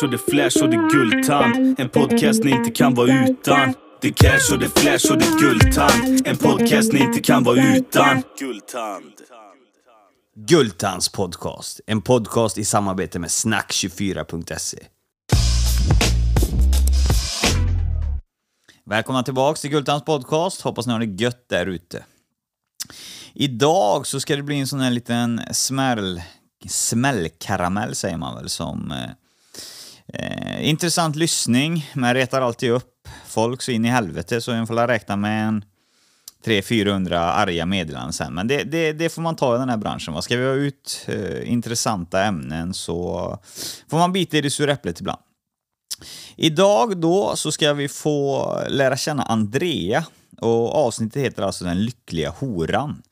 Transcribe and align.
cash 0.00 0.06
och 0.06 0.10
det 0.10 0.18
flash 0.18 0.62
och 0.62 0.70
det 0.70 0.88
guldtand. 0.92 1.80
En 1.80 1.88
podcast 1.88 2.44
ni 2.44 2.50
inte 2.50 2.70
kan 2.70 2.94
vara 2.94 3.28
utan. 3.28 3.74
Det 4.00 4.12
cash 4.12 4.52
och 4.52 4.58
det 4.58 4.68
flash 4.68 5.12
och 5.12 5.18
det 5.18 5.40
guldtand. 5.40 6.26
En 6.26 6.36
podcast 6.36 6.92
ni 6.92 7.00
inte 7.00 7.20
kan 7.20 7.44
vara 7.44 7.76
utan. 7.76 8.22
Guldtand. 8.38 9.12
Guldtands 10.36 11.08
podcast. 11.08 11.80
En 11.86 12.02
podcast 12.02 12.58
i 12.58 12.64
samarbete 12.64 13.18
med 13.18 13.28
snack24.se. 13.28 14.78
Välkomna 18.84 19.22
tillbaks 19.22 19.60
till 19.60 19.70
Guldtands 19.70 20.04
podcast. 20.04 20.60
Hoppas 20.60 20.86
ni 20.86 20.92
har 20.92 21.00
det 21.00 21.22
gött 21.22 21.48
där 21.48 21.66
ute. 21.66 22.04
Idag 23.34 24.06
så 24.06 24.20
ska 24.20 24.36
det 24.36 24.42
bli 24.42 24.60
en 24.60 24.66
sån 24.66 24.80
här 24.80 24.90
liten 24.90 25.40
smäll, 25.52 26.22
smällkaramell 26.68 27.94
säger 27.94 28.16
man 28.16 28.34
väl 28.34 28.48
som 28.48 28.90
eh, 28.92 29.10
eh, 30.14 30.68
intressant 30.68 31.16
lyssning, 31.16 31.90
men 31.94 32.14
retar 32.14 32.40
alltid 32.40 32.70
upp 32.70 33.08
folk 33.26 33.62
så 33.62 33.70
in 33.70 33.84
i 33.84 33.88
helvete 33.88 34.40
så 34.40 34.52
en 34.52 34.66
får 34.66 34.86
räkna 34.86 35.16
med 35.16 35.48
en 35.48 35.64
300-400 36.44 37.16
arga 37.16 37.66
meddelanden 37.66 38.12
sen. 38.12 38.34
Men 38.34 38.48
det, 38.48 38.62
det, 38.64 38.92
det, 38.92 39.08
får 39.08 39.22
man 39.22 39.36
ta 39.36 39.56
i 39.56 39.58
den 39.58 39.68
här 39.68 39.76
branschen. 39.76 40.14
Va? 40.14 40.22
Ska 40.22 40.36
vi 40.36 40.46
ha 40.46 40.52
ut 40.52 41.06
eh, 41.08 41.52
intressanta 41.52 42.24
ämnen 42.24 42.74
så 42.74 43.38
får 43.90 43.98
man 43.98 44.12
bita 44.12 44.36
i 44.36 44.40
det 44.40 44.50
sura 44.50 44.72
äpplet 44.72 45.00
ibland. 45.00 45.20
Idag 46.36 46.96
då 46.96 47.36
så 47.36 47.52
ska 47.52 47.72
vi 47.72 47.88
få 47.88 48.54
lära 48.68 48.96
känna 48.96 49.22
Andrea 49.22 50.04
och 50.40 50.86
avsnittet 50.86 51.22
heter 51.22 51.42
alltså 51.42 51.64
Den 51.64 51.84
lyckliga 51.84 52.30
horan. 52.30 53.02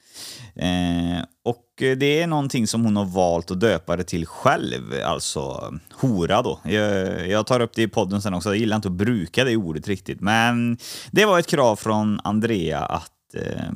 Eh, 0.55 1.25
och 1.45 1.65
det 1.77 2.23
är 2.23 2.27
någonting 2.27 2.67
som 2.67 2.85
hon 2.85 2.97
har 2.97 3.05
valt 3.05 3.51
att 3.51 3.61
döpa 3.61 3.97
det 3.97 4.05
till 4.05 4.27
själv, 4.27 4.95
alltså 5.05 5.75
hora 5.93 6.43
då. 6.43 6.61
Jag, 6.65 7.29
jag, 7.29 7.47
tar 7.47 7.61
upp 7.61 7.73
det 7.75 7.83
i 7.83 7.89
podden 7.89 8.23
sen 8.23 8.35
också, 8.35 8.49
jag 8.49 8.57
gillar 8.57 8.77
inte 8.77 8.89
att 8.89 8.95
bruka 8.95 9.45
det 9.45 9.57
ordet 9.57 9.89
riktigt, 9.89 10.21
men 10.21 10.79
det 11.11 11.25
var 11.25 11.39
ett 11.39 11.47
krav 11.47 11.77
från 11.77 12.21
Andrea 12.25 12.81
att 12.81 13.35
eh, 13.35 13.73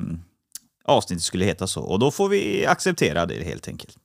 avsnittet 0.85 1.23
skulle 1.23 1.45
heta 1.45 1.67
så 1.67 1.81
och 1.81 1.99
då 1.99 2.11
får 2.11 2.29
vi 2.29 2.65
acceptera 2.65 3.25
det 3.25 3.43
helt 3.43 3.67
enkelt. 3.67 3.97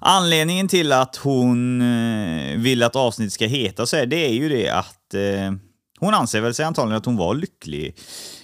Anledningen 0.00 0.68
till 0.68 0.92
att 0.92 1.16
hon 1.16 1.82
eh, 1.82 2.58
vill 2.58 2.82
att 2.82 2.96
avsnittet 2.96 3.32
ska 3.32 3.46
heta 3.46 3.86
så 3.86 3.96
här, 3.96 4.06
det 4.06 4.26
är 4.26 4.32
ju 4.32 4.48
det 4.48 4.68
att 4.68 5.14
eh, 5.14 5.52
hon 5.98 6.14
anser 6.14 6.40
väl 6.40 6.54
sig 6.54 6.64
antagligen 6.64 6.98
att 6.98 7.06
hon 7.06 7.16
var 7.16 7.34
lycklig 7.34 7.96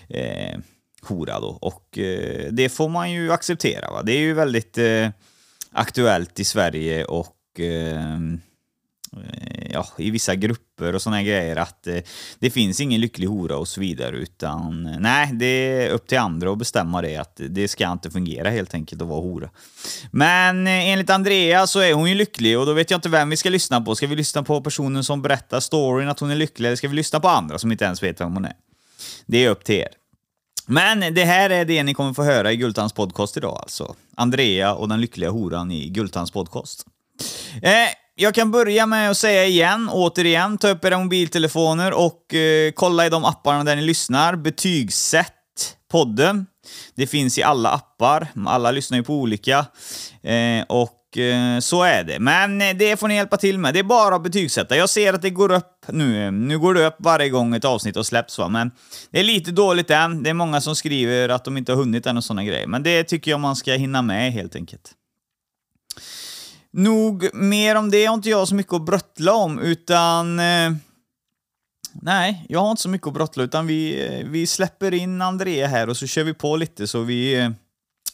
eh, 0.08 0.58
hora 1.06 1.41
då. 1.41 1.58
Och 1.61 1.98
eh, 1.98 2.53
det 2.53 2.69
får 2.69 2.89
man 2.89 3.12
ju 3.12 3.33
acceptera. 3.33 3.91
Va? 3.91 4.03
Det 4.03 4.12
är 4.12 4.20
ju 4.20 4.33
väldigt 4.33 4.78
eh, 4.78 5.09
aktuellt 5.72 6.41
i 6.41 6.44
Sverige 6.44 7.05
och 7.05 7.61
eh, 7.61 8.19
ja, 9.72 9.86
i 9.98 10.11
vissa 10.11 10.34
grupper 10.34 10.94
och 10.94 11.03
såna 11.03 11.22
grejer 11.22 11.56
att 11.56 11.86
eh, 11.86 11.98
det 12.39 12.50
finns 12.50 12.81
ingen 12.81 13.00
lycklig 13.00 13.27
hora 13.27 13.56
och 13.56 13.69
så 13.69 13.81
vidare 13.81 14.17
utan 14.17 14.86
eh, 14.86 15.00
nej, 15.00 15.31
det 15.33 15.47
är 15.47 15.91
upp 15.91 16.06
till 16.06 16.19
andra 16.19 16.53
att 16.53 16.59
bestämma 16.59 17.03
det 17.03 17.16
att 17.16 17.41
det 17.48 17.69
ska 17.69 17.92
inte 17.92 18.11
fungera 18.11 18.50
helt 18.50 18.75
enkelt 18.75 19.03
att 19.03 19.09
vara 19.09 19.20
hora. 19.20 19.50
Men 20.11 20.66
eh, 20.66 20.89
enligt 20.89 21.11
Andrea 21.11 21.66
så 21.66 21.81
är 21.81 21.92
hon 21.92 22.09
ju 22.09 22.14
lycklig 22.14 22.59
och 22.59 22.66
då 22.66 22.72
vet 22.72 22.91
jag 22.91 22.98
inte 22.98 23.09
vem 23.09 23.31
vi 23.31 23.37
ska 23.37 23.50
lyssna 23.50 23.81
på. 23.81 23.94
Ska 23.94 24.06
vi 24.06 24.16
lyssna 24.16 24.42
på 24.42 24.61
personen 24.61 25.05
som 25.05 25.22
berättar 25.22 25.61
storyn 25.61 26.09
att 26.09 26.20
hon 26.20 26.31
är 26.31 26.37
lycklig 26.37 26.66
eller 26.66 26.77
ska 26.77 26.89
vi 26.89 26.97
lyssna 26.97 27.20
på 27.20 27.28
andra 27.28 27.59
som 27.59 27.72
inte 27.72 27.84
ens 27.84 28.03
vet 28.03 28.20
vem 28.20 28.34
hon 28.34 28.44
är? 28.44 28.56
Det 29.27 29.44
är 29.44 29.50
upp 29.50 29.64
till 29.64 29.75
er. 29.75 29.89
Men 30.67 31.15
det 31.15 31.25
här 31.25 31.51
är 31.51 31.65
det 31.65 31.83
ni 31.83 31.95
kommer 31.95 32.13
få 32.13 32.23
höra 32.23 32.53
i 32.53 32.57
Gultans 32.57 32.93
podcast 32.93 33.37
idag 33.37 33.59
alltså. 33.63 33.95
Andrea 34.17 34.75
och 34.75 34.89
den 34.89 35.00
lyckliga 35.00 35.31
horan 35.31 35.73
i 35.73 35.89
Gultans 35.89 36.31
podcast. 36.31 36.87
Eh, 37.62 37.73
jag 38.15 38.34
kan 38.34 38.50
börja 38.50 38.87
med 38.87 39.11
att 39.11 39.17
säga 39.17 39.45
igen, 39.47 39.89
återigen, 39.93 40.59
ta 40.59 40.69
upp 40.69 40.84
era 40.84 40.99
mobiltelefoner 40.99 41.93
och 41.93 42.34
eh, 42.34 42.72
kolla 42.72 43.06
i 43.06 43.11
de 43.11 43.25
apparna 43.25 43.65
där 43.65 43.77
ni 43.77 43.83
lyssnar. 43.83 44.37
Betygsätt 44.37 45.77
podden. 45.91 46.47
Det 46.95 47.06
finns 47.06 47.39
i 47.39 47.43
alla 47.43 47.71
appar, 47.71 48.28
alla 48.47 48.71
lyssnar 48.71 48.99
ju 48.99 49.05
på 49.05 49.15
olika. 49.15 49.67
Eh, 50.22 50.65
och 50.69 51.02
Eh, 51.17 51.59
så 51.59 51.83
är 51.83 52.05
det. 52.05 52.19
Men 52.19 52.62
eh, 52.62 52.77
det 52.77 52.97
får 52.97 53.09
ni 53.09 53.15
hjälpa 53.15 53.37
till 53.37 53.59
med. 53.59 53.75
Det 53.75 53.81
är 53.81 53.84
bara 53.84 54.15
att 54.15 54.23
betygsätta. 54.23 54.77
Jag 54.77 54.89
ser 54.89 55.12
att 55.12 55.23
det 55.23 55.31
går 55.31 55.53
upp 55.53 55.84
nu. 55.89 56.31
Nu 56.31 56.59
går 56.59 56.75
det 56.75 56.87
upp 56.87 56.97
varje 56.99 57.28
gång 57.28 57.55
ett 57.55 57.65
avsnitt 57.65 57.97
har 57.97 58.03
släppts 58.03 58.39
va, 58.39 58.49
men 58.49 58.71
det 59.11 59.21
är 59.21 59.25
lite 59.25 59.51
dåligt 59.51 59.91
än. 59.91 60.22
Det 60.22 60.31
är 60.31 60.34
många 60.34 60.61
som 60.61 60.77
skriver 60.77 61.28
att 61.28 61.45
de 61.45 61.56
inte 61.56 61.72
har 61.72 61.77
hunnit 61.77 62.06
än 62.06 62.17
och 62.17 62.25
sådana 62.25 62.45
grejer. 62.45 62.67
Men 62.67 62.83
det 62.83 63.05
tycker 63.05 63.31
jag 63.31 63.41
man 63.41 63.56
ska 63.56 63.72
hinna 63.72 64.03
med 64.03 64.33
helt 64.33 64.56
enkelt. 64.56 64.93
Nog 66.72 67.34
mer 67.34 67.77
om 67.77 67.91
det 67.91 68.06
har 68.06 68.15
inte 68.15 68.31
jag 68.31 68.49
så 68.49 68.55
mycket 68.55 68.72
att 68.72 68.84
brottla 68.84 69.34
om, 69.34 69.59
utan... 69.59 70.39
Eh, 70.39 70.72
nej, 71.93 72.47
jag 72.49 72.61
har 72.61 72.71
inte 72.71 72.83
så 72.83 72.89
mycket 72.89 73.06
att 73.06 73.15
brottla, 73.15 73.43
utan 73.43 73.67
vi, 73.67 74.22
vi 74.27 74.47
släpper 74.47 74.95
in 74.95 75.22
Andrea 75.22 75.67
här 75.67 75.89
och 75.89 75.97
så 75.97 76.06
kör 76.06 76.25
vi 76.25 76.34
på 76.34 76.56
lite 76.56 76.87
så 76.87 77.03
vi 77.03 77.53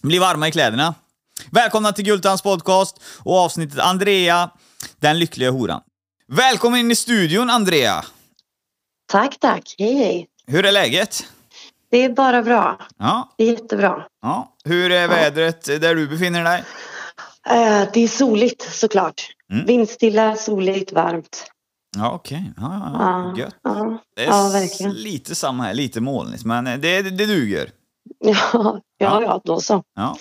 blir 0.03 0.21
varma 0.21 0.49
i 0.49 0.53
kläderna. 0.53 0.95
Välkomna 1.51 1.93
till 1.93 2.05
Gultans 2.05 2.43
podcast 2.43 3.01
och 3.25 3.39
avsnittet 3.39 3.79
Andrea, 3.79 4.51
den 5.01 5.19
lyckliga 5.19 5.51
horan. 5.51 5.81
Välkommen 6.33 6.81
in 6.81 6.91
i 6.91 6.95
studion 6.95 7.51
Andrea! 7.51 8.05
Tack, 9.11 9.39
tack. 9.41 9.75
Hej, 9.79 9.95
hej. 9.95 10.27
Hur 10.47 10.67
är 10.67 10.73
läget? 10.73 11.27
Det 11.91 12.05
är 12.05 12.09
bara 12.09 12.43
bra. 12.43 12.81
Ja. 12.99 13.35
Det 13.39 13.45
är 13.45 13.51
jättebra. 13.51 14.03
Ja. 14.23 14.57
Hur 14.65 14.93
är 14.93 15.09
vädret 15.09 15.65
där 15.65 15.95
du 15.95 16.09
befinner 16.09 16.45
dig? 16.45 16.65
Uh, 17.51 17.91
det 17.93 18.01
är 18.01 18.09
soligt 18.09 18.75
såklart. 18.75 19.23
Mm. 19.53 19.67
Vindstilla, 19.67 20.37
soligt, 20.37 20.93
varmt. 20.93 21.51
Ja, 21.97 22.13
okej. 22.13 22.53
Okay. 22.57 22.69
Ja, 22.69 22.93
ja, 22.95 23.33
ja. 23.37 23.43
Gött. 23.43 23.57
Ja, 23.63 23.99
det 24.17 24.25
är 24.25 24.83
ja, 24.83 24.93
lite 24.93 25.35
samma 25.35 25.63
här, 25.63 25.75
lite 25.75 26.01
molnigt, 26.01 26.45
men 26.45 26.65
det, 26.65 26.77
det, 26.77 27.03
det 27.03 27.27
duger. 27.27 27.71
Ja, 28.25 28.81
ja, 28.99 29.23
ja, 29.23 29.41
då 29.45 29.61
så. 29.61 29.83
Ja. 29.95 30.19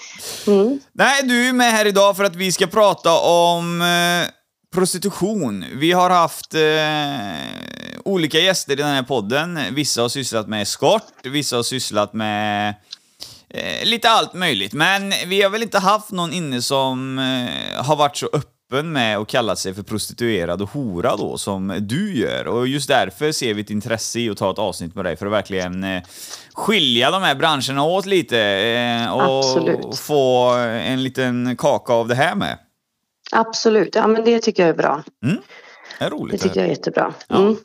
Mm. 0.47 0.79
Nej, 0.93 1.23
du 1.23 1.49
är 1.49 1.53
med 1.53 1.71
här 1.71 1.85
idag 1.85 2.17
för 2.17 2.23
att 2.23 2.35
vi 2.35 2.51
ska 2.51 2.67
prata 2.67 3.19
om 3.19 3.81
eh, 3.81 4.29
prostitution. 4.73 5.65
Vi 5.73 5.91
har 5.91 6.09
haft 6.09 6.53
eh, 6.53 7.99
olika 8.05 8.39
gäster 8.39 8.73
i 8.73 8.75
den 8.75 8.87
här 8.87 9.03
podden. 9.03 9.59
Vissa 9.71 10.01
har 10.01 10.09
sysslat 10.09 10.47
med 10.47 10.67
skort, 10.67 11.03
vissa 11.23 11.55
har 11.55 11.63
sysslat 11.63 12.13
med 12.13 12.75
eh, 13.49 13.85
lite 13.85 14.09
allt 14.09 14.33
möjligt. 14.33 14.73
Men 14.73 15.13
vi 15.27 15.41
har 15.41 15.49
väl 15.49 15.63
inte 15.63 15.79
haft 15.79 16.11
någon 16.11 16.33
inne 16.33 16.61
som 16.61 17.19
eh, 17.19 17.83
har 17.83 17.95
varit 17.95 18.17
så 18.17 18.25
öppen 18.25 18.57
öppen 18.71 18.91
med 18.91 19.17
att 19.17 19.27
kalla 19.27 19.55
sig 19.55 19.73
för 19.73 19.83
prostituerad 19.83 20.61
och 20.61 20.69
hora 20.69 21.15
då, 21.15 21.37
som 21.37 21.77
du 21.81 22.17
gör. 22.17 22.47
Och 22.47 22.67
just 22.67 22.87
därför 22.87 23.31
ser 23.31 23.53
vi 23.53 23.61
ett 23.61 23.69
intresse 23.69 24.19
i 24.19 24.29
att 24.29 24.37
ta 24.37 24.51
ett 24.51 24.59
avsnitt 24.59 24.95
med 24.95 25.05
dig 25.05 25.15
för 25.17 25.25
att 25.25 25.31
verkligen 25.31 25.83
eh, 25.83 26.03
skilja 26.57 27.11
de 27.11 27.23
här 27.23 27.35
branscherna 27.35 27.83
åt 27.83 28.05
lite 28.05 28.39
eh, 28.39 29.13
och 29.13 29.39
Absolut. 29.39 29.99
få 29.99 30.49
en 30.83 31.03
liten 31.03 31.55
kaka 31.57 31.93
av 31.93 32.07
det 32.07 32.15
här 32.15 32.35
med. 32.35 32.57
Absolut, 33.31 33.95
ja 33.95 34.07
men 34.07 34.25
det 34.25 34.39
tycker 34.39 34.63
jag 34.63 34.69
är 34.69 34.77
bra. 34.77 35.03
Mm. 35.25 35.37
Det 35.99 36.05
är 36.05 36.09
roligt. 36.09 36.31
Det 36.31 36.47
tycker 36.47 36.59
jag 36.59 36.65
är 36.65 36.69
jättebra. 36.69 37.13
Ja. 37.27 37.35
Mm. 37.35 37.57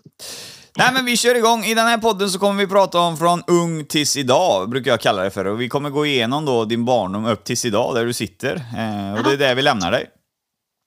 Nej 0.77 0.91
men 0.93 1.05
vi 1.05 1.17
kör 1.17 1.35
igång. 1.35 1.65
I 1.65 1.75
den 1.75 1.87
här 1.87 1.99
podden 1.99 2.31
så 2.31 2.39
kommer 2.39 2.61
vi 2.61 2.67
prata 2.67 2.99
om 2.99 3.17
från 3.17 3.43
ung 3.47 3.85
tills 3.85 4.17
idag, 4.17 4.71
brukar 4.71 4.91
jag 4.91 5.01
kalla 5.01 5.23
det 5.23 5.31
för. 5.31 5.45
Och 5.45 5.61
vi 5.61 5.69
kommer 5.69 5.91
gå 5.91 6.07
igenom 6.07 6.45
då 6.45 6.65
din 6.65 6.85
barndom 6.85 7.27
upp 7.27 7.45
tills 7.45 7.65
idag, 7.65 7.95
där 7.95 8.05
du 8.05 8.13
sitter. 8.13 8.55
Eh, 8.55 9.19
och 9.19 9.25
det 9.25 9.33
är 9.33 9.37
där 9.37 9.55
vi 9.55 9.63
lämnar 9.63 9.91
dig. 9.91 10.07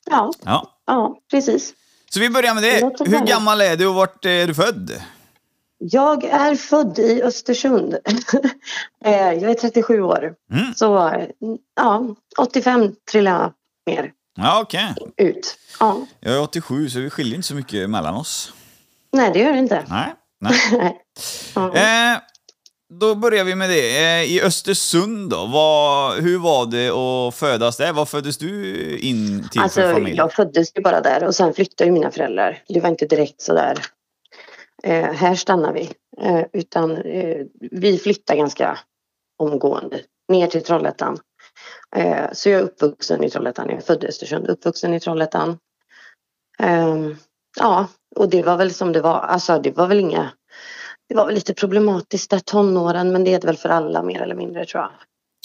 Ja. 0.10 0.32
Ja. 0.46 0.68
ja, 0.88 1.16
precis. 1.32 1.74
Så 2.10 2.20
vi 2.20 2.30
börjar 2.30 2.54
med 2.54 2.64
Det 2.64 2.80
det. 2.80 3.18
Hur 3.18 3.26
gammal 3.26 3.62
är 3.62 3.76
du 3.76 3.88
och 3.88 3.96
vart 3.96 4.26
är 4.26 4.48
du 4.48 4.54
född? 4.54 4.92
Jag 5.78 6.24
är 6.24 6.56
född 6.56 7.00
i 7.00 7.22
Östersund. 7.24 7.96
Eh, 9.06 9.34
jag 9.34 9.52
är 9.52 9.54
37 9.54 10.02
år. 10.02 10.34
Mm. 10.54 10.74
Så 10.76 11.14
ja, 11.76 12.16
85 12.38 12.96
trillar 13.12 13.32
jag 13.32 13.52
mer 13.96 14.12
Ja, 14.38 14.62
okej. 14.62 14.96
ut. 15.18 15.58
Ja. 15.80 15.98
Jag 16.20 16.34
är 16.36 16.42
87, 16.42 16.90
så 16.90 17.00
vi 17.00 17.10
skiljer 17.10 17.36
inte 17.36 17.48
så 17.48 17.56
mycket 17.56 17.90
mellan 17.90 18.16
oss. 18.16 18.54
Nej, 19.14 19.32
det 19.34 19.40
gör 19.40 19.52
det 19.54 19.60
inte. 19.60 19.84
Nej. 19.90 20.14
Nej. 20.72 20.98
Ja. 21.56 21.76
Eh, 21.76 22.20
då 23.00 23.16
börjar 23.16 23.44
vi 23.44 23.56
med 23.56 23.70
det. 23.70 23.98
Eh, 24.06 24.24
I 24.32 24.42
Östersund 24.42 25.30
då, 25.30 25.46
vad, 25.46 26.14
hur 26.24 26.38
var 26.40 26.66
det 26.66 26.90
att 26.90 27.36
födas 27.36 27.78
där? 27.78 27.94
Vad 27.94 28.10
föddes 28.10 28.38
du 28.38 28.76
in 29.00 29.48
till 29.52 29.62
Alltså, 29.62 29.82
för 29.82 29.94
familj? 29.94 30.16
jag 30.18 30.34
föddes 30.34 30.76
ju 30.76 30.82
bara 30.82 31.02
där 31.02 31.24
och 31.24 31.36
sen 31.36 31.54
flyttade 31.54 31.86
ju 31.88 31.92
mina 31.94 32.12
föräldrar. 32.12 32.64
Det 32.68 32.80
var 32.80 32.90
inte 32.90 33.06
direkt 33.06 33.42
sådär, 33.42 33.78
eh, 34.86 35.14
här 35.14 35.36
stannar 35.36 35.74
vi. 35.74 35.92
Eh, 36.22 36.46
utan 36.54 36.98
eh, 36.98 37.46
vi 37.72 37.98
flyttade 37.98 38.40
ganska 38.40 38.80
omgående 39.40 40.00
ner 40.32 40.48
till 40.48 40.64
Trollhättan. 40.64 41.20
Eh, 41.96 42.26
så 42.34 42.50
jag 42.50 42.60
är 42.60 42.64
uppvuxen 42.64 43.24
i 43.24 43.30
Trollhättan. 43.30 43.70
Jag 43.70 43.78
är 43.78 43.82
född 43.82 44.04
i 44.04 44.08
Östersund, 44.08 44.48
uppvuxen 44.48 44.94
i 44.94 45.00
Trollhättan. 45.00 45.58
Ehm, 46.60 47.16
ja, 47.60 47.88
och 48.16 48.30
det 48.30 48.44
var 48.44 48.58
väl 48.58 48.74
som 48.74 48.92
det 48.94 49.02
var. 49.02 49.20
Alltså 49.20 49.60
det 49.60 49.72
var 49.72 49.88
väl 49.88 50.00
inga... 50.00 50.32
Det 51.10 51.16
var 51.16 51.26
väl 51.26 51.36
lite 51.36 51.54
problematiskt 51.54 52.30
där 52.30 52.40
tonåren 52.40 53.12
men 53.12 53.24
det 53.24 53.34
är 53.34 53.40
det 53.40 53.48
väl 53.48 53.58
för 53.58 53.70
alla 53.70 54.04
mer 54.04 54.22
eller 54.22 54.36
mindre 54.36 54.66
tror 54.66 54.84
jag. 54.84 54.92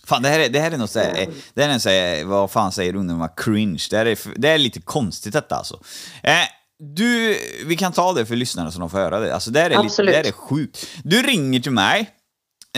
Fan, 0.06 0.22
det 0.22 0.28
här 0.28 0.40
är, 0.40 0.48
det 0.48 0.58
här 0.58 0.70
är 0.70 0.78
något 0.78 0.90
såhär, 0.90 1.22
Mm. 1.22 1.34
det 1.54 1.62
här 1.62 1.68
är 1.68 1.74
en 1.74 1.80
såhär, 1.80 2.24
vad 2.24 2.50
fan 2.50 2.72
säger 2.72 2.96
ungdomar, 2.96 3.30
cringe. 3.36 3.86
Det 3.90 3.96
här 3.96 4.06
är, 4.06 4.18
det 4.36 4.48
här 4.48 4.54
är 4.54 4.58
lite 4.58 4.80
konstigt 4.80 5.32
detta 5.32 5.56
alltså. 5.56 5.80
Eh, 6.22 6.34
Du, 6.82 7.38
vi 7.66 7.76
kan 7.76 7.92
ta 7.92 8.12
det 8.12 8.26
för 8.26 8.36
lyssnarna 8.36 8.70
så 8.70 8.78
de 8.78 8.90
får 8.90 8.98
höra 8.98 9.20
det. 9.20 9.34
Alltså 9.34 9.50
det 9.50 9.60
här 9.60 9.70
är, 9.70 9.82
lite, 9.82 10.02
det 10.02 10.12
här 10.12 10.26
är 10.26 10.32
sjukt. 10.32 10.86
Du 11.04 11.22
ringer 11.22 11.60
till 11.60 11.72
mig 11.72 12.10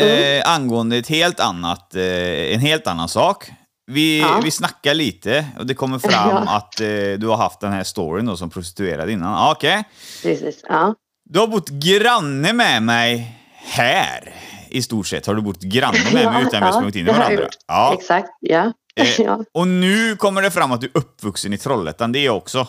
eh, 0.00 0.50
angående 0.54 0.96
ett 0.96 1.08
helt 1.08 1.40
annat, 1.40 1.94
eh, 1.94 2.54
en 2.54 2.60
helt 2.60 2.86
annan 2.86 3.08
sak. 3.08 3.50
Vi, 3.86 4.20
Ja. 4.20 4.40
vi 4.44 4.50
snackar 4.50 4.94
lite 4.94 5.46
och 5.58 5.66
det 5.66 5.74
kommer 5.74 5.98
fram 5.98 6.28
Ja. 6.30 6.38
att 6.56 6.80
eh, 6.80 6.86
du 7.18 7.26
har 7.26 7.36
haft 7.36 7.60
den 7.60 7.72
här 7.72 7.84
storyn 7.84 8.26
då 8.26 8.36
som 8.36 8.50
prostituerad 8.50 9.10
innan. 9.10 9.32
Ja, 9.32 9.52
Okej. 9.52 9.84
Precis. 10.22 10.64
Ja. 10.68 10.94
Du 11.30 11.38
har 11.38 11.46
bott 11.46 11.68
granne 11.68 12.52
med 12.52 12.82
mig 12.82 13.38
här. 13.56 14.34
I 14.68 14.82
stort 14.82 15.06
sett 15.06 15.26
har 15.26 15.34
du 15.34 15.42
bott 15.42 15.60
granne 15.62 15.98
med 16.12 16.32
mig 16.32 16.42
utan 16.46 16.60
vi 16.60 16.66
har 16.66 16.72
sprungit 16.72 16.96
in 16.96 17.08
i 17.08 17.12
varandra. 17.12 17.48
Ja. 17.68 17.94
Exakt. 17.98 18.28
Ja. 18.40 18.72
Eh, 18.96 19.06
ja. 19.20 19.44
Och 19.54 19.68
nu 19.68 20.16
kommer 20.16 20.42
det 20.42 20.50
fram 20.50 20.72
att 20.72 20.80
du 20.80 20.86
är 20.86 20.96
uppvuxen 20.98 21.52
i 21.52 21.58
Trollhättan, 21.58 22.12
det 22.12 22.18
är 22.18 22.24
jag 22.24 22.36
också. 22.36 22.66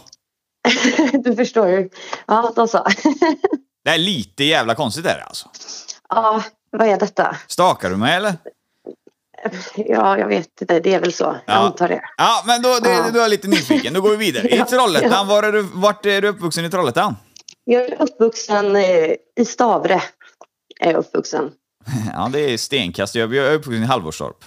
Du 1.24 1.36
förstår 1.36 1.68
ju. 1.68 1.89
Ja, 2.27 2.54
då 2.56 2.68
så. 2.68 2.88
Det 3.86 3.89
är 3.92 3.98
lite 3.98 4.44
jävla 4.44 4.75
konstigt 4.75 5.06
är 5.06 5.18
det 5.18 5.24
alltså. 5.24 5.50
Ja, 6.10 6.44
vad 6.71 6.88
är 6.88 6.98
detta? 7.00 7.36
Stakar 7.48 7.89
du 7.89 7.98
mig 7.98 8.15
eller? 8.15 8.33
Ja, 9.75 10.18
jag 10.18 10.27
vet 10.27 10.62
inte. 10.62 10.80
Det 10.80 10.94
är 10.94 11.00
väl 11.00 11.13
så. 11.13 11.24
Jag 11.24 11.42
Ja. 11.56 11.60
antar 11.60 11.88
det. 11.88 12.01
Ja, 12.18 12.44
men 12.45 12.62
då, 12.62 12.80
det, 12.80 12.89
Ja. 12.89 13.06
då 13.13 13.18
är 13.18 13.21
jag 13.21 13.30
lite 13.30 13.48
nyfiken. 13.48 13.94
Då 13.94 14.01
går 14.01 14.10
vi 14.10 14.15
vidare. 14.18 14.48
I 14.48 14.63
Trollhättan, 14.69 15.12
ja. 15.12 15.24
var 15.24 15.44
är 15.44 15.51
du, 15.51 15.62
vart 15.74 16.06
är 16.06 16.21
du 16.21 16.27
uppvuxen 16.27 16.66
i 16.66 16.69
Trollhättan? 16.69 17.16
Jag 17.63 17.81
är 17.81 18.01
uppvuxen 18.01 18.75
eh, 18.75 19.12
i 19.39 19.45
Stavre. 19.45 20.01
Är 20.80 20.92
jag 20.92 21.00
uppvuxen. 21.00 21.51
Ja, 22.13 22.30
det 22.33 22.39
är 22.39 22.57
stenkast. 22.57 23.16
Jag 23.16 23.33
jag 23.36 23.48
är 23.48 23.54
uppvuxen 23.54 23.83
i 23.83 23.86
Halvorstorp. 23.86 24.45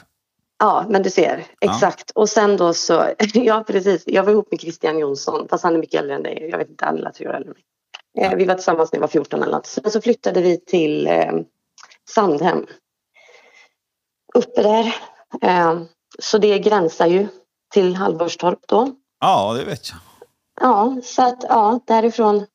Ja, 0.59 0.87
men 0.89 1.03
du 1.03 1.11
ser. 1.11 1.47
Exakt. 1.61 2.11
Och 2.11 2.29
sen 2.29 2.57
då 2.57 2.75
så, 2.75 3.11
ja 3.35 3.65
precis. 3.67 4.03
Jag 4.07 4.23
var 4.23 4.33
ihop 4.33 4.51
med 4.51 4.61
Christian 4.61 4.99
Jonsson, 4.99 5.49
fast 5.49 5.65
han 5.65 5.75
är 5.75 5.79
mycket 5.79 6.01
äldre 6.01 6.17
än 6.17 6.23
dig. 6.23 6.49
Jag 6.51 6.59
vet 6.59 6.69
inte, 6.69 6.85
alla 6.85 7.13
tre 7.13 7.29
år 7.29 7.35
äldre 7.35 7.51
än 7.51 7.55
mig. 7.55 7.65
Eh, 8.19 8.37
vi 8.37 8.45
var 8.45 8.55
tillsammans 8.55 8.93
när 8.93 8.97
jag 8.97 9.01
var 9.01 9.09
14 9.09 9.43
eller 9.43 9.53
något. 9.53 9.67
Sen 9.67 9.91
så 9.91 10.01
flyttade 10.01 10.43
vi 10.43 10.61
till 10.61 11.07
eh, 11.07 11.33
Sandhem. 12.09 12.67
Uppe 14.35 14.63
där. 14.63 14.95
Eh, 15.43 15.81
så 16.19 16.39
det 16.39 16.59
gränsar 16.59 17.07
ju 17.07 17.29
till 17.73 17.97
Halvorstorp 17.97 18.59
då. 18.69 18.89
Ja, 19.21 19.55
det 19.55 19.65
vet 19.65 19.91
jag. 19.91 19.99
Ja, 20.61 20.97
så 21.03 21.23
att 21.23 21.45
ja, 21.49 21.81
därifrån 21.87 22.47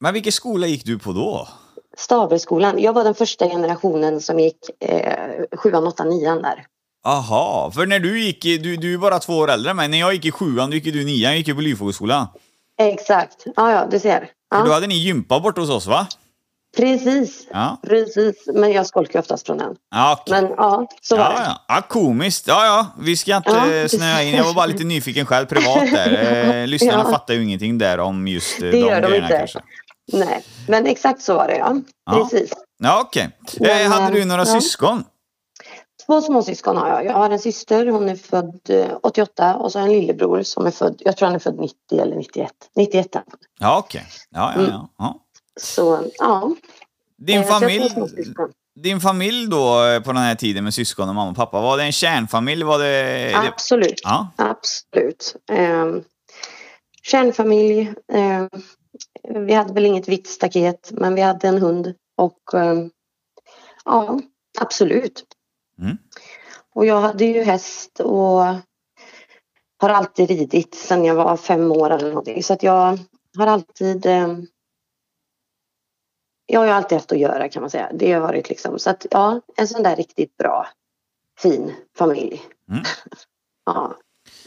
Men 0.00 0.14
vilken 0.14 0.32
skola 0.32 0.66
gick 0.66 0.84
du 0.84 0.98
på 0.98 1.12
då? 1.12 1.48
Stavreskolan. 1.96 2.78
Jag 2.78 2.92
var 2.92 3.04
den 3.04 3.14
första 3.14 3.48
generationen 3.48 4.20
som 4.20 4.38
gick 4.40 4.82
eh, 4.84 5.44
sjuan, 5.56 5.86
åttan, 5.86 6.08
nian 6.08 6.42
där. 6.42 6.66
Aha, 7.06 7.70
för 7.74 7.86
när 7.86 7.98
du 8.00 8.20
gick, 8.20 8.44
i- 8.44 8.58
du, 8.58 8.76
du 8.76 8.94
är 8.94 8.98
bara 8.98 9.18
två 9.18 9.32
år 9.38 9.50
äldre 9.50 9.70
än 9.70 9.76
mig. 9.76 9.88
När 9.88 9.98
jag 10.00 10.14
gick 10.14 10.24
i 10.24 10.30
sjuan, 10.30 10.70
då 10.70 10.76
gick 10.76 10.84
du 10.84 11.02
i 11.02 11.04
nian, 11.04 11.30
jag 11.30 11.38
gick 11.38 11.48
ju 11.48 11.54
på 11.54 11.60
Lyfågelskolan. 11.60 12.26
Exakt. 12.80 13.44
Ja, 13.56 13.70
ja, 13.72 13.86
du 13.90 13.98
ser. 14.00 14.28
För 14.54 14.62
då 14.62 14.68
Ja, 14.70 14.74
hade 14.74 14.86
ni 14.86 14.94
gympa 14.94 15.40
bort 15.40 15.58
hos 15.58 15.70
oss 15.70 15.86
va? 15.86 16.06
precis. 16.76 17.46
Ja. 17.52 17.76
Precis. 17.86 18.36
Men 18.54 18.72
jag 18.72 18.86
skolkar 18.86 19.18
oftast 19.20 19.46
från 19.46 19.58
den. 19.58 19.74
Ja, 19.90 20.18
okej. 20.20 20.42
Men 20.42 20.50
ja, 20.56 20.86
så 21.02 21.16
var 21.16 21.24
Ja, 21.24 21.30
det. 21.30 21.44
ja. 21.44 21.64
ja, 21.68 21.82
komiskt. 21.88 22.46
Ja, 22.48 22.64
ja, 22.66 22.86
vi 23.00 23.16
ska 23.16 23.36
inte 23.36 23.50
Ja, 23.50 23.72
eh, 23.72 23.86
snöa 23.86 24.22
in. 24.22 24.34
Jag 24.34 24.44
var 24.44 24.54
bara 24.54 24.66
lite 24.66 24.84
nyfiken 24.84 25.26
själv 25.26 25.46
privat 25.46 25.90
där. 25.92 26.10
Eh, 26.62 26.66
lyssnarna 26.66 27.02
Ja. 27.06 27.10
fattar 27.10 27.34
ju 27.34 27.42
ingenting 27.42 27.78
där 27.78 27.98
om 28.00 28.28
just 28.28 28.58
eh, 28.58 28.60
Det 28.62 28.70
de 28.70 28.78
gör 28.78 29.00
de 29.00 29.14
inte. 29.16 29.28
kanske. 29.38 29.60
Nej, 30.12 30.44
men 30.68 30.86
exakt 30.86 31.22
så 31.22 31.34
var 31.34 31.46
det 31.48 31.56
ja. 31.56 31.76
Ja. 32.10 32.12
Precis. 32.30 32.50
Ja, 32.82 33.00
okej. 33.06 33.28
Men, 33.60 33.70
Eh, 33.70 33.90
hade 33.92 34.14
du 34.18 34.24
några 34.24 34.44
ja. 34.46 34.60
syskon? 34.60 35.04
Två 36.10 36.20
småsyskon 36.20 36.76
har 36.76 36.88
jag. 36.88 37.04
Jag 37.04 37.12
har 37.12 37.30
en 37.30 37.38
syster, 37.38 37.86
hon 37.86 38.08
är 38.08 38.16
född 38.16 38.60
eh, 38.70 38.96
88 39.02 39.56
och 39.56 39.72
så 39.72 39.78
har 39.78 39.86
jag 39.86 39.94
en 39.94 40.00
lillebror 40.00 40.42
som 40.42 40.66
är 40.66 40.70
född, 40.70 41.02
jag 41.04 41.16
tror 41.16 41.26
han 41.26 41.34
är 41.34 41.38
född 41.38 41.58
90 41.58 42.00
eller 42.00 42.16
91. 42.16 42.52
91. 42.76 43.08
Ja, 43.58 43.78
okej. 43.78 44.02
Ja, 44.30 44.52
ja, 44.54 44.60
Mm. 44.60 44.70
ja. 44.70 44.88
ja. 44.98 45.20
Så 45.60 46.04
ja. 46.18 46.50
Din, 47.18 47.40
eh, 47.40 47.46
familj, 47.46 47.90
din 48.80 49.00
familj 49.00 49.46
då 49.50 49.84
eh, 49.86 50.00
på 50.00 50.12
den 50.12 50.22
här 50.22 50.34
tiden 50.34 50.64
med 50.64 50.74
syskon 50.74 51.08
och 51.08 51.14
mamma 51.14 51.30
och 51.30 51.36
pappa, 51.36 51.60
var 51.60 51.76
det 51.76 51.82
en 51.82 51.92
kärnfamilj? 51.92 52.62
Var 52.64 52.78
det... 52.78 52.84
det... 52.84 53.48
Absolut. 53.48 54.00
Ja. 54.02 54.28
Absolut. 54.36 55.36
Eh, 55.50 55.86
kärnfamilj. 57.02 57.80
Eh, 58.12 58.46
vi 59.46 59.52
hade 59.54 59.72
väl 59.72 59.86
inget 59.86 60.08
vitt 60.08 60.26
staket 60.28 60.90
men 60.92 61.14
vi 61.14 61.20
hade 61.20 61.48
en 61.48 61.58
hund 61.58 61.94
och 62.16 62.54
eh, 62.54 62.86
ja, 63.84 64.20
absolut. 64.60 65.24
Mm. 65.80 65.98
Och 66.74 66.86
jag 66.86 67.00
hade 67.00 67.24
ju 67.24 67.42
häst 67.42 68.00
och 68.00 68.44
har 69.80 69.88
alltid 69.88 70.28
ridit 70.28 70.74
sedan 70.74 71.04
jag 71.04 71.14
var 71.14 71.36
fem 71.36 71.72
år 71.72 71.90
eller 71.90 72.08
någonting. 72.08 72.42
Så 72.42 72.52
att 72.52 72.62
jag 72.62 72.98
har 73.38 73.46
alltid 73.46 74.06
eh, 74.06 74.28
jag 76.46 76.60
har 76.60 76.66
ju 76.66 76.72
alltid 76.72 76.98
haft 76.98 77.12
att 77.12 77.18
göra 77.18 77.48
kan 77.48 77.62
man 77.62 77.70
säga. 77.70 77.90
Det 77.94 78.12
har 78.12 78.20
varit 78.20 78.48
liksom 78.48 78.78
så 78.78 78.90
att 78.90 79.06
ja, 79.10 79.40
en 79.56 79.68
sån 79.68 79.82
där 79.82 79.96
riktigt 79.96 80.36
bra 80.36 80.68
fin 81.38 81.72
familj. 81.98 82.42
Mm. 82.70 82.82
ja, 83.66 83.96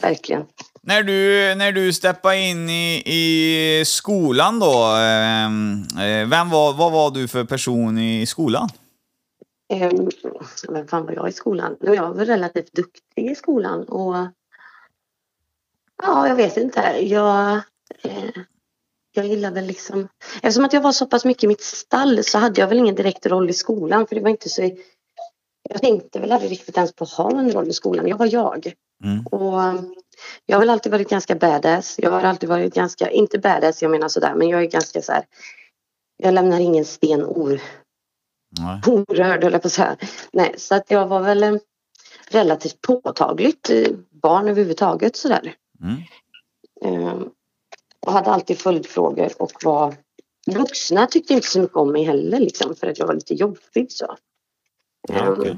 verkligen. 0.00 0.44
När 0.82 1.02
du, 1.02 1.54
när 1.54 1.72
du 1.72 1.92
steppade 1.92 2.38
in 2.38 2.68
i, 2.68 3.02
i 3.06 3.84
skolan 3.86 4.58
då, 4.58 4.96
ehm, 4.98 5.82
eh, 5.98 6.28
vem 6.28 6.50
var, 6.50 6.72
vad 6.72 6.92
var 6.92 7.10
du 7.10 7.28
för 7.28 7.44
person 7.44 7.98
i 7.98 8.26
skolan? 8.26 8.68
Men 10.68 10.88
fan 10.88 11.06
var 11.06 11.12
jag 11.12 11.28
i 11.28 11.32
skolan? 11.32 11.76
Jag 11.80 12.14
var 12.14 12.24
relativt 12.24 12.72
duktig 12.72 13.30
i 13.30 13.34
skolan 13.34 13.84
och 13.84 14.16
ja, 16.02 16.28
jag 16.28 16.36
vet 16.36 16.56
inte. 16.56 16.80
Jag, 17.00 17.54
eh, 18.02 18.30
jag 19.12 19.26
gillar 19.26 19.50
väl 19.50 19.66
liksom... 19.66 20.08
Eftersom 20.42 20.64
att 20.64 20.72
jag 20.72 20.80
var 20.80 20.92
så 20.92 21.06
pass 21.06 21.24
mycket 21.24 21.44
i 21.44 21.46
mitt 21.46 21.62
stall 21.62 22.24
så 22.24 22.38
hade 22.38 22.60
jag 22.60 22.68
väl 22.68 22.78
ingen 22.78 22.94
direkt 22.94 23.26
roll 23.26 23.50
i 23.50 23.52
skolan 23.52 24.06
för 24.06 24.14
det 24.14 24.22
var 24.22 24.30
inte 24.30 24.48
så... 24.48 24.70
Jag 25.70 25.80
tänkte 25.80 26.20
väl 26.20 26.32
aldrig 26.32 26.50
riktigt 26.50 26.76
ens 26.76 26.92
på 26.92 27.04
att 27.04 27.10
ha 27.10 27.38
en 27.38 27.52
roll 27.52 27.68
i 27.68 27.72
skolan. 27.72 28.08
Jag 28.08 28.18
var 28.18 28.28
jag. 28.32 28.72
Mm. 29.04 29.26
Och 29.26 29.60
jag 30.46 30.56
har 30.56 30.60
väl 30.60 30.70
alltid 30.70 30.92
varit 30.92 31.08
ganska 31.08 31.34
badass. 31.34 31.98
Jag 31.98 32.10
har 32.10 32.22
alltid 32.22 32.48
varit 32.48 32.74
ganska, 32.74 33.10
inte 33.10 33.38
badass 33.38 33.82
jag 33.82 33.90
menar 33.90 34.08
sådär, 34.08 34.34
men 34.34 34.48
jag 34.48 34.62
är 34.62 34.66
ganska 34.66 35.02
så 35.02 35.12
här. 35.12 35.24
Jag 36.16 36.34
lämnar 36.34 36.60
ingen 36.60 36.84
sten. 36.84 37.24
Orörd 38.86 39.44
höll 39.44 39.52
jag 39.52 39.62
på 39.62 39.68
att 39.68 39.72
säga. 39.72 39.96
Nej, 40.32 40.54
så 40.58 40.74
att 40.74 40.90
jag 40.90 41.06
var 41.06 41.20
väl 41.20 41.42
eh, 41.42 41.54
relativt 42.30 42.80
påtagligt 42.80 43.70
eh, 43.70 43.88
barn 44.10 44.48
överhuvudtaget 44.48 45.16
sådär. 45.16 45.54
Mm. 45.80 45.96
Ehm, 46.84 47.30
och 48.00 48.12
hade 48.12 48.30
alltid 48.30 48.58
följdfrågor 48.58 49.30
och 49.38 49.52
var 49.64 49.94
vuxna 50.46 51.06
tyckte 51.06 51.34
inte 51.34 51.46
så 51.46 51.60
mycket 51.60 51.76
om 51.76 51.92
mig 51.92 52.02
heller 52.04 52.40
liksom 52.40 52.74
för 52.76 52.86
att 52.86 52.98
jag 52.98 53.06
var 53.06 53.14
lite 53.14 53.34
jobbig 53.34 53.92
så. 53.92 54.16
Ja, 55.08 55.14
Ehm, 55.14 55.32
okej. 55.32 55.56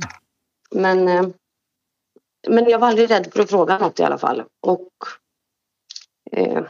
men, 0.70 1.08
eh, 1.08 1.26
men 2.48 2.68
jag 2.68 2.78
var 2.78 2.88
aldrig 2.88 3.10
rädd 3.10 3.32
för 3.32 3.40
att 3.42 3.50
fråga 3.50 3.78
något 3.78 4.00
i 4.00 4.02
alla 4.02 4.18
fall 4.18 4.42
och 4.62 4.88
eh, 6.32 6.64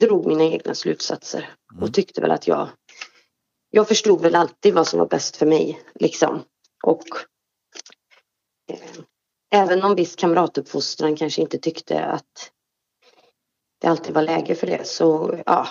drog 0.00 0.26
mina 0.26 0.44
egna 0.44 0.74
slutsatser 0.74 1.48
Mm. 1.72 1.82
och 1.82 1.94
tyckte 1.94 2.20
väl 2.20 2.30
att 2.30 2.46
jag 2.46 2.68
jag 3.70 3.88
förstod 3.88 4.20
väl 4.20 4.34
alltid 4.34 4.74
vad 4.74 4.86
som 4.86 4.98
var 4.98 5.06
bäst 5.06 5.36
för 5.36 5.46
mig 5.46 5.82
liksom 5.94 6.44
och 6.84 7.04
eh, 8.72 8.80
även 9.50 9.82
om 9.82 9.94
viss 9.94 10.16
kamratuppfostran 10.16 11.16
kanske 11.16 11.42
inte 11.42 11.58
tyckte 11.58 12.04
att 12.04 12.52
det 13.80 13.86
alltid 13.86 14.14
var 14.14 14.22
läge 14.22 14.54
för 14.54 14.66
det 14.66 14.86
så 14.86 15.38
ja 15.46 15.68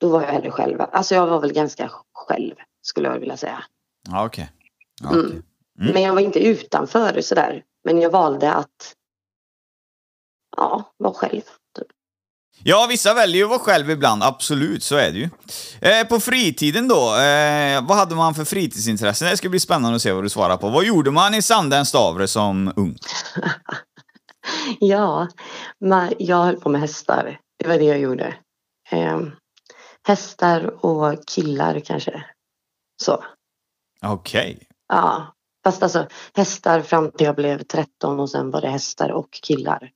då 0.00 0.08
var 0.08 0.22
jag 0.22 0.28
hellre 0.32 0.50
själv. 0.50 0.80
Alltså 0.80 1.14
jag 1.14 1.26
var 1.26 1.40
väl 1.40 1.52
ganska 1.52 1.90
själv 2.12 2.54
skulle 2.82 3.08
jag 3.08 3.18
vilja 3.18 3.36
säga. 3.36 3.64
Ja, 4.08 4.26
okej. 4.26 4.52
Ja, 5.02 5.10
Mm. 5.12 5.26
okej. 5.26 5.42
Mm. 5.80 5.92
Men 5.92 6.02
jag 6.02 6.14
var 6.14 6.20
inte 6.20 6.38
utanför 6.46 7.20
sådär. 7.20 7.64
Men 7.84 8.00
jag 8.00 8.10
valde 8.10 8.52
att 8.52 8.96
ja, 10.56 10.94
vara 10.96 11.14
själv. 11.14 11.42
Ja, 12.64 12.86
vissa 12.90 13.14
väljer 13.14 13.36
ju 13.36 13.44
att 13.44 13.50
vara 13.50 13.58
själv 13.58 13.90
ibland, 13.90 14.22
absolut, 14.22 14.82
så 14.82 14.96
är 14.96 15.12
det 15.12 15.18
ju. 15.18 15.28
Eh, 15.80 16.06
på 16.06 16.20
fritiden 16.20 16.88
då, 16.88 17.16
eh, 17.16 17.86
vad 17.86 17.96
hade 17.96 18.14
man 18.14 18.34
för 18.34 18.44
fritidsintressen? 18.44 19.28
Det 19.28 19.36
ska 19.36 19.48
bli 19.48 19.60
spännande 19.60 19.96
att 19.96 20.02
se 20.02 20.12
vad 20.12 20.24
du 20.24 20.28
svarar 20.28 20.56
på. 20.56 20.68
Vad 20.68 20.84
gjorde 20.84 21.10
man 21.10 21.34
i 21.34 21.42
Sandens 21.42 21.88
Stavre 21.88 22.28
som 22.28 22.72
ung? 22.76 22.96
Ja, 24.80 25.28
men 25.80 26.12
jag 26.18 26.44
höll 26.44 26.60
på 26.60 26.68
med 26.68 26.80
hästar. 26.80 27.40
Det 27.58 27.68
var 27.68 27.78
det 27.78 27.84
jag 27.84 27.98
gjorde. 27.98 28.34
Ehm, 28.90 29.30
hästar 30.06 30.84
och 30.84 31.26
killar 31.26 31.80
kanske. 31.80 32.24
Så. 33.02 33.24
Okej. 34.02 34.66
Ja, 34.88 35.34
fast 35.64 35.82
alltså 35.82 36.08
hästar 36.34 36.80
fram 36.80 37.10
till 37.10 37.26
jag 37.26 37.36
blev 37.36 37.62
13 37.62 38.20
och 38.20 38.30
sen 38.30 38.50
var 38.50 38.60
det 38.60 38.68
hästar 38.68 39.10
och 39.10 39.28
killar. 39.30 39.90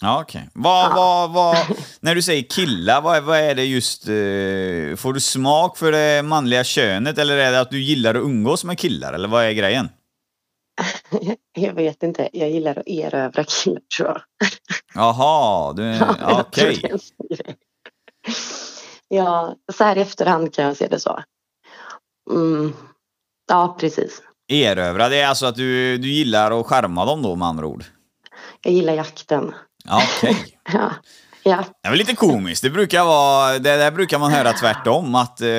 Ja, 0.00 0.20
okej. 0.22 0.48
Vad, 0.54 0.84
Ja. 0.90 0.94
vad, 0.96 1.30
vad, 1.32 1.76
när 2.00 2.14
du 2.14 2.22
säger 2.22 2.42
killar, 2.42 3.00
vad, 3.00 3.22
vad 3.22 3.38
är 3.38 3.54
det 3.54 3.64
just... 3.64 4.02
Eh, 4.08 4.96
får 4.96 5.12
du 5.12 5.20
smak 5.20 5.78
för 5.78 5.92
det 5.92 6.22
manliga 6.22 6.64
könet 6.64 7.18
eller 7.18 7.36
är 7.36 7.52
det 7.52 7.60
att 7.60 7.70
du 7.70 7.80
gillar 7.82 8.14
att 8.14 8.22
umgås 8.24 8.64
med 8.64 8.78
killar? 8.78 9.12
Eller 9.12 9.28
vad 9.28 9.44
är 9.44 9.52
grejen? 9.52 9.88
Jag 11.52 11.74
vet 11.74 12.02
inte, 12.02 12.28
jag 12.32 12.50
gillar 12.50 12.78
att 12.78 12.86
erövra 12.88 13.44
killar 13.44 13.80
tror 13.96 14.08
jag. 14.08 14.20
Jaha, 14.94 15.72
du... 15.72 15.82
Ja, 16.20 16.40
Okej. 16.40 16.76
grej. 16.80 17.56
Ja, 19.08 19.56
så 19.72 19.84
här 19.84 19.96
i 19.98 20.00
efterhand 20.00 20.54
kan 20.54 20.64
jag 20.64 20.76
se 20.76 20.86
det 20.88 21.00
så. 21.00 21.22
Mm. 22.30 22.72
Ja, 23.48 23.76
precis. 23.80 24.22
Erövra, 24.52 25.08
det 25.08 25.16
är 25.20 25.26
alltså 25.28 25.46
att 25.46 25.54
du, 25.56 25.98
du 25.98 26.08
gillar 26.08 26.60
att 26.60 26.66
skärma 26.66 27.04
dem 27.04 27.22
då 27.22 27.36
med 27.36 27.48
andra 27.48 27.66
ord? 27.66 27.84
Jag 28.62 28.74
gillar 28.74 28.92
jakten. 28.94 29.54
Ja, 29.84 30.02
Okej. 30.16 30.36
Ja, 30.72 30.90
ja. 31.42 31.64
Det 31.82 31.88
är 31.88 31.90
väl 31.90 31.98
lite 31.98 32.16
komiskt. 32.16 32.62
Det 32.62 32.70
brukar 32.70 33.04
vara, 33.04 33.52
det 33.52 33.76
där 33.76 33.90
brukar 33.90 34.18
man 34.18 34.32
höra 34.32 34.52
tvärtom, 34.52 35.14
att 35.14 35.40
eh, 35.40 35.46
det 35.46 35.52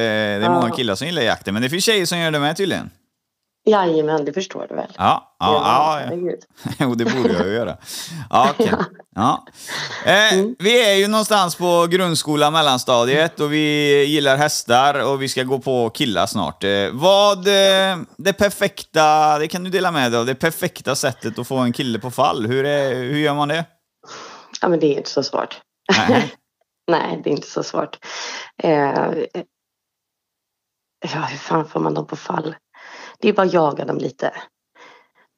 är 0.46 0.50
många 0.50 0.70
killar 0.70 0.96
som 0.96 1.08
gillar 1.08 1.22
jakten. 1.22 1.54
Men 1.54 1.63
det 1.63 1.70
finns 1.70 1.86
tjejer 1.86 2.06
som 2.06 2.20
gör 2.20 2.32
det 2.32 2.40
med 2.40 2.58
tydligen. 2.58 2.90
Jajamän, 3.66 4.25
det 4.25 4.34
förstår 4.34 4.66
du 4.70 4.75
väl? 4.75 4.92
Ja, 4.98 5.36
ja, 5.40 6.01
ja. 6.10 6.16
ja. 6.16 6.32
Jo, 6.80 6.96
det 6.96 7.06
borde 7.06 7.34
jag 7.34 7.48
ju 7.48 7.54
göra. 7.54 7.78
Ja, 8.30 8.50
okej. 8.51 8.72
Ja. 9.16 9.46
Eh, 10.06 10.46
vi 10.60 10.90
är 10.92 10.94
ju 10.94 11.08
någonstans 11.08 11.56
på 11.56 11.88
grundskola, 11.88 12.51
mellanstadiet 12.51 13.40
och 13.40 13.54
vi 13.54 14.04
gillar 14.06 14.38
hästar 14.38 15.04
och 15.08 15.22
vi 15.22 15.30
ska 15.30 15.44
gå 15.44 15.60
på 15.60 15.90
killar 15.90 16.25
snart. 16.25 16.63
Eh, 16.63 16.88
vad 16.92 17.48
eh, 17.48 17.98
det 18.18 18.34
perfekta, 18.34 19.40
det 19.40 19.48
kan 19.48 19.63
du 19.63 19.70
dela 19.70 19.92
med 19.92 20.12
dig 20.12 20.20
av, 20.20 20.25
det 20.25 20.36
perfekta 20.36 20.96
sättet 20.96 21.40
att 21.40 21.48
få 21.48 21.58
en 21.58 21.74
kille 21.74 22.00
på 22.00 22.12
fall, 22.12 22.46
hur, 22.46 22.66
är, 22.66 22.96
hur 22.96 23.20
gör 23.20 23.34
man 23.34 23.48
det? 23.48 23.66
Ja, 24.62 24.68
men 24.68 24.80
det 24.80 24.88
är 24.88 24.98
inte 24.98 25.10
så 25.10 25.24
svårt. 25.24 25.62
Nej. 25.98 26.34
Nej, 26.88 27.22
det 27.24 27.30
är 27.30 27.32
inte 27.32 27.48
så 27.48 27.63
svårt. 27.63 28.06
Eh, 28.63 29.13
ja, 31.13 31.22
hur 31.30 31.38
fan 31.38 31.68
får 31.68 31.80
man 31.80 31.94
dem 31.94 32.08
på 32.08 32.15
fall? 32.15 32.56
Det 33.20 33.30
är 33.30 33.34
bara 33.34 33.48
att 33.48 33.53
jaga 33.53 33.86
dem 33.86 33.98
lite. 33.98 34.34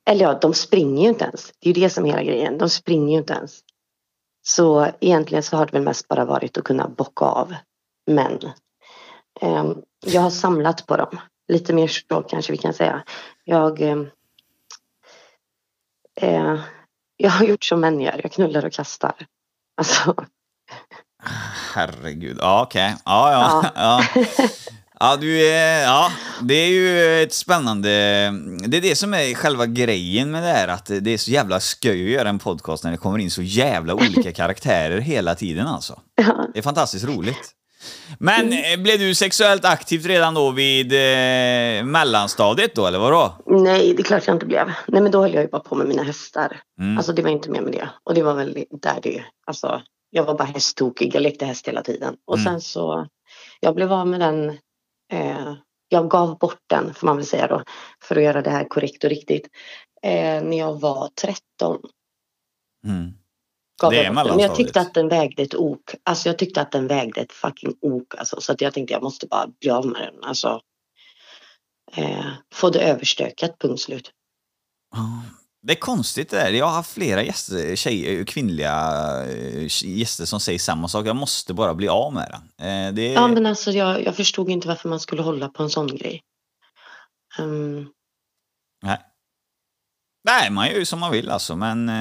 Eller 0.06 0.26
ja, 0.26 0.40
de 0.42 0.54
springer 0.54 1.04
ju 1.04 1.10
inte 1.10 1.26
ens. 1.26 1.52
Det 1.60 1.70
är 1.70 1.74
ju 1.74 1.82
det 1.82 1.90
som 1.90 2.06
är 2.06 2.10
hela 2.10 2.24
grejen. 2.24 2.58
De 2.58 2.70
springer 2.70 3.12
ju 3.12 3.18
inte 3.18 3.34
ens. 3.34 3.60
Så 4.46 4.88
egentligen 5.00 5.44
så 5.44 5.58
har 5.58 5.66
det 5.66 5.74
väl 5.74 5.82
mest 5.82 6.08
bara 6.08 6.26
varit 6.26 6.58
att 6.58 6.64
kunna 6.64 6.88
bocka 6.88 7.26
av. 7.26 7.56
Men 8.08 8.40
eh, 9.42 9.72
jag 10.06 10.22
har 10.22 10.30
samlat 10.30 10.88
på 10.88 10.98
dem. 10.98 11.20
Lite 11.48 11.74
mer 11.74 11.88
så 11.88 12.22
kanske 12.22 12.52
vi 12.52 12.58
kan 12.58 12.74
säga. 12.74 13.04
Jag, 13.44 13.82
eh, 13.82 13.98
eh, 16.16 16.60
jag 17.18 17.30
har 17.30 17.46
gjort 17.46 17.64
som 17.64 17.80
män 17.80 18.02
gör. 18.02 18.20
Jag 18.24 18.32
knullar 18.32 18.66
och 18.66 18.74
kastar. 18.74 19.16
Alltså, 19.78 20.16
Herregud, 21.74 22.38
ja 22.42 22.64
okej. 22.64 22.96
Ja, 23.06 23.32
ja. 23.32 23.72
ja. 23.76 24.48
Ja, 25.00 25.18
du 25.18 25.48
är, 25.48 25.84
ja, 25.84 26.12
det 26.42 26.54
är 26.54 26.68
ju 26.68 27.24
ett 27.24 27.34
spännande... 27.34 27.90
Det 28.68 28.78
är 28.78 28.82
det 28.82 28.96
som 28.96 29.14
är 29.14 29.36
själva 29.36 29.66
grejen 29.66 30.32
med 30.32 30.44
det 30.44 30.50
här, 30.50 30.68
att 30.68 30.86
det 30.86 31.12
är 31.12 31.18
så 31.18 31.32
jävla 31.32 31.60
sköj 31.60 32.06
att 32.06 32.12
göra 32.12 32.30
en 32.30 32.40
podcast 32.40 32.84
när 32.84 32.92
det 32.92 32.98
kommer 32.98 33.20
in 33.20 33.32
så 33.32 33.42
jävla 33.42 33.94
olika 33.94 34.32
karaktärer 34.34 35.00
hela 35.00 35.36
tiden 35.36 35.68
alltså. 35.68 36.00
Det 36.54 36.60
är 36.60 36.64
fantastiskt 36.64 37.06
roligt. 37.06 37.52
Men 38.20 38.54
eh, 38.54 38.82
blev 38.82 39.00
du 39.00 39.16
sexuellt 39.16 39.66
aktiv 39.66 40.06
redan 40.06 40.34
då 40.34 40.52
vid 40.52 40.94
eh, 40.94 41.86
mellanstadiet 41.86 42.76
då, 42.76 42.88
eller 42.88 43.00
vadå? 43.00 43.34
Nej, 43.46 43.94
det 43.94 44.02
är 44.02 44.04
klart 44.04 44.28
jag 44.28 44.36
inte 44.36 44.46
blev. 44.46 44.68
Nej, 44.88 45.02
men 45.02 45.12
då 45.12 45.22
höll 45.22 45.34
jag 45.34 45.44
ju 45.44 45.50
bara 45.50 45.62
på 45.62 45.76
med 45.76 45.88
mina 45.88 46.04
hästar. 46.04 46.62
Mm. 46.80 46.98
Alltså 46.98 47.14
det 47.14 47.22
var 47.22 47.30
inte 47.30 47.50
mer 47.50 47.62
med 47.62 47.72
det. 47.74 47.90
Och 48.04 48.14
det 48.14 48.24
var 48.24 48.34
väl 48.34 48.66
där 48.82 49.00
det, 49.04 49.24
alltså 49.48 49.82
jag 50.10 50.24
var 50.24 50.38
bara 50.38 50.44
hästtokig. 50.48 51.16
Jag 51.16 51.22
lekte 51.22 51.46
häst 51.46 51.68
hela 51.68 51.82
tiden. 51.82 52.16
Och 52.28 52.38
Mm. 52.38 52.46
sen 52.46 52.62
så, 52.62 53.08
jag 53.60 53.76
blev 53.76 53.94
av 53.94 54.08
med 54.08 54.20
den, 54.20 54.50
eh, 55.12 55.54
jag 55.90 56.10
gav 56.10 56.38
bort 56.38 56.60
den 56.70 56.94
får 56.94 57.08
man 57.08 57.16
väl 57.18 57.26
säga 57.26 57.48
då. 57.48 57.64
För 58.04 58.16
att 58.16 58.24
göra 58.24 58.42
det 58.42 58.50
här 58.50 58.66
korrekt 58.70 59.04
och 59.04 59.10
riktigt. 59.10 59.48
Eh, 60.04 60.44
när 60.44 60.58
jag 60.58 60.80
var 60.82 61.10
13. 61.22 61.80
Mm. 62.88 63.12
Gav 63.84 63.92
Det 63.92 64.06
är. 64.06 64.12
Men 64.12 64.40
jag 64.40 64.56
tyckte 64.56 64.82
att 64.82 64.94
den 64.94 65.08
vägde 65.08 65.44
ett 65.44 65.56
ok. 65.56 65.96
Alltså 66.04 66.30
jag 66.30 66.38
tyckte 66.38 66.62
att 66.62 66.72
den 66.72 66.88
vägde 66.88 67.22
ett 67.22 67.32
fucking 67.32 67.76
ok. 67.82 68.16
Alltså, 68.18 68.42
så 68.42 68.52
att 68.52 68.62
jag 68.62 68.74
tänkte 68.74 68.94
jag 68.94 69.04
måste 69.04 69.28
bara 69.28 69.48
bli 69.62 69.70
av 69.70 69.86
med 69.86 70.02
den. 70.02 70.24
Alltså, 70.24 70.62
eh, 71.96 72.26
få 72.54 72.70
det 72.70 72.80
överstökat, 72.80 73.60
punkt 73.60 73.82
slut. 73.82 74.12
Det 75.62 75.74
är 75.74 75.80
konstigt 75.80 76.30
det 76.30 76.38
där. 76.38 76.52
Jag 76.52 76.66
har 76.66 76.74
haft 76.74 76.94
flera 76.94 77.24
gäster, 77.24 77.76
tjejer, 77.76 78.24
kvinnliga 78.24 78.76
eh, 79.30 79.68
gäster 79.84 80.26
som 80.26 80.40
säger 80.40 80.60
samma 80.60 80.88
sak. 80.88 81.08
Jag 81.08 81.16
måste 81.16 81.54
bara 81.54 81.74
bli 81.74 81.88
av 81.88 82.14
med 82.14 82.40
den. 82.58 82.68
Eh, 82.68 82.94
Det, 82.94 83.08
Ja 83.08 83.28
men 83.28 83.46
alltså 83.46 83.72
jag, 83.72 84.04
jag 84.06 84.16
förstod 84.16 84.50
inte 84.50 84.68
varför 84.68 84.90
man 84.90 85.00
skulle 85.00 85.22
hålla 85.22 85.50
på 85.50 85.64
en 85.64 85.70
sån 85.70 85.88
grej. 85.88 86.22
Ehm, 87.40 87.88
Nej. 88.84 88.98
Nej, 90.26 90.50
man 90.50 90.68
gör 90.68 90.76
ju 90.76 90.86
som 90.86 91.00
man 91.00 91.12
vill 91.12 91.30
alltså, 91.30 91.56
men... 91.56 91.90
eh, 91.90 91.96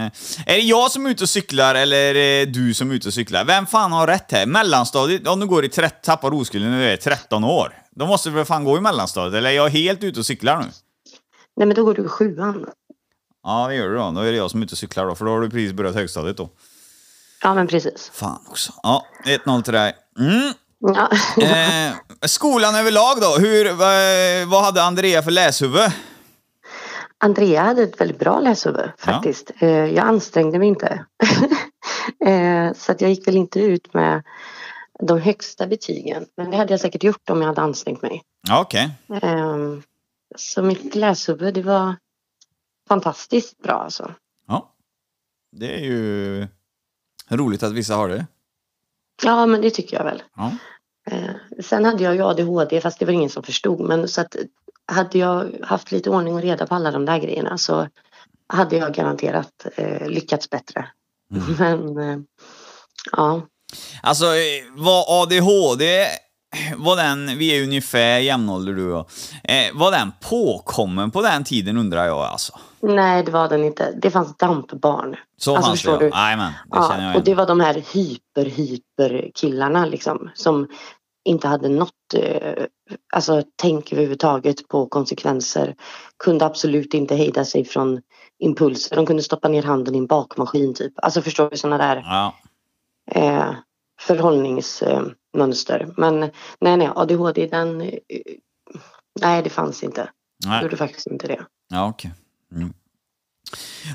Är 0.47 0.55
det 0.55 0.59
jag 0.59 0.91
som 0.91 1.07
är 1.07 1.11
ute 1.11 1.25
och 1.25 1.29
cyklar 1.29 1.75
eller 1.75 1.97
är 1.97 2.15
det 2.15 2.45
du 2.45 2.75
som 2.75 2.91
är 2.91 2.95
ute 2.95 3.09
och 3.09 3.15
cyklar? 3.15 3.45
Vem 3.45 3.67
fan 3.67 3.93
har 3.93 4.07
rätt 4.07 4.33
här? 4.33 4.47
Mellanstadiet, 4.47 5.27
om 5.27 5.41
du 5.41 5.47
går 5.47 5.65
i 5.65 5.69
30, 5.69 5.97
tappar 6.03 6.35
oskulden 6.35 6.71
när 6.71 6.79
du 6.79 6.85
är 6.85 6.97
13 6.97 7.45
år, 7.45 7.73
då 7.91 8.07
måste 8.07 8.29
du 8.29 8.35
väl 8.35 8.45
fan 8.45 8.65
gå 8.65 8.77
i 8.77 8.81
mellanstadiet? 8.81 9.35
Eller 9.35 9.51
är 9.51 9.55
jag 9.55 9.69
helt 9.69 10.03
ute 10.05 10.21
och 10.21 10.27
cyklar 10.27 10.57
nu? 10.57 10.67
nej 11.57 11.67
men 11.67 11.77
då 11.77 11.85
går 11.85 11.95
du 11.95 12.05
i 12.05 12.09
sjuan. 12.09 12.67
Ja, 13.45 13.67
det 13.69 13.75
gör 13.75 13.89
du 13.89 13.97
då. 13.97 14.11
Då 14.11 14.21
är 14.21 14.31
det 14.33 14.37
jag 14.39 14.51
som 14.51 14.61
är 14.61 14.65
ute 14.65 14.73
och 14.75 14.79
cyklar 14.79 15.07
då, 15.07 15.15
för 15.15 15.25
då 15.25 15.31
har 15.31 15.41
du 15.41 15.51
precis 15.51 15.73
börjat 15.73 15.95
högstadiet 15.95 16.37
då. 16.37 16.51
Ja 17.43 17.55
men 17.55 17.67
precis. 17.67 18.11
Fan 18.15 18.39
också. 18.51 18.73
Ja, 18.83 19.07
1-0 19.25 19.63
till 19.63 19.73
dig. 19.73 19.95
Mm. 20.19 20.53
Ja. 20.79 21.11
Eh, 21.43 21.93
skolan 22.27 22.75
överlag 22.75 23.21
då? 23.21 23.37
Hur, 23.39 23.73
vad, 23.73 24.49
vad 24.49 24.65
hade 24.65 24.83
Andrea 24.83 25.23
för 25.23 25.31
läshuvud? 25.31 25.91
Andrea 27.23 27.63
hade 27.63 27.83
ett 27.83 28.01
väldigt 28.01 28.19
bra 28.19 28.41
läshuvud 28.41 28.91
faktiskt. 28.99 29.51
Eh, 29.61 29.69
jag 29.71 30.07
ansträngde 30.07 30.59
mig 30.59 30.69
inte. 30.69 31.05
Eh, 32.27 32.73
så 32.73 32.93
att 32.93 33.01
jag 33.01 33.11
gick 33.11 33.27
väl 33.29 33.37
inte 33.37 33.61
ut 33.61 33.95
med 33.95 34.23
de 35.01 35.19
högsta 35.21 35.67
betygen. 35.67 36.27
Men 36.37 36.51
det 36.51 36.57
hade 36.57 36.73
jag 36.73 36.81
säkert 36.81 37.05
gjort 37.05 37.31
om 37.31 37.41
jag 37.41 37.49
hade 37.49 37.61
ansträngt 37.61 38.03
mig. 38.03 38.23
Ja, 38.49 38.61
okej. 38.61 38.91
Ehm, 39.23 39.83
Så 40.37 40.63
mitt 40.63 40.95
läshuvud 40.95 41.55
det 41.55 41.63
var 41.63 41.97
fantastiskt 42.89 43.59
bra 43.59 43.73
alltså. 43.75 44.15
Ja. 44.49 44.75
Det 45.53 45.75
är 45.75 45.81
ju 45.85 46.47
roligt 47.29 47.63
att 47.63 47.73
vissa 47.73 47.95
har 47.95 48.09
det. 48.09 48.27
Ja 49.23 49.47
men 49.47 49.61
det 49.61 49.71
tycker 49.71 49.97
jag 49.97 50.05
väl. 50.05 50.23
Ja. 50.37 50.53
Eh, 51.11 51.31
Sen 51.61 51.85
hade 51.85 52.03
jag 52.05 52.15
ju 52.15 52.23
ADHD 52.23 52.81
fast 52.81 52.99
det 52.99 53.05
var 53.05 53.13
ingen 53.13 53.31
som 53.31 53.43
förstod. 53.43 53.81
Men 53.81 54.09
så 54.09 54.21
att 54.21 54.37
hade 54.93 55.19
jag 55.19 55.51
haft 55.63 55.93
lite 55.93 56.11
ordning 56.11 56.35
och 56.35 56.43
reda 56.43 56.67
på 56.67 56.75
alla 56.75 56.91
de 56.91 57.05
där 57.07 57.19
grejerna 57.19 57.59
så 57.59 57.89
hade 58.49 58.77
jag 58.77 58.95
garanterat 58.95 59.67
eh, 59.77 60.09
lyckats 60.09 60.51
bättre. 60.51 60.87
Men 61.59 61.99
eh, 61.99 62.19
ja, 63.13 63.43
Alltså, 64.03 64.25
var 64.73 65.23
ADHD, 65.23 66.07
var 66.77 66.97
den, 66.97 67.39
vi 67.39 67.59
är 67.59 67.63
ungefär 67.63 68.19
jämnålder 68.19 68.73
du 68.73 68.93
och 68.93 69.11
eh, 69.45 69.75
var 69.75 69.91
den 69.91 70.13
påkommen 70.31 71.11
på 71.11 71.23
den 71.23 71.45
tiden 71.45 71.77
undrar 71.77 72.07
jag 72.07 72.19
alltså? 72.19 72.53
nej 72.81 73.23
det 73.23 73.31
var 73.31 73.49
den 73.49 73.65
inte. 73.65 73.93
Det 74.03 74.11
fanns 74.11 74.37
dampbarn. 74.37 75.17
Så 75.37 75.57
Alltså, 75.57 75.89
fanns 75.91 76.01
det. 76.01 76.09
Jajamän, 76.09 76.53
det 76.73 76.77
känner 76.77 76.89
jag 76.89 76.99
Ja, 76.99 77.03
igen. 77.03 77.17
och 77.17 77.25
det 77.25 77.35
var 77.35 77.47
de 77.47 77.61
här 77.61 77.75
hyper 77.93 78.45
hyper 78.45 79.31
killarna 79.35 79.87
liksom 79.87 80.31
som 80.35 80.69
inte 81.25 81.49
hade 81.49 81.69
något 81.69 82.15
eh, 82.17 82.65
alltså, 83.13 83.43
tänk 83.57 83.93
överhuvudtaget 83.93 84.69
på 84.69 84.87
konsekvenser. 84.87 85.75
Kunde 86.25 86.45
absolut 86.47 86.95
inte 86.95 87.15
hejda 87.17 87.45
sig 87.45 87.65
från 87.65 88.01
impulser. 88.39 88.97
De 88.97 89.07
kunde 89.07 89.23
stoppa 89.23 89.49
ner 89.49 89.63
handen 89.63 89.95
i 89.95 89.99
en 89.99 90.07
bakmaskin 90.07 90.75
typ. 90.75 90.93
Alltså 90.97 91.23
förstår 91.23 91.51
du 91.51 91.57
sådana 91.57 91.79
där 91.79 91.97
Ja. 91.97 92.35
eh, 93.11 93.55
förhållningsmönster. 94.01 95.95
Men 95.97 96.21
nej, 96.61 96.77
nej, 96.77 96.91
ADHD 96.95 97.47
den... 97.47 97.81
Eh, 97.81 97.91
nej, 99.21 99.43
det 99.43 99.51
fanns 99.51 99.83
inte. 99.83 100.11
Det 100.43 100.49
Nej. 100.49 100.63
gjorde 100.63 100.77
faktiskt 100.77 101.07
inte 101.07 101.27
det. 101.27 101.47
Ja, 101.69 101.89
okej. 101.89 102.13
Mm. 102.53 102.73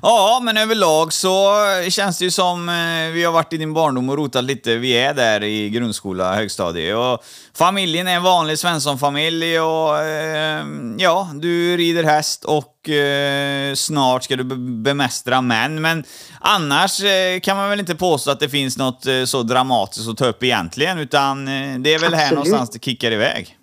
Ja, 0.01 0.39
men 0.43 0.57
överlag 0.57 1.13
så 1.13 1.55
känns 1.89 2.17
det 2.17 2.25
ju 2.25 2.31
som 2.31 2.69
eh, 2.69 3.13
vi 3.13 3.23
har 3.23 3.31
varit 3.31 3.53
i 3.53 3.57
din 3.57 3.73
barndom 3.73 4.09
och 4.09 4.17
rotat 4.17 4.43
lite. 4.43 4.75
Vi 4.75 4.91
är 4.97 5.13
där 5.13 5.43
i 5.43 5.69
grundskola, 5.69 6.35
högstadie. 6.35 6.93
Och 6.95 7.23
familjen 7.55 8.07
är 8.07 8.15
en 8.15 8.23
vanlig 8.23 8.59
Svensson-familj 8.59 9.59
och 9.59 9.97
eh, 10.03 10.65
ja, 10.97 11.29
du 11.33 11.77
rider 11.77 12.03
häst 12.03 12.45
och 12.45 12.89
eh, 12.89 13.73
snart 13.73 14.23
ska 14.23 14.35
du 14.35 14.43
be- 14.43 14.55
bemästra 14.83 15.41
män. 15.41 15.81
Men 15.81 16.03
annars 16.41 17.03
eh, 17.03 17.39
kan 17.39 17.57
man 17.57 17.69
väl 17.69 17.79
inte 17.79 17.95
påstå 17.95 18.31
att 18.31 18.39
det 18.39 18.49
finns 18.49 18.77
något 18.77 19.05
så 19.25 19.43
dramatiskt 19.43 20.09
att 20.09 20.17
ta 20.17 20.25
upp 20.25 20.43
egentligen, 20.43 20.99
utan 20.99 21.45
det 21.83 21.93
är 21.93 21.99
väl 21.99 22.13
här 22.13 22.23
Absolut. 22.23 22.35
någonstans 22.35 22.69
det 22.69 22.83
kickar 22.85 23.11
iväg. 23.11 23.56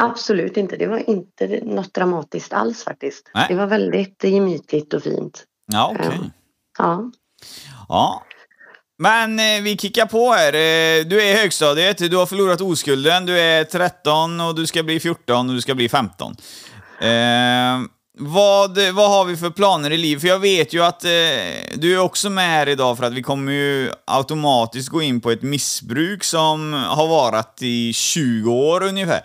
Absolut 0.00 0.56
inte. 0.56 0.76
Det 0.76 0.86
var 0.86 1.10
inte 1.10 1.60
något 1.62 1.94
dramatiskt 1.94 2.52
alls 2.52 2.84
faktiskt. 2.84 3.30
Nej. 3.34 3.46
Det 3.48 3.54
var 3.54 3.66
väldigt 3.66 4.24
gemytligt 4.24 4.94
och 4.94 5.02
fint. 5.02 5.44
Ja, 5.72 5.94
okej. 5.94 6.08
Ja. 6.12 6.24
Ja. 6.78 7.10
Ja. 7.88 8.22
Men 8.98 9.38
eh, 9.38 9.62
vi 9.62 9.76
kickar 9.76 10.06
på 10.06 10.32
här. 10.32 10.52
Eh, 10.52 11.04
du 11.06 11.22
är 11.22 11.24
i 11.24 11.32
högstadiet, 11.32 11.98
du 11.98 12.16
har 12.16 12.26
förlorat 12.26 12.60
oskulden, 12.60 13.26
du 13.26 13.40
är 13.40 13.64
13 13.64 14.40
och 14.40 14.54
du 14.54 14.66
ska 14.66 14.82
bli 14.82 15.00
14 15.00 15.48
och 15.48 15.54
du 15.54 15.60
ska 15.60 15.74
bli 15.74 15.88
15. 15.88 16.36
Eh, 17.00 17.08
vad, 18.18 18.78
vad 18.78 19.10
har 19.10 19.24
vi 19.24 19.36
för 19.36 19.50
planer 19.50 19.90
i 19.90 19.96
livet? 19.96 20.20
För 20.20 20.28
jag 20.28 20.38
vet 20.38 20.72
ju 20.72 20.84
att 20.84 21.04
eh, 21.04 21.10
du 21.74 21.94
är 21.94 21.98
också 21.98 22.30
med 22.30 22.48
här 22.48 22.68
idag 22.68 22.98
för 22.98 23.04
att 23.04 23.12
vi 23.12 23.22
kommer 23.22 23.52
ju 23.52 23.90
automatiskt 24.04 24.88
gå 24.88 25.02
in 25.02 25.20
på 25.20 25.30
ett 25.30 25.42
missbruk 25.42 26.24
som 26.24 26.72
har 26.72 27.06
varit 27.06 27.62
i 27.62 27.92
20 27.92 28.52
år 28.52 28.82
ungefär. 28.82 29.22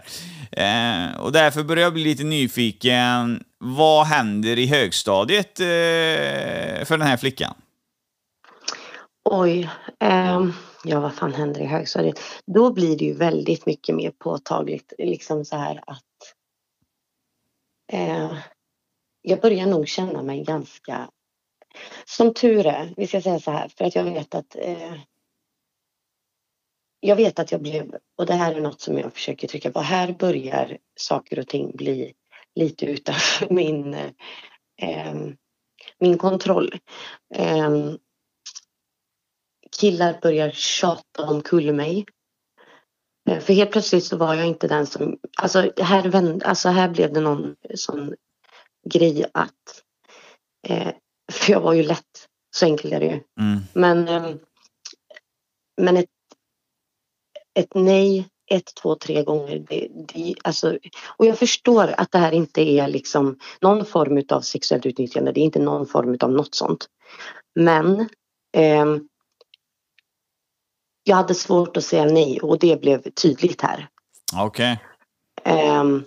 Eh, 0.52 1.22
och 1.22 1.32
därför 1.32 1.64
börjar 1.64 1.84
jag 1.84 1.94
bli 1.94 2.04
lite 2.04 2.24
nyfiken. 2.24 3.44
Vad 3.58 4.06
händer 4.06 4.60
i 4.60 4.66
högstadiet 4.66 5.60
eh, 5.60 6.86
för 6.86 6.98
den 6.98 7.08
här 7.08 7.18
flickan? 7.18 7.54
Oj. 9.30 9.70
ehm, 10.00 10.54
ja, 10.84 11.00
vad 11.00 11.14
fan 11.14 11.34
händer 11.34 11.62
i 11.62 11.66
högstadiet? 11.66 12.20
Då 12.46 12.74
blir 12.74 12.98
det 12.98 13.06
ju 13.06 13.14
väldigt 13.14 13.66
mycket 13.66 13.96
mer 13.96 14.12
påtagligt. 14.12 14.94
Liksom 14.98 15.46
så 15.46 15.56
här 15.56 15.84
att 15.88 16.04
eh, 17.92 18.38
jag 19.22 19.42
börjar 19.42 19.66
nog 19.66 19.88
känna 19.88 20.22
mig 20.22 20.44
ganska 20.44 21.10
som 22.06 22.34
tur 22.34 22.66
är, 22.66 22.94
vi 22.98 23.08
ska 23.08 23.22
säga 23.22 23.40
så 23.40 23.52
här, 23.52 23.70
för 23.78 23.86
att 23.86 23.96
jag 23.96 24.04
vet 24.04 24.36
att 24.36 24.56
eh, 24.56 24.94
jag 27.06 27.16
vet 27.16 27.40
att 27.40 27.52
jag 27.52 27.62
blev, 27.62 27.96
och 28.18 28.26
det 28.26 28.34
här 28.34 28.56
är 28.56 28.62
något 28.62 28.82
som 28.82 28.98
jag 28.98 29.14
försöker 29.14 29.48
trycka 29.48 29.72
på, 29.72 29.80
här 29.80 30.14
börjar 30.14 30.78
saker 30.96 31.40
och 31.40 31.48
ting 31.48 31.76
bli 31.76 32.14
lite 32.56 32.86
utanför 32.86 33.48
min, 33.54 33.94
eh, 34.82 35.16
min 36.00 36.18
kontroll. 36.18 36.74
Eh, 37.36 37.94
killar 39.80 40.20
börjar 40.22 40.52
tjata 40.52 41.30
omkull 41.30 41.74
mig. 41.74 42.06
Eh, 43.30 43.40
För 43.40 43.54
helt 43.54 43.72
plötsligt 43.72 44.06
så 44.06 44.18
var 44.18 44.36
jag 44.36 44.48
inte 44.48 44.68
den 44.68 44.86
som, 44.86 45.20
alltså 45.38 45.72
här, 45.78 46.10
vände, 46.10 46.46
alltså 46.46 46.70
här 46.70 46.90
blev 46.90 47.14
det 47.14 47.22
någon 47.22 47.56
sån 47.76 48.16
grej 48.90 49.26
att, 49.34 49.84
eh, 50.68 50.94
för 51.32 51.52
jag 51.52 51.62
var 51.62 51.74
ju 51.74 51.84
lätt, 51.84 52.28
så 52.56 52.66
enkelt 52.66 52.94
är 52.94 53.00
det 53.00 53.06
ju. 53.06 53.22
Mm. 53.40 53.62
Men, 53.74 54.08
eh, 54.08 54.36
men 55.82 55.98
ett, 55.98 56.10
ett 57.56 57.74
nej, 57.76 58.28
ett, 58.52 58.76
två, 58.82 58.96
tre 58.96 59.24
gånger, 59.24 59.66
det, 59.70 59.88
det, 60.14 60.36
alltså, 60.44 60.78
och 61.18 61.26
jag 61.26 61.40
förstår 61.40 61.94
att 61.98 62.12
det 62.12 62.18
här 62.18 62.32
inte 62.32 62.62
är 62.62 62.88
liksom 62.88 63.40
någon 63.62 63.86
form 63.86 64.24
av 64.30 64.42
sexuellt 64.42 64.86
utnyttjande, 64.86 65.32
det 65.32 65.40
är 65.40 65.46
inte 65.46 65.60
någon 65.60 65.88
form 65.88 66.18
av 66.22 66.32
något 66.32 66.56
sånt. 66.56 66.90
Men 67.56 68.10
ehm, 68.58 69.08
jag 71.04 71.16
hade 71.16 71.36
svårt 71.36 71.78
att 71.78 71.84
säga 71.84 72.06
nej 72.06 72.40
och 72.42 72.60
det 72.60 72.82
blev 72.82 73.12
tydligt 73.12 73.62
här. 73.62 73.90
Okej. 74.36 74.80
Ehm, 75.44 76.04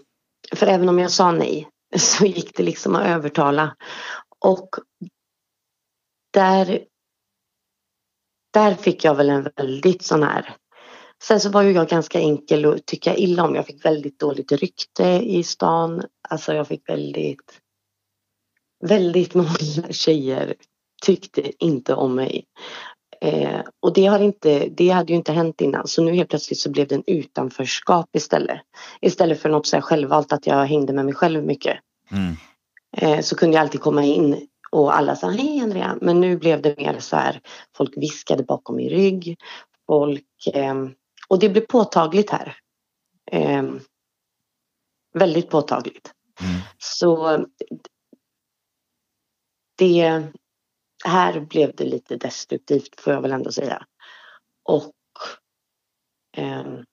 för 0.54 0.66
även 0.66 0.88
om 0.88 0.98
jag 0.98 1.10
sa 1.10 1.32
nej 1.32 1.68
så 1.96 2.24
gick 2.24 2.56
det 2.56 2.62
liksom 2.62 2.96
att 2.96 3.06
övertala. 3.06 3.76
Och 4.38 4.68
där, 6.30 6.84
där 8.52 8.74
fick 8.74 9.04
jag 9.04 9.14
väl 9.14 9.30
en 9.30 9.48
väldigt 9.56 10.02
sån 10.02 10.22
här... 10.22 10.56
Sen 11.22 11.40
så 11.40 11.50
var 11.50 11.62
ju 11.62 11.72
jag 11.72 11.88
ganska 11.88 12.20
enkel 12.20 12.64
att 12.64 12.86
tycka 12.86 13.16
illa 13.16 13.44
om. 13.44 13.54
Jag 13.54 13.66
fick 13.66 13.84
väldigt 13.84 14.18
dåligt 14.18 14.52
rykte 14.52 15.04
i 15.24 15.42
stan. 15.42 16.02
Alltså 16.28 16.54
jag 16.54 16.68
fick 16.68 16.88
väldigt... 16.88 17.60
Väldigt 18.84 19.34
många 19.34 19.48
tjejer 19.90 20.54
tyckte 21.02 21.64
inte 21.64 21.94
om 21.94 22.14
mig. 22.14 22.44
Eh, 23.20 23.60
och 23.80 23.92
det, 23.92 24.06
har 24.06 24.18
inte, 24.18 24.68
det 24.68 24.88
hade 24.88 25.12
ju 25.12 25.16
inte 25.16 25.32
hänt 25.32 25.60
innan 25.60 25.86
så 25.86 26.02
nu 26.02 26.14
helt 26.14 26.30
plötsligt 26.30 26.58
så 26.58 26.70
blev 26.70 26.88
det 26.88 26.94
en 26.94 27.04
utanförskap 27.06 28.16
istället. 28.16 28.60
Istället 29.00 29.40
för 29.40 29.48
något 29.48 29.66
så 29.66 29.76
här 29.76 29.80
självvalt 29.80 30.32
att 30.32 30.46
jag 30.46 30.64
hängde 30.66 30.92
med 30.92 31.04
mig 31.04 31.14
själv 31.14 31.44
mycket. 31.44 31.78
Mm. 32.10 32.36
Eh, 32.96 33.20
så 33.20 33.36
kunde 33.36 33.56
jag 33.56 33.62
alltid 33.62 33.80
komma 33.80 34.04
in 34.04 34.48
och 34.70 34.96
alla 34.96 35.16
sa 35.16 35.30
hej 35.30 35.60
Andrea. 35.60 35.98
Men 36.00 36.20
nu 36.20 36.36
blev 36.36 36.62
det 36.62 36.78
mer 36.78 36.98
så 36.98 37.16
här 37.16 37.40
folk 37.76 37.96
viskade 37.96 38.42
bakom 38.42 38.76
min 38.76 38.88
rygg. 38.88 39.36
Folk, 39.86 40.46
eh, 40.54 40.74
och 41.28 41.38
det 41.38 41.48
blev 41.48 41.66
påtagligt 41.66 42.30
här. 42.30 42.56
Eh, 43.32 43.64
väldigt 45.14 45.50
påtagligt. 45.50 46.12
Mm. 46.40 46.60
Så 46.78 47.46
det, 49.78 50.22
här 51.04 51.40
blev 51.40 51.72
det 51.76 51.84
lite 51.84 52.16
destruktivt 52.16 53.00
får 53.00 53.12
jag 53.12 53.20
väl 53.20 53.32
ändå 53.32 53.52
säga. 53.52 53.86
Och 54.62 54.92
ehm, 56.36 56.84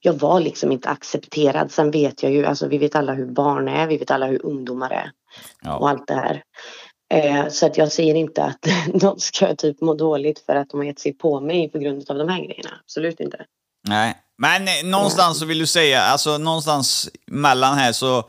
jag 0.00 0.12
var 0.12 0.40
liksom 0.40 0.72
inte 0.72 0.88
accepterad. 0.88 1.72
Sen 1.72 1.90
vet 1.90 2.22
jag 2.22 2.32
ju, 2.32 2.44
alltså 2.44 2.68
vi 2.68 2.78
vet 2.78 2.94
alla 2.94 3.14
hur 3.14 3.26
barn 3.26 3.68
är, 3.68 3.86
vi 3.86 3.98
vet 3.98 4.10
alla 4.10 4.26
hur 4.26 4.46
ungdomar 4.46 4.90
är 4.90 5.12
och 5.62 5.82
Ja. 5.82 5.88
allt 5.90 6.06
det 6.06 6.14
här. 6.14 6.42
Eh, 7.12 7.48
så 7.48 7.66
att 7.66 7.78
jag 7.78 7.92
säger 7.92 8.14
inte 8.14 8.44
att 8.44 8.66
någon 9.02 9.20
ska 9.20 9.54
typ 9.54 9.80
må 9.80 9.94
dåligt 9.94 10.38
för 10.46 10.54
att 10.54 10.70
de 10.70 10.80
har 10.80 10.84
gett 10.84 10.98
sig 11.00 11.12
på 11.12 11.40
mig 11.40 11.68
på 11.68 11.78
grund 11.78 12.10
av 12.10 12.18
de 12.18 12.28
här 12.28 12.38
grejerna. 12.38 12.70
Absolut 12.84 13.20
inte. 13.20 13.38
Nej. 13.88 14.14
Men 14.38 14.68
eh, 14.68 14.72
någonstans 14.84 15.38
så 15.38 15.44
vill 15.44 15.58
du 15.58 15.66
säga, 15.66 16.02
alltså 16.02 16.38
någonstans 16.38 17.08
mellan 17.26 17.78
här 17.78 17.92
så... 17.92 18.24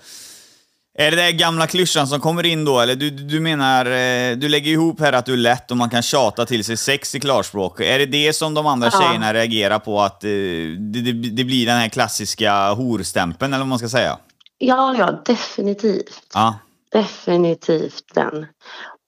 Är 0.99 1.11
det 1.11 1.17
där 1.17 1.31
gamla 1.31 1.67
klyschan 1.67 2.07
som 2.07 2.19
kommer 2.19 2.45
in 2.45 2.65
då, 2.65 2.79
eller 2.79 2.95
du, 2.95 3.09
du 3.09 3.39
menar, 3.39 3.85
eh, 3.85 4.35
du 4.37 4.49
lägger 4.49 4.71
ihop 4.71 4.99
här 4.99 5.13
att 5.13 5.25
du 5.25 5.33
är 5.33 5.37
lätt 5.37 5.71
och 5.71 5.77
man 5.77 5.89
kan 5.89 6.01
tjata 6.01 6.45
till 6.45 6.63
sig 6.63 6.77
sex 6.77 7.15
i 7.15 7.19
klarspråk. 7.19 7.79
Är 7.79 7.99
det 7.99 8.05
det 8.05 8.33
som 8.33 8.53
de 8.53 8.67
andra 8.67 8.89
Ja. 8.93 9.01
tjejerna 9.01 9.33
reagerar 9.33 9.79
på, 9.79 10.01
att 10.01 10.23
eh, 10.23 10.29
det, 10.29 11.01
det, 11.01 11.11
det 11.11 11.43
blir 11.43 11.65
den 11.65 11.77
här 11.77 11.89
klassiska 11.89 12.73
horstämpeln, 12.73 13.53
eller 13.53 13.61
vad 13.61 13.67
man 13.67 13.79
ska 13.79 13.89
säga? 13.89 14.17
Ja, 14.57 14.95
ja, 14.97 15.21
definitivt. 15.25 16.21
Ja. 16.33 16.55
Definitivt 16.93 18.13
den. 18.13 18.45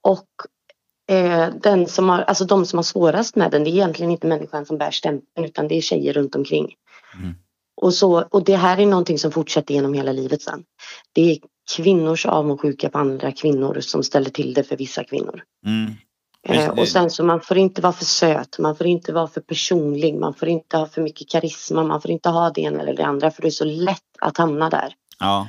Och 0.03 0.27
eh, 1.15 1.49
den 1.61 1.87
som 1.87 2.09
har, 2.09 2.21
alltså 2.21 2.45
de 2.45 2.65
som 2.65 2.77
har 2.77 2.83
svårast 2.83 3.35
med 3.35 3.51
den, 3.51 3.63
det 3.63 3.69
är 3.69 3.71
egentligen 3.71 4.11
inte 4.11 4.27
människan 4.27 4.65
som 4.65 4.77
bär 4.77 4.91
stämpeln 4.91 5.45
utan 5.45 5.67
det 5.67 5.77
är 5.77 5.81
tjejer 5.81 6.13
runt 6.13 6.35
omkring. 6.35 6.75
Mm. 7.15 7.35
Och, 7.81 7.93
så, 7.93 8.21
och 8.21 8.43
det 8.43 8.55
här 8.55 8.77
är 8.77 8.85
någonting 8.85 9.19
som 9.19 9.31
fortsätter 9.31 9.73
genom 9.73 9.93
hela 9.93 10.11
livet 10.11 10.41
sen. 10.41 10.63
Det 11.13 11.31
är 11.31 11.37
kvinnors 11.75 12.25
avundsjuka 12.25 12.89
på 12.89 12.97
andra 12.97 13.31
kvinnor 13.31 13.79
som 13.79 14.03
ställer 14.03 14.29
till 14.29 14.53
det 14.53 14.63
för 14.63 14.77
vissa 14.77 15.03
kvinnor. 15.03 15.43
Mm. 15.65 15.91
Eh, 16.47 16.69
och 16.69 16.87
sen 16.87 17.09
så 17.09 17.23
man 17.23 17.41
får 17.41 17.57
inte 17.57 17.81
vara 17.81 17.93
för 17.93 18.05
söt, 18.05 18.59
man 18.59 18.75
får 18.75 18.87
inte 18.87 19.13
vara 19.13 19.27
för 19.27 19.41
personlig, 19.41 20.15
man 20.15 20.33
får 20.33 20.47
inte 20.47 20.77
ha 20.77 20.87
för 20.87 21.01
mycket 21.01 21.29
karisma, 21.29 21.83
man 21.83 22.01
får 22.01 22.11
inte 22.11 22.29
ha 22.29 22.49
det 22.49 22.61
ena 22.61 22.81
eller 22.81 22.93
det 22.93 23.05
andra 23.05 23.31
för 23.31 23.41
det 23.41 23.47
är 23.47 23.49
så 23.49 23.65
lätt 23.65 24.01
att 24.21 24.37
hamna 24.37 24.69
där. 24.69 24.93
Ja. 25.19 25.47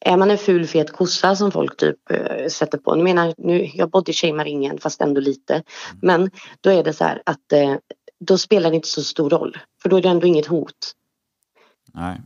Är 0.00 0.16
man 0.16 0.30
en 0.30 0.38
ful 0.38 0.66
fet 0.66 0.92
kossa 0.92 1.36
som 1.36 1.50
folk 1.50 1.76
typ 1.76 2.10
eh, 2.10 2.46
sätter 2.48 2.78
på. 2.78 2.94
Nu 2.94 3.02
menar 3.02 3.34
nu, 3.38 3.70
jag 3.74 3.90
bodyshamear 3.90 4.46
ingen 4.46 4.78
fast 4.78 5.00
ändå 5.00 5.20
lite. 5.20 5.62
Men 6.02 6.30
då 6.60 6.70
är 6.70 6.84
det 6.84 6.92
så 6.92 7.04
här 7.04 7.22
att 7.26 7.52
eh, 7.52 7.76
då 8.24 8.38
spelar 8.38 8.70
det 8.70 8.76
inte 8.76 8.88
så 8.88 9.02
stor 9.02 9.30
roll. 9.30 9.58
För 9.82 9.88
då 9.88 9.96
är 9.96 10.02
det 10.02 10.08
ändå 10.08 10.26
inget 10.26 10.46
hot. 10.46 10.94
Nej. 11.94 12.20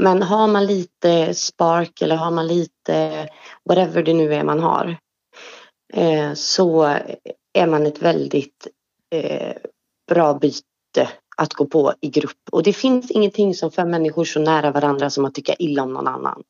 Men 0.00 0.22
har 0.22 0.46
man 0.46 0.66
lite 0.66 1.34
spark 1.34 2.02
eller 2.02 2.16
har 2.16 2.30
man 2.30 2.46
lite 2.46 3.28
whatever 3.68 4.02
det 4.02 4.14
nu 4.14 4.34
är 4.34 4.44
man 4.44 4.60
har. 4.60 4.96
Eh, 5.92 6.32
så 6.34 6.82
är 7.52 7.66
man 7.66 7.86
ett 7.86 8.02
väldigt 8.02 8.68
eh, 9.10 9.56
bra 10.08 10.34
byte 10.34 11.08
att 11.36 11.52
gå 11.52 11.66
på 11.66 11.94
i 12.00 12.08
grupp. 12.08 12.48
Och 12.52 12.62
det 12.62 12.72
finns 12.72 13.10
ingenting 13.10 13.54
som 13.54 13.70
för 13.70 13.84
människor 13.84 14.24
så 14.24 14.40
nära 14.40 14.70
varandra 14.70 15.10
som 15.10 15.24
att 15.24 15.34
tycka 15.34 15.54
illa 15.54 15.82
om 15.82 15.92
någon 15.92 16.08
annan. 16.08 16.42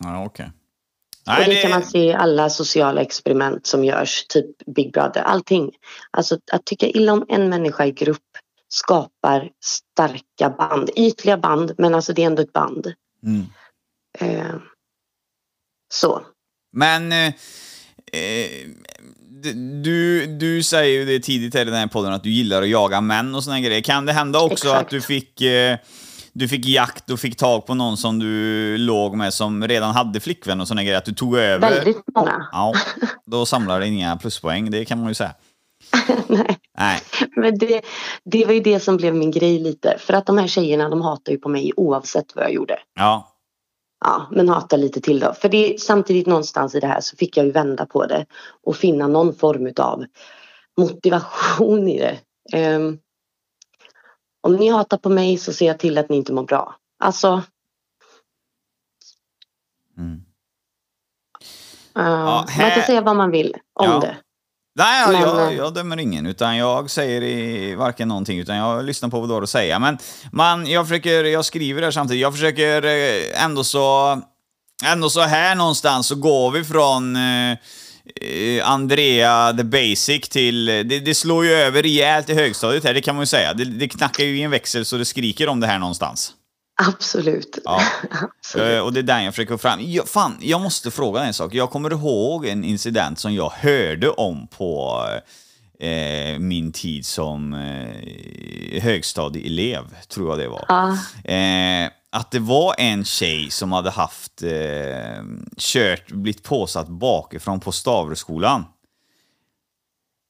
Ja, 0.00 0.24
okej. 0.24 0.52
och 1.26 1.44
det, 1.46 1.62
kan 1.62 1.70
man 1.70 1.82
se 1.82 2.04
i 2.04 2.12
alla 2.12 2.50
sociala 2.50 3.00
experiment 3.00 3.66
som 3.66 3.84
görs, 3.84 4.26
typ 4.28 4.46
Big 4.66 4.92
Brother, 4.92 5.22
allting. 5.22 5.70
Alltså 6.10 6.38
att 6.52 6.64
tycka 6.64 6.86
illa 6.86 7.12
om 7.12 7.24
en 7.28 7.48
människa 7.48 7.86
i 7.86 7.92
grupp 7.92 8.22
skapar 8.68 9.50
starka 9.64 10.50
band, 10.50 10.90
ytliga 10.96 11.38
band, 11.38 11.72
men 11.78 11.94
alltså 11.94 12.12
det 12.12 12.22
är 12.22 12.26
ändå 12.26 12.42
ett 12.42 12.52
band. 12.52 12.92
Mm. 13.22 13.46
Eh, 14.18 14.54
så. 15.94 16.22
Men 16.72 17.12
eh, 17.12 17.26
eh, 18.12 18.68
du, 19.82 20.26
du 20.26 20.62
säger 20.62 20.98
ju 20.98 21.04
det 21.04 21.20
tidigt 21.20 21.54
här 21.54 21.62
i 21.62 21.64
den 21.64 21.74
här 21.74 21.86
podden 21.86 22.12
att 22.12 22.22
du 22.22 22.30
gillar 22.30 22.62
att 22.62 22.68
jaga 22.68 23.00
män 23.00 23.34
och 23.34 23.44
såna 23.44 23.60
grejer. 23.60 23.80
Kan 23.80 24.06
det 24.06 24.12
hända 24.12 24.40
också 24.40 24.52
Exakt. 24.52 24.80
att 24.80 24.90
du 24.90 25.00
fick, 25.00 25.40
eh, 25.40 25.78
du 26.38 26.48
fick 26.48 26.66
jakt 26.66 27.10
och 27.10 27.20
fick 27.20 27.36
tag 27.36 27.66
på 27.66 27.74
någon 27.74 27.96
som 27.96 28.18
du 28.18 28.78
låg 28.78 29.16
med 29.16 29.34
som 29.34 29.68
redan 29.68 29.94
hade 29.94 30.20
flickvän 30.20 30.60
och 30.60 30.68
såna 30.68 30.82
grejer? 30.82 30.98
Att 30.98 31.04
du 31.04 31.14
tog 31.14 31.36
över? 31.36 31.70
Väldigt 31.70 32.02
många. 32.14 32.48
Ja, 32.52 32.74
då 33.26 33.46
samlar 33.46 33.80
det 33.80 33.86
inga 33.86 34.16
pluspoäng, 34.16 34.70
det 34.70 34.84
kan 34.84 34.98
man 34.98 35.08
ju 35.08 35.14
säga. 35.14 35.34
Nej, 36.28 36.58
Nej. 36.78 37.00
men 37.36 37.58
det, 37.58 37.80
det 38.24 38.46
var 38.46 38.52
ju 38.52 38.60
det 38.60 38.80
som 38.80 38.96
blev 38.96 39.14
min 39.14 39.30
grej 39.30 39.58
lite. 39.58 39.96
För 39.98 40.14
att 40.14 40.26
de 40.26 40.38
här 40.38 40.46
tjejerna 40.46 40.88
de 40.88 41.02
hatar 41.02 41.32
ju 41.32 41.38
på 41.38 41.48
mig 41.48 41.72
oavsett 41.76 42.36
vad 42.36 42.44
jag 42.44 42.52
gjorde. 42.52 42.78
Ja. 42.94 43.32
Ja, 44.04 44.28
men 44.30 44.48
hatar 44.48 44.78
lite 44.78 45.00
till 45.00 45.20
då. 45.20 45.32
För 45.32 45.48
det, 45.48 45.80
samtidigt 45.80 46.26
någonstans 46.26 46.74
i 46.74 46.80
det 46.80 46.86
här 46.86 47.00
så 47.00 47.16
fick 47.16 47.36
jag 47.36 47.46
ju 47.46 47.52
vända 47.52 47.86
på 47.86 48.06
det 48.06 48.26
och 48.64 48.76
finna 48.76 49.06
någon 49.06 49.34
form 49.34 49.72
av 49.76 50.04
motivation 50.78 51.88
i 51.88 51.98
det. 51.98 52.18
Ehm, 52.58 52.98
om 54.46 54.56
ni 54.56 54.68
hatar 54.70 54.96
på 54.96 55.08
mig 55.08 55.38
så 55.38 55.52
ser 55.52 55.66
jag 55.66 55.78
till 55.78 55.98
att 55.98 56.08
ni 56.08 56.16
inte 56.16 56.32
mår 56.32 56.42
bra. 56.44 56.76
Alltså, 57.00 57.42
Mm. 59.98 60.22
man 61.94 62.48
här- 62.48 62.74
kan 62.74 62.84
säga 62.84 63.00
vad 63.00 63.16
man 63.16 63.30
vill 63.30 63.54
om 63.72 63.86
Ja. 63.90 64.00
det. 64.00 64.16
Nej, 64.78 65.00
jag, 65.02 65.12
Men, 65.12 65.20
jag, 65.20 65.52
eh, 65.52 65.56
jag 65.58 65.74
dömer 65.74 65.96
ingen, 65.96 66.26
utan 66.26 66.56
jag 66.56 66.90
säger 66.90 67.22
i, 67.22 67.74
varken 67.74 68.08
någonting, 68.08 68.38
utan 68.38 68.56
jag 68.56 68.84
lyssnar 68.84 69.08
på 69.08 69.20
vad 69.20 69.28
du 69.28 69.34
har 69.34 69.42
att 69.42 69.50
säga. 69.50 69.78
Men 69.78 69.98
man, 70.32 70.66
jag 70.66 70.88
försöker, 70.88 71.24
jag 71.24 71.44
skriver 71.44 71.80
det 71.80 71.86
här 71.86 71.90
samtidigt, 71.92 72.22
jag 72.22 72.32
försöker 72.32 72.84
eh, 72.84 73.44
ändå 73.44 73.64
så, 73.64 74.18
ändå 74.84 75.10
så 75.10 75.20
här 75.20 75.54
någonstans 75.54 76.06
så 76.06 76.14
går 76.14 76.50
vi 76.50 76.64
från 76.64 77.16
eh, 77.16 77.58
Andrea 78.64 79.52
the 79.52 79.64
basic 79.64 80.28
till, 80.28 80.66
det, 80.66 80.82
det 80.82 81.14
slår 81.14 81.44
ju 81.44 81.50
över 81.52 81.82
rejält 81.82 82.30
i 82.30 82.34
högstadiet 82.34 82.84
här, 82.84 82.94
det 82.94 83.00
kan 83.00 83.14
man 83.14 83.22
ju 83.22 83.26
säga. 83.26 83.54
Det, 83.54 83.64
det 83.64 83.88
knackar 83.88 84.24
ju 84.24 84.38
i 84.38 84.42
en 84.42 84.50
växel 84.50 84.84
så 84.84 84.96
det 84.96 85.04
skriker 85.04 85.48
om 85.48 85.60
det 85.60 85.66
här 85.66 85.78
någonstans. 85.78 86.32
Absolut. 86.88 87.58
Ja. 87.64 87.82
Absolut. 88.40 88.74
Eh, 88.74 88.78
Och 88.80 88.92
det 88.92 89.00
är 89.00 89.02
den 89.02 89.24
jag 89.24 89.34
försöker 89.34 89.54
få 89.54 89.58
fram. 89.58 89.80
Jag, 89.82 90.08
fan, 90.08 90.36
jag 90.40 90.60
måste 90.60 90.90
fråga 90.90 91.24
en 91.24 91.34
sak. 91.34 91.54
Jag 91.54 91.70
kommer 91.70 91.92
ihåg 91.92 92.46
en 92.46 92.64
incident 92.64 93.18
som 93.18 93.34
jag 93.34 93.50
hörde 93.56 94.08
om 94.08 94.46
på 94.46 95.02
eh, 95.80 96.38
min 96.38 96.72
tid 96.72 97.06
som 97.06 97.54
eh, 97.54 98.82
högstadieelev, 98.82 99.82
tror 100.08 100.30
jag 100.30 100.38
det 100.38 100.48
var. 100.48 100.64
Ja. 100.68 100.88
Eh, 101.34 101.90
att 102.16 102.30
det 102.30 102.38
var 102.38 102.74
en 102.78 103.04
tjej 103.04 103.50
som 103.50 103.72
hade 103.72 103.90
haft 103.90 104.42
eh, 104.42 105.24
kört, 105.58 106.06
blivit 106.12 106.42
påsatt 106.42 106.88
bakifrån 106.88 107.60
på 107.60 107.72
Stavreskolan. 107.72 108.64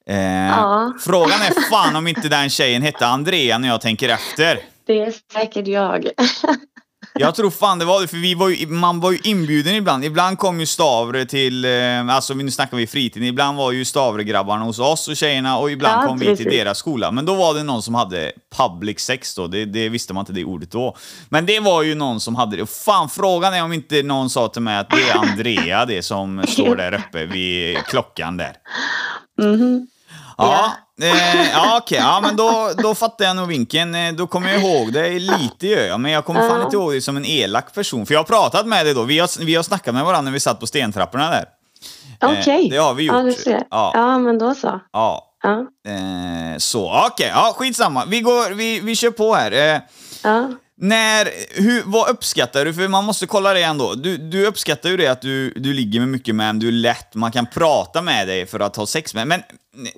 Eh, 0.06 0.46
Ja. 0.48 0.94
Frågan 1.00 1.40
är 1.40 1.70
fan 1.70 1.96
om 1.96 2.06
inte 2.06 2.28
den 2.28 2.50
tjejen 2.50 2.82
hette 2.82 3.06
Andrea 3.06 3.58
när 3.58 3.68
jag 3.68 3.80
tänker 3.80 4.08
efter. 4.08 4.60
Det 4.86 5.00
är 5.00 5.14
säkert 5.32 5.66
jag. 5.66 6.06
Jag 7.18 7.34
tror 7.34 7.50
fan 7.50 7.78
det 7.78 7.84
var 7.84 8.00
det, 8.00 8.08
för 8.08 8.16
vi 8.16 8.34
var 8.34 8.48
ju, 8.48 8.66
man 8.66 9.00
var 9.00 9.12
ju 9.12 9.18
inbjuden 9.24 9.74
ibland. 9.74 10.04
Ibland 10.04 10.38
kom 10.38 10.60
ju 10.60 10.66
Stavre 10.66 11.24
till, 11.26 11.64
eh, 11.64 12.08
alltså 12.08 12.34
nu 12.34 12.50
snackar 12.50 12.76
vi 12.76 12.86
fritiden, 12.86 13.28
ibland 13.28 13.58
var 13.58 13.72
ju 13.72 13.84
Stavre-grabbarna 13.84 14.64
hos 14.64 14.78
oss 14.78 15.08
och 15.08 15.16
tjejerna 15.16 15.58
och 15.58 15.70
ibland 15.70 16.02
Ja, 16.02 16.08
kom 16.08 16.18
vi 16.18 16.26
till 16.26 16.36
precis. 16.36 16.52
deras 16.52 16.78
skola. 16.78 17.10
Men 17.10 17.26
då 17.26 17.34
var 17.34 17.54
det 17.54 17.62
någon 17.62 17.82
som 17.82 17.94
hade 17.94 18.32
public 18.56 19.00
sex 19.00 19.34
då, 19.34 19.46
det, 19.46 19.64
det 19.64 19.88
visste 19.88 20.14
man 20.14 20.22
inte 20.22 20.32
det 20.32 20.44
ordet 20.44 20.70
då. 20.70 20.96
Men 21.28 21.46
det 21.46 21.60
var 21.60 21.82
ju 21.82 21.94
någon 21.94 22.20
som 22.20 22.34
hade 22.34 22.56
det. 22.56 22.62
Och 22.62 22.68
fan, 22.68 23.08
frågan 23.08 23.54
är 23.54 23.64
om 23.64 23.72
inte 23.72 24.02
någon 24.02 24.30
sa 24.30 24.48
till 24.48 24.62
mig 24.62 24.78
att 24.78 24.90
det 24.90 25.08
är 25.10 25.16
Andrea 25.16 25.84
det 25.86 26.02
som 26.02 26.44
står 26.48 26.76
där 26.76 26.92
uppe 26.94 27.26
vid 27.26 27.76
klockan 27.78 28.36
där. 28.36 28.52
Mhm. 29.42 29.86
Ja, 30.38 30.72
eh, 31.02 31.50
ja 31.52 31.78
okej, 31.82 31.98
ja 31.98 32.20
men 32.20 32.36
då, 32.36 32.70
då 32.82 32.94
fattar 32.94 33.24
jag 33.24 33.36
nog 33.36 33.48
vinkeln. 33.48 33.94
Eh, 33.94 34.12
Då 34.12 34.26
kommer 34.26 34.52
jag 34.52 34.62
ihåg 34.62 34.92
det 34.92 35.18
lite 35.18 35.66
gör 35.66 35.86
jag, 35.86 36.00
men 36.00 36.12
jag 36.12 36.24
kommer 36.24 36.40
fan 36.40 36.58
Ja. 36.58 36.64
inte 36.64 36.76
ihåg 36.76 36.92
dig 36.92 37.00
som 37.00 37.16
en 37.16 37.24
elak 37.26 37.74
person. 37.74 38.06
För 38.06 38.14
jag 38.14 38.18
har 38.20 38.24
pratat 38.24 38.66
med 38.66 38.86
dig 38.86 38.94
då, 38.94 39.02
vi 39.02 39.18
har, 39.18 39.44
vi 39.44 39.54
har 39.54 39.62
snackat 39.62 39.94
med 39.94 40.04
varandra 40.04 40.22
när 40.22 40.32
vi 40.32 40.40
satt 40.40 40.60
på 40.60 40.66
stentrapporna 40.66 41.30
där. 41.30 41.44
Eh, 42.22 42.40
Okej. 42.40 42.68
det 42.70 42.76
har 42.76 42.94
vi 42.94 43.06
Ja, 43.06 43.16
gjort. 43.22 43.36
du 43.36 43.42
ser. 43.42 43.62
Ja. 43.70 43.90
Ja. 43.94 44.18
men 44.18 44.38
då 44.38 44.54
så. 44.54 44.80
Ja. 44.92 45.22
Ja. 45.42 45.58
Eh, 45.92 46.58
så, 46.58 47.06
okej, 47.12 47.30
ja 47.34 47.52
skitsamma. 47.56 48.04
Vi, 48.08 48.20
går, 48.20 48.50
vi, 48.54 48.80
vi 48.80 48.96
kör 48.96 49.10
på 49.10 49.34
här. 49.34 49.52
Eh, 49.52 49.80
Ja 50.22 50.48
när, 50.78 51.28
hur, 51.54 51.82
vad 51.86 52.08
uppskattar 52.08 52.64
du? 52.64 52.74
För 52.74 52.88
man 52.88 53.04
måste 53.04 53.26
kolla 53.26 53.54
det 53.54 53.62
ändå. 53.62 53.94
Du, 53.94 54.16
du 54.16 54.46
uppskattar 54.46 54.90
ju 54.90 54.96
det 54.96 55.06
att 55.06 55.22
du, 55.22 55.50
du 55.50 55.72
ligger 55.72 56.00
med 56.00 56.08
mycket 56.08 56.34
män, 56.34 56.58
du 56.58 56.68
är 56.68 56.72
lätt, 56.72 57.14
man 57.14 57.32
kan 57.32 57.46
prata 57.46 58.02
med 58.02 58.28
dig 58.28 58.46
för 58.46 58.60
att 58.60 58.76
ha 58.76 58.86
sex 58.86 59.14
med. 59.14 59.28
Men 59.28 59.42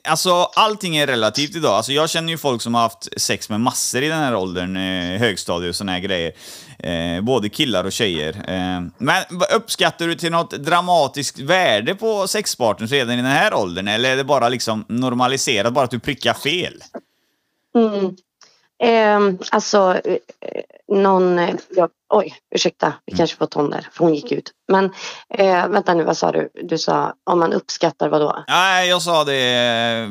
alltså, 0.04 0.30
allting 0.54 0.96
är 0.96 1.06
relativt 1.06 1.56
idag. 1.56 1.72
Alltså, 1.72 1.92
jag 1.92 2.10
känner 2.10 2.30
ju 2.30 2.38
folk 2.38 2.62
som 2.62 2.74
har 2.74 2.82
haft 2.82 3.20
sex 3.20 3.48
med 3.48 3.60
massor 3.60 4.02
i 4.02 4.08
den 4.08 4.18
här 4.18 4.34
åldern, 4.34 4.76
eh, 4.76 5.18
högstadie 5.18 5.68
och 5.68 5.76
såna 5.76 5.92
här 5.92 6.00
grejer. 6.00 6.32
Eh, 6.78 7.20
både 7.20 7.48
killar 7.48 7.84
och 7.84 7.92
tjejer. 7.92 8.34
Eh, 8.48 8.82
men 8.98 9.24
uppskattar 9.54 10.06
du 10.06 10.14
till 10.14 10.32
något 10.32 10.50
dramatiskt 10.50 11.38
värde 11.38 11.94
på 11.94 12.28
sexpartners 12.28 12.90
redan 12.90 13.14
i 13.14 13.16
den 13.16 13.26
här 13.26 13.54
åldern? 13.54 13.88
Eller 13.88 14.12
är 14.12 14.16
det 14.16 14.24
bara 14.24 14.48
liksom 14.48 14.84
normaliserat, 14.88 15.72
bara 15.72 15.84
att 15.84 15.90
du 15.90 15.98
prickar 16.00 16.34
fel? 16.34 16.74
Mm. 17.76 18.16
Ehm, 18.82 19.38
alltså, 19.50 20.00
eh, 20.04 20.16
någon... 20.96 21.38
eh, 21.38 21.54
Ja, 21.70 21.88
oj, 22.14 22.34
ursäkta. 22.54 22.92
Vi 23.06 23.16
kanske 23.16 23.36
får 23.36 23.46
ton 23.46 23.70
där, 23.70 23.88
för 23.92 24.04
hon 24.04 24.14
gick 24.14 24.32
ut. 24.32 24.50
Men 24.68 24.84
eh, 25.34 25.68
vänta 25.68 25.94
nu, 25.94 26.04
vad 26.04 26.16
sa 26.16 26.32
du? 26.32 26.48
Du 26.62 26.78
sa 26.78 27.14
om 27.30 27.38
man 27.38 27.52
uppskattar 27.52 28.08
vad 28.08 28.20
då? 28.20 28.44
Nej, 28.48 28.88
jag 28.88 29.02
sa 29.02 29.24
det... 29.24 30.08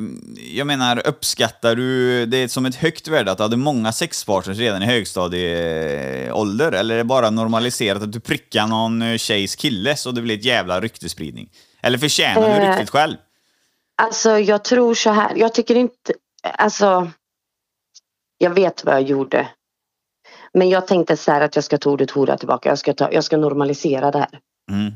Jag 0.54 0.68
menar, 0.68 1.08
uppskattar 1.08 1.76
du 1.76 2.26
det 2.26 2.50
som 2.50 2.66
ett 2.66 2.76
högt 2.76 3.08
värde 3.08 3.32
att 3.32 3.38
du 3.38 3.44
hade 3.44 3.58
många 3.58 3.92
sexpartners 3.92 4.58
redan 4.58 4.84
i 4.84 4.86
högstadieålder? 4.86 6.72
Eller 6.72 6.94
är 6.94 6.98
det 6.98 7.04
bara 7.04 7.30
normaliserat 7.30 8.04
att 8.04 8.12
du 8.12 8.20
prickar 8.20 8.68
någon 8.68 9.02
eh, 9.02 9.18
tjejs 9.18 9.56
kille 9.56 9.96
så 9.96 10.12
det 10.12 10.22
blir 10.22 10.38
ett 10.38 10.46
jävla 10.46 10.82
ryktespridning? 10.82 11.50
Eller 11.82 11.98
förtjänar 11.98 12.42
du 12.42 12.48
Eh, 12.66 12.70
ryktet 12.70 12.90
själv? 12.90 13.16
Alltså, 14.02 14.40
jag 14.40 14.64
tror 14.64 14.94
så 14.94 15.10
här. 15.10 15.32
Jag 15.36 15.54
tycker 15.54 15.76
inte... 15.76 16.14
Alltså, 16.58 17.12
jag 18.38 18.50
vet 18.50 18.86
vad 18.86 18.96
jag 18.96 19.02
gjorde. 19.02 19.50
Men 20.54 20.70
jag 20.70 20.88
tänkte 20.88 21.18
så 21.18 21.32
här 21.32 21.42
att 21.42 21.56
jag 21.56 21.64
ska 21.64 21.78
ta 21.78 21.90
ordet 21.90 22.12
hora 22.12 22.38
tillbaka. 22.38 22.70
Jag 22.70 22.80
ska, 22.80 22.94
ta, 22.94 23.12
jag 23.12 23.24
ska 23.24 23.38
normalisera 23.38 24.12
det 24.12 24.20
här. 24.20 24.40
Mm. 24.72 24.94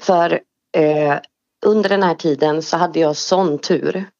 För 0.00 0.40
eh, 0.76 1.18
under 1.66 1.88
den 1.88 2.02
här 2.02 2.14
tiden 2.14 2.62
så 2.62 2.76
hade 2.76 3.00
jag 3.00 3.16
sån 3.16 3.58
tur 3.58 4.10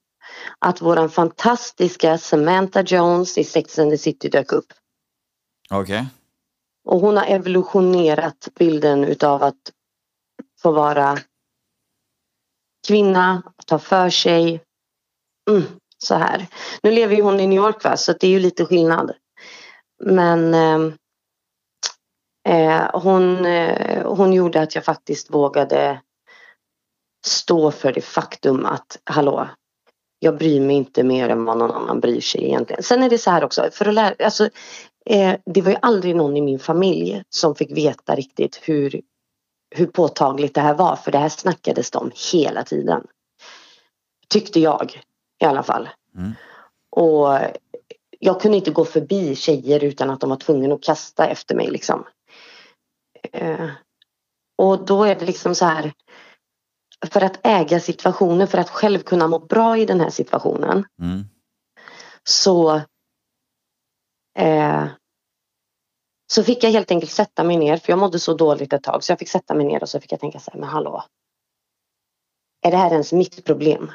att 0.58 0.82
våran 0.82 1.10
fantastiska 1.10 2.18
Samantha 2.18 2.82
Jones 2.82 3.38
i 3.38 3.44
Sex 3.44 3.78
and 3.78 3.90
the 3.90 3.98
City 3.98 4.28
dök 4.28 4.52
upp. 4.52 4.72
Okej. 5.70 6.06
Och 6.84 7.00
hon 7.00 7.16
har 7.16 7.26
evolutionerat 7.26 8.48
bilden 8.58 9.04
utav 9.04 9.42
att 9.42 9.72
få 10.62 10.72
vara 10.72 11.18
kvinna, 12.88 13.42
ta 13.66 13.78
för 13.78 14.10
sig. 14.10 14.60
Mm, 15.50 15.62
så 15.98 16.14
här. 16.14 16.46
Nu 16.82 16.90
lever 16.90 17.16
ju 17.16 17.22
hon 17.22 17.40
i 17.40 17.46
New 17.46 17.56
York 17.56 17.84
va, 17.84 17.96
så 17.96 18.12
det 18.12 18.26
är 18.26 18.30
ju 18.30 18.40
lite 18.40 18.64
skillnad. 18.64 19.12
Men 20.04 20.54
ehm, 20.54 20.92
eh, 22.48 23.00
hon, 23.00 23.46
eh, 23.46 24.06
hon 24.06 24.32
gjorde 24.32 24.60
att 24.60 24.74
jag 24.74 24.84
faktiskt 24.84 25.30
vågade 25.30 26.00
stå 27.26 27.70
för 27.70 27.92
det 27.92 28.00
faktum 28.00 28.66
att, 28.66 28.98
hallå, 29.04 29.48
jag 30.18 30.38
bryr 30.38 30.60
mig 30.60 30.76
inte 30.76 31.02
mer 31.02 31.28
än 31.28 31.44
vad 31.44 31.58
någon 31.58 31.70
annan 31.70 32.00
bryr 32.00 32.20
sig 32.20 32.44
egentligen. 32.44 32.82
Sen 32.82 33.02
är 33.02 33.10
det 33.10 33.18
så 33.18 33.30
här 33.30 33.44
också, 33.44 33.68
för 33.72 33.86
att 33.86 33.94
lära, 33.94 34.14
alltså, 34.24 34.48
eh, 35.06 35.34
det 35.54 35.62
var 35.62 35.70
ju 35.70 35.78
aldrig 35.82 36.16
någon 36.16 36.36
i 36.36 36.40
min 36.40 36.58
familj 36.58 37.22
som 37.28 37.54
fick 37.54 37.70
veta 37.70 38.14
riktigt 38.14 38.60
hur, 38.62 39.00
hur 39.76 39.86
påtagligt 39.86 40.54
det 40.54 40.60
här 40.60 40.74
var, 40.74 40.96
för 40.96 41.12
det 41.12 41.18
här 41.18 41.28
snackades 41.28 41.90
det 41.90 41.98
om 41.98 42.10
hela 42.32 42.64
tiden. 42.64 43.06
Tyckte 44.28 44.60
jag 44.60 45.02
i 45.38 45.44
alla 45.44 45.62
fall. 45.62 45.88
Mm. 46.16 46.32
Och 46.90 47.38
jag 48.18 48.40
kunde 48.40 48.56
inte 48.56 48.70
gå 48.70 48.84
förbi 48.84 49.36
tjejer 49.36 49.84
utan 49.84 50.10
att 50.10 50.20
de 50.20 50.30
var 50.30 50.36
tvungna 50.36 50.74
att 50.74 50.82
kasta 50.82 51.26
efter 51.26 51.54
mig 51.54 51.70
liksom. 51.70 52.04
Eh, 53.32 53.70
och 54.58 54.84
då 54.84 55.04
är 55.04 55.14
det 55.14 55.26
liksom 55.26 55.54
så 55.54 55.64
här. 55.64 55.92
För 57.10 57.20
att 57.20 57.46
äga 57.46 57.80
situationen, 57.80 58.48
för 58.48 58.58
att 58.58 58.70
själv 58.70 58.98
kunna 58.98 59.28
må 59.28 59.38
bra 59.38 59.78
i 59.78 59.86
den 59.86 60.00
här 60.00 60.10
situationen 60.10 60.86
Mm. 61.02 61.24
så 62.24 62.82
eh, 64.38 64.86
så 66.32 66.44
fick 66.44 66.64
jag 66.64 66.70
helt 66.70 66.90
enkelt 66.90 67.12
sätta 67.12 67.44
mig 67.44 67.56
ner 67.56 67.76
för 67.76 67.92
jag 67.92 67.98
mådde 67.98 68.18
så 68.18 68.34
dåligt 68.34 68.72
ett 68.72 68.82
tag 68.82 69.04
så 69.04 69.12
jag 69.12 69.18
fick 69.18 69.28
sätta 69.28 69.54
mig 69.54 69.66
ner 69.66 69.82
och 69.82 69.88
så 69.88 70.00
fick 70.00 70.12
jag 70.12 70.20
tänka 70.20 70.38
så 70.38 70.50
här, 70.50 70.60
men 70.60 70.68
hallå. 70.68 71.04
Är 72.62 72.70
det 72.70 72.76
här 72.76 72.90
ens 72.90 73.12
mitt 73.12 73.44
problem? 73.44 73.92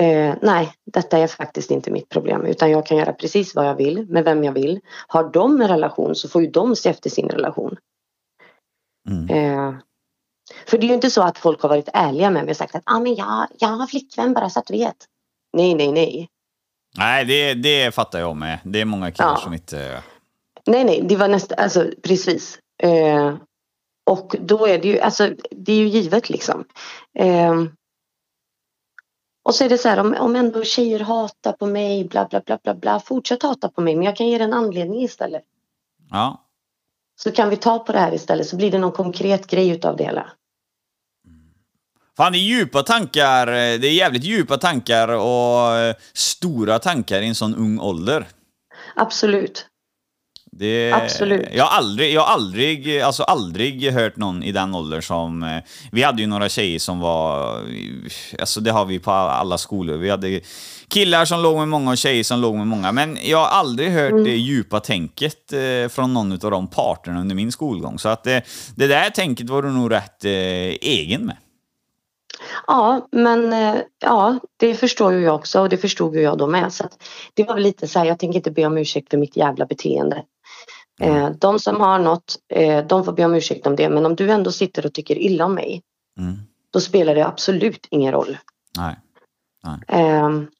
Eh, 0.00 0.34
nej, 0.42 0.72
detta 0.92 1.18
är 1.18 1.26
faktiskt 1.26 1.70
inte 1.70 1.90
mitt 1.90 2.08
problem 2.08 2.44
utan 2.44 2.70
jag 2.70 2.86
kan 2.86 2.96
göra 2.96 3.12
precis 3.12 3.54
vad 3.54 3.66
jag 3.66 3.74
vill 3.74 4.06
med 4.08 4.24
vem 4.24 4.44
jag 4.44 4.52
vill. 4.52 4.80
Har 5.06 5.30
de 5.32 5.60
en 5.60 5.68
relation 5.68 6.14
så 6.14 6.28
får 6.28 6.42
ju 6.42 6.50
de 6.50 6.76
se 6.76 6.88
efter 6.88 7.10
sin 7.10 7.28
relation. 7.28 7.76
Mm. 9.08 9.28
Eh, 9.30 9.74
för 10.66 10.78
det 10.78 10.86
är 10.86 10.88
ju 10.88 10.94
inte 10.94 11.10
så 11.10 11.22
att 11.22 11.38
folk 11.38 11.62
har 11.62 11.68
varit 11.68 11.88
ärliga 11.92 12.30
med 12.30 12.44
mig 12.44 12.50
och 12.50 12.56
sagt 12.56 12.74
att 12.74 12.82
ah, 12.86 13.00
men 13.00 13.14
jag, 13.14 13.46
jag 13.58 13.68
har 13.68 13.86
flickvän 13.86 14.34
bara 14.34 14.50
så 14.50 14.58
att 14.60 14.66
du 14.66 14.74
vet. 14.74 14.96
Nej, 15.52 15.74
nej, 15.74 15.92
nej. 15.92 16.28
Nej, 16.98 17.24
det, 17.24 17.54
det 17.54 17.94
fattar 17.94 18.18
jag 18.20 18.36
med. 18.36 18.58
Det 18.64 18.80
är 18.80 18.84
många 18.84 19.10
killar 19.10 19.30
Ja. 19.30 19.36
som 19.36 19.54
inte... 19.54 20.02
Nej, 20.66 20.84
nej, 20.84 21.00
det 21.04 21.16
var 21.16 21.28
nästan, 21.28 21.58
alltså 21.58 21.90
precis. 22.02 22.58
Eh, 22.82 23.34
och 24.10 24.36
då 24.40 24.66
är 24.66 24.78
det 24.78 24.88
ju, 24.88 25.00
alltså 25.00 25.30
det 25.50 25.72
är 25.72 25.76
ju 25.76 25.88
givet 25.88 26.30
liksom. 26.30 26.64
Och 29.42 29.54
så 29.54 29.64
är 29.64 29.68
det 29.68 29.78
så 29.78 29.88
här, 29.88 29.98
om, 29.98 30.14
om 30.14 30.36
ändå 30.36 30.64
tjejer 30.64 31.00
hatar 31.00 31.52
på 31.52 31.66
mig, 31.66 32.04
bla 32.04 32.26
bla 32.30 32.40
bla 32.40 32.58
bla 32.62 32.74
bla, 32.74 33.00
fortsätt 33.00 33.42
hata 33.42 33.68
på 33.68 33.80
mig, 33.80 33.96
men 33.96 34.04
jag 34.04 34.16
kan 34.16 34.26
ge 34.26 34.36
er 34.36 34.40
en 34.40 34.52
anledning 34.52 35.02
istället. 35.02 35.42
Ja. 36.10 36.46
Så 37.22 37.32
kan 37.32 37.50
vi 37.50 37.56
ta 37.56 37.78
på 37.78 37.92
det 37.92 37.98
här 37.98 38.14
istället, 38.14 38.46
så 38.46 38.56
blir 38.56 38.70
det 38.70 38.78
någon 38.78 38.92
konkret 38.92 39.46
grej 39.46 39.68
utav 39.68 39.96
det 39.96 40.04
hela. 40.04 40.32
Fan, 42.16 42.32
det 42.32 42.38
är 42.38 42.40
djupa 42.40 42.82
tankar. 42.82 43.46
Det 43.46 43.86
är 43.86 43.94
jävligt 43.94 44.24
djupa 44.24 44.56
tankar 44.56 45.08
och 45.08 45.76
eh, 45.76 45.94
stora 46.12 46.78
tankar 46.78 47.22
i 47.22 47.28
en 47.28 47.34
sån 47.34 47.54
ung 47.54 47.80
ålder. 47.80 48.28
Absolut. 48.96 49.69
Det, 50.52 50.92
Absolut. 50.92 51.48
Jag 51.52 51.64
har 51.64 51.76
aldrig, 51.78 52.12
jag 52.12 52.20
har 52.20 52.34
aldrig, 52.34 53.00
alltså 53.00 53.22
aldrig 53.22 53.92
hört 53.92 54.16
någon 54.16 54.42
i 54.42 54.52
den 54.52 54.74
åldern 54.74 55.02
som... 55.02 55.42
eh, 55.42 55.58
Vi 55.92 56.02
hade 56.02 56.22
ju 56.22 56.26
några 56.28 56.48
tjejer 56.48 56.78
som 56.78 57.00
var... 57.00 57.56
Alltså 58.40 58.60
det 58.60 58.70
har 58.70 58.84
vi 58.84 58.98
på 58.98 59.10
alla 59.10 59.58
skolor. 59.58 59.96
Vi 59.96 60.10
hade 60.10 60.40
killar 60.88 61.24
som 61.24 61.40
låg 61.42 61.56
med 61.56 61.68
många 61.68 61.90
och 61.90 61.98
tjejer 61.98 62.24
som 62.24 62.40
låg 62.40 62.56
med 62.56 62.66
många. 62.66 62.92
Men 62.92 63.18
jag 63.22 63.38
har 63.38 63.46
aldrig 63.46 63.90
hört 63.90 64.24
det 64.24 64.36
djupa 64.36 64.80
tänket 64.80 65.52
eh, 65.52 65.88
från 65.88 66.14
någon 66.14 66.32
av 66.32 66.50
de 66.50 66.66
parterna 66.66 67.20
under 67.20 67.34
min 67.34 67.52
skolgång. 67.52 67.98
Så 67.98 68.08
att 68.08 68.24
det, 68.24 68.42
det 68.76 68.86
där 68.86 69.10
tänket 69.10 69.50
var 69.50 69.62
du 69.62 69.70
nog 69.70 69.90
rätt 69.92 70.24
eh, 70.24 70.30
egen 70.80 71.26
med. 71.26 71.36
Ja, 72.66 73.08
men 73.12 73.52
eh, 73.52 73.74
ja, 74.02 74.38
det 74.56 74.74
förstår 74.74 75.12
ju 75.12 75.20
jag 75.20 75.34
också 75.34 75.60
och 75.60 75.68
det 75.68 75.76
förstod 75.78 76.14
ju 76.16 76.20
jag 76.22 76.38
då 76.38 76.46
med. 76.46 76.72
Så 76.72 76.84
det 77.34 77.44
var 77.44 77.54
väl 77.54 77.62
lite 77.62 77.88
så 77.88 77.98
här, 77.98 78.06
jag 78.06 78.18
tänker 78.18 78.36
inte 78.36 78.50
be 78.50 78.66
om 78.66 78.78
ursäkt 78.78 79.10
för 79.10 79.18
mitt 79.18 79.36
jävla 79.36 79.66
beteende. 79.66 80.22
Eh, 81.00 81.30
de 81.30 81.58
som 81.58 81.80
har 81.80 81.98
något, 81.98 82.36
eh, 82.48 82.86
de 82.86 83.04
får 83.04 83.12
be 83.12 83.24
om 83.24 83.34
ursäkt 83.34 83.66
om 83.66 83.76
det. 83.76 83.88
Men 83.88 84.06
om 84.06 84.16
du 84.16 84.30
ändå 84.30 84.52
sitter 84.52 84.86
och 84.86 84.94
tycker 84.94 85.18
illa 85.18 85.44
om 85.44 85.54
mig, 85.54 85.82
Mm. 86.18 86.38
då 86.70 86.80
spelar 86.80 87.14
det 87.14 87.26
absolut 87.26 87.86
ingen 87.90 88.12
roll. 88.12 88.38
Nej. 88.78 88.96
Ehm, 89.88 90.50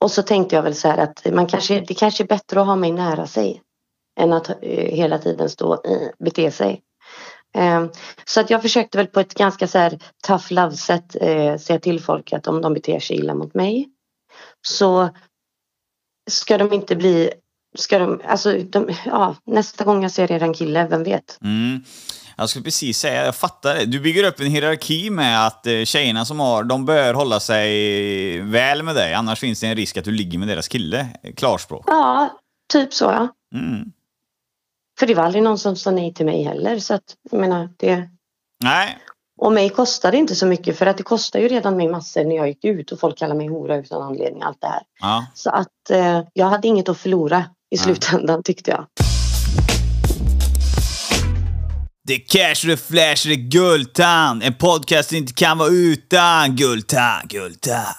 och 0.00 0.10
så 0.10 0.22
tänkte 0.22 0.56
jag 0.56 0.62
väl 0.62 0.74
så 0.74 0.88
här 0.88 0.98
att 0.98 1.26
man 1.32 1.46
kanske, 1.46 1.80
det 1.80 1.94
kanske 1.94 2.24
är 2.24 2.28
bättre 2.28 2.60
att 2.60 2.66
ha 2.66 2.76
mig 2.76 2.92
nära 2.92 3.26
sig 3.26 3.62
än 4.20 4.32
att 4.32 4.48
eh, 4.48 4.94
hela 4.94 5.18
tiden 5.18 5.50
stå 5.50 5.72
eh, 5.72 6.08
bete 6.18 6.50
sig. 6.50 6.82
Ehm, 7.54 7.90
så 8.24 8.40
att 8.40 8.50
jag 8.50 8.62
försökte 8.62 8.98
väl 8.98 9.06
på 9.06 9.20
ett 9.20 9.34
ganska 9.34 9.66
så 9.68 9.78
här 9.78 9.98
tough 10.26 10.52
love 10.52 10.76
sätt 10.76 11.16
eh, 11.20 11.56
säga 11.56 11.78
till 11.78 12.00
folk 12.00 12.32
att 12.32 12.46
om 12.46 12.62
de 12.62 12.74
beter 12.74 13.00
sig 13.00 13.16
illa 13.16 13.34
mot 13.34 13.54
mig 13.54 13.88
så 14.66 15.08
ska 16.30 16.58
de 16.58 16.72
inte 16.72 16.96
bli 16.96 17.32
Ska 17.76 17.98
de, 17.98 18.20
alltså, 18.28 18.58
de, 18.58 18.94
ja, 19.06 19.36
nästa 19.46 19.84
gång 19.84 20.02
jag 20.02 20.12
ser 20.12 20.32
eran 20.32 20.54
kille, 20.54 20.86
vem 20.86 21.04
vet? 21.04 21.38
Mm. 21.42 21.84
Jag 22.36 22.48
skulle 22.48 22.62
precis 22.62 22.98
säga, 22.98 23.24
jag 23.24 23.36
fattar 23.36 23.74
det. 23.74 23.84
Du 23.84 24.00
bygger 24.00 24.24
upp 24.24 24.40
en 24.40 24.46
hierarki 24.46 25.10
med 25.10 25.46
att 25.46 25.66
eh, 25.66 25.84
tjejerna 25.84 26.24
som 26.24 26.40
har, 26.40 26.64
de 26.64 26.84
bör 26.84 27.14
hålla 27.14 27.40
sig 27.40 28.40
väl 28.40 28.82
med 28.82 28.94
dig, 28.94 29.14
annars 29.14 29.40
finns 29.40 29.60
det 29.60 29.66
en 29.66 29.76
risk 29.76 29.96
att 29.96 30.04
du 30.04 30.12
ligger 30.12 30.38
med 30.38 30.48
deras 30.48 30.68
kille. 30.68 31.06
Klarspråk. 31.36 31.84
Ja, 31.86 32.38
typ 32.72 32.94
så 32.94 33.04
ja. 33.04 33.28
Mm. 33.54 33.92
För 34.98 35.06
det 35.06 35.14
var 35.14 35.24
aldrig 35.24 35.42
någon 35.42 35.58
som 35.58 35.76
sa 35.76 35.90
nej 35.90 36.14
till 36.14 36.26
mig 36.26 36.42
heller. 36.42 36.78
Så 36.78 36.94
att, 36.94 37.02
jag 37.30 37.40
menar, 37.40 37.68
det, 37.76 38.08
Nej, 38.64 38.98
Och 39.38 39.52
mig 39.52 39.68
kostade 39.68 40.16
det 40.16 40.18
inte 40.18 40.34
så 40.34 40.46
mycket 40.46 40.78
för 40.78 40.86
att 40.86 40.96
det 40.96 41.02
kostade 41.02 41.42
ju 41.42 41.48
redan 41.48 41.76
mig 41.76 41.88
massor 41.88 42.24
när 42.24 42.36
jag 42.36 42.48
gick 42.48 42.64
ut 42.64 42.92
och 42.92 43.00
folk 43.00 43.18
kallade 43.18 43.38
mig 43.38 43.48
hora 43.48 43.76
utan 43.76 44.02
anledning. 44.02 44.42
Allt 44.42 44.60
det 44.60 44.66
här. 44.66 44.82
ja. 45.00 45.26
Så 45.34 45.50
att 45.50 45.90
eh, 45.90 46.22
jag 46.32 46.46
hade 46.46 46.68
inget 46.68 46.88
att 46.88 46.98
förlora 46.98 47.44
i 47.74 47.76
slutändan 47.76 48.42
tyckte 48.42 48.70
jag. 48.70 48.86
Det 52.06 52.14
är 52.14 52.18
cash, 52.18 52.66
det 52.66 52.72
är 52.72 52.76
flash, 52.76 53.28
det 53.28 53.32
är 53.32 53.50
Guldtand. 53.50 54.42
En 54.42 54.54
podcast 54.54 55.12
inte 55.12 55.32
kan 55.32 55.58
vara 55.58 55.68
utan 55.68 56.56
Guldtand, 56.56 57.28
Guldtand. 57.28 57.96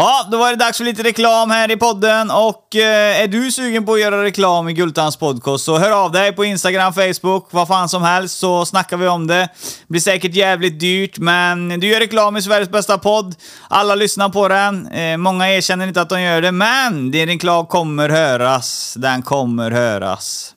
Ja, 0.00 0.28
då 0.30 0.38
var 0.38 0.50
det 0.50 0.56
dags 0.56 0.78
för 0.78 0.84
lite 0.84 1.02
reklam 1.02 1.50
här 1.50 1.70
i 1.70 1.76
podden 1.76 2.30
och 2.30 2.76
eh, 2.76 3.22
är 3.22 3.26
du 3.26 3.52
sugen 3.52 3.86
på 3.86 3.94
att 3.94 4.00
göra 4.00 4.24
reklam 4.24 4.68
i 4.68 4.72
Gultans 4.72 5.16
podcast 5.16 5.64
så 5.64 5.78
hör 5.78 5.90
av 5.90 6.12
dig 6.12 6.32
på 6.32 6.44
Instagram, 6.44 6.92
Facebook, 6.92 7.48
vad 7.50 7.68
fan 7.68 7.88
som 7.88 8.02
helst 8.02 8.38
så 8.38 8.66
snackar 8.66 8.96
vi 8.96 9.08
om 9.08 9.26
det. 9.26 9.48
Blir 9.88 10.00
säkert 10.00 10.34
jävligt 10.34 10.80
dyrt 10.80 11.18
men 11.18 11.80
du 11.80 11.86
gör 11.86 12.00
reklam 12.00 12.36
i 12.36 12.42
Sveriges 12.42 12.70
bästa 12.70 12.98
podd. 12.98 13.34
Alla 13.68 13.94
lyssnar 13.94 14.28
på 14.28 14.48
den. 14.48 14.86
Eh, 14.86 15.16
många 15.16 15.50
erkänner 15.50 15.86
inte 15.86 16.00
att 16.00 16.08
de 16.08 16.22
gör 16.22 16.42
det 16.42 16.52
men 16.52 17.10
din 17.10 17.28
reklam 17.28 17.66
kommer 17.66 18.08
höras. 18.08 18.94
Den 18.98 19.22
kommer 19.22 19.70
höras. 19.70 20.54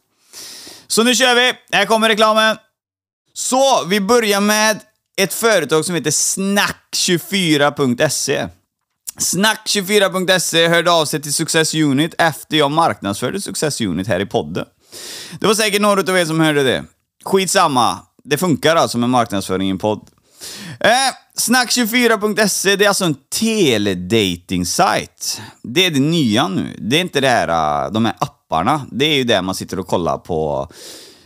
Så 0.88 1.04
nu 1.04 1.15
kör 1.15 1.36
vi! 1.36 1.54
Här 1.71 1.86
kommer 1.86 2.10
reklamen. 2.10 2.58
Så, 3.34 3.86
vi 3.86 4.01
börjar 4.01 4.41
med 4.41 4.80
ett 5.17 5.34
företag 5.34 5.86
som 5.86 5.95
heter 5.95 6.12
Snack24.se. 6.12 8.47
Snack24.se 9.21 10.67
hörde 10.67 10.91
av 10.91 11.05
sig 11.05 11.21
till 11.21 11.34
Success 11.34 11.75
Unit 11.75 12.15
efter 12.17 12.57
jag 12.57 12.71
marknadsförde 12.71 13.41
Success 13.41 13.81
Unit 13.81 14.07
här 14.07 14.19
i 14.19 14.25
podden. 14.25 14.65
Det 15.39 15.47
var 15.47 15.53
säkert 15.53 15.81
några 15.81 16.01
av 16.01 16.17
er 16.17 16.25
som 16.25 16.39
hörde 16.39 16.63
det. 16.63 16.84
Skitsamma, 17.25 17.99
det 18.23 18.38
funkar 18.38 18.75
alltså 18.75 18.97
med 18.97 19.10
marknadsföring 19.10 19.67
i 19.67 19.71
en 19.71 19.77
podd. 19.77 20.10
Eh, 20.79 20.89
Snack24.se, 21.38 22.75
det 22.75 22.86
är 22.86 22.88
alltså 22.88 23.05
en 23.05 23.15
teledating-sajt. 23.39 25.41
Det 25.63 25.86
är 25.86 25.91
det 25.91 25.99
nya 25.99 26.47
nu. 26.47 26.75
Det 26.79 26.97
är 26.97 27.01
inte 27.01 27.21
det 27.21 27.29
här, 27.29 27.86
eh, 27.86 27.91
de 27.91 28.05
här 28.05 28.15
apparna. 28.19 28.86
Det 28.91 29.05
är 29.05 29.15
ju 29.15 29.23
där 29.23 29.41
man 29.41 29.55
sitter 29.55 29.79
och 29.79 29.88
kollar 29.88 30.17
på 30.17 30.69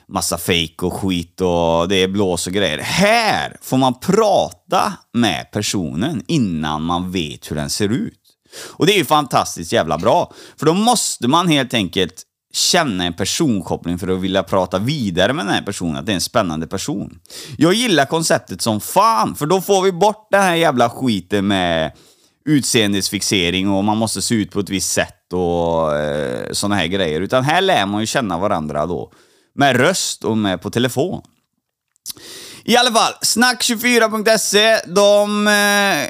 massa 0.08 0.38
fejk 0.38 0.84
och 0.84 0.94
skit 0.94 1.41
och 1.41 1.88
det 1.88 1.96
är 1.96 2.08
blås 2.08 2.48
och 2.48 2.54
grejer. 2.54 2.78
Här 2.78 3.58
får 3.62 3.78
man 3.78 4.00
prata 4.00 4.94
med 5.13 5.52
personen 5.52 6.24
innan 6.28 6.84
man 6.84 7.12
vet 7.12 7.52
hur 7.52 7.56
den 7.56 7.70
ser 7.70 7.89
ut. 7.89 8.20
Och 8.68 8.86
det 8.86 8.94
är 8.94 8.98
ju 8.98 9.06
fantastiskt 9.06 9.72
jävla 9.72 9.98
bra. 9.98 10.34
För 10.60 10.65
då 10.65 10.74
måste 10.74 11.28
man 11.28 11.48
helt 11.48 11.74
enkelt 11.74 12.24
känna 12.54 13.06
en 13.06 13.13
personkoppling 13.13 14.00
för 14.00 14.08
att 14.08 14.20
vilja 14.20 14.44
prata 14.44 14.80
vidare 14.80 15.34
med 15.34 15.46
den 15.46 15.54
här 15.54 15.62
personen, 15.62 15.96
att 15.96 16.06
det 16.06 16.12
är 16.12 16.15
en 16.15 16.22
spännande 16.22 16.68
person. 16.68 17.20
Jag 17.58 17.74
gillar 17.74 18.06
konceptet 18.06 18.62
som 18.62 18.82
fan, 18.82 19.36
för 19.36 19.46
då 19.46 19.62
får 19.62 19.82
vi 19.82 19.91
bort 19.91 20.28
den 20.32 20.41
här 20.41 20.56
jävla 20.56 20.89
skiten 20.89 21.48
med 21.48 21.91
utseendesfixering 22.46 23.70
och 23.70 23.84
man 23.84 23.98
måste 23.98 24.22
se 24.22 24.36
ut 24.36 24.52
på 24.52 24.60
ett 24.60 24.70
visst 24.70 24.94
sätt 24.94 25.34
och 25.34 25.98
eh, 25.98 26.52
såna 26.52 26.76
här 26.76 26.88
grejer. 26.88 27.22
Utan 27.22 27.44
här 27.44 27.62
lär 27.62 27.86
man 27.86 28.02
ju 28.02 28.08
känna 28.08 28.38
varandra 28.38 28.86
då. 28.86 29.12
Med 29.56 29.76
röst 29.76 30.24
och 30.24 30.38
med 30.38 30.62
på 30.62 30.70
telefon. 30.70 31.22
I 32.63 32.78
alla 32.78 32.91
fall, 32.91 33.13
snack24.se, 33.22 34.82
de 34.86 35.48
eh, 35.48 36.10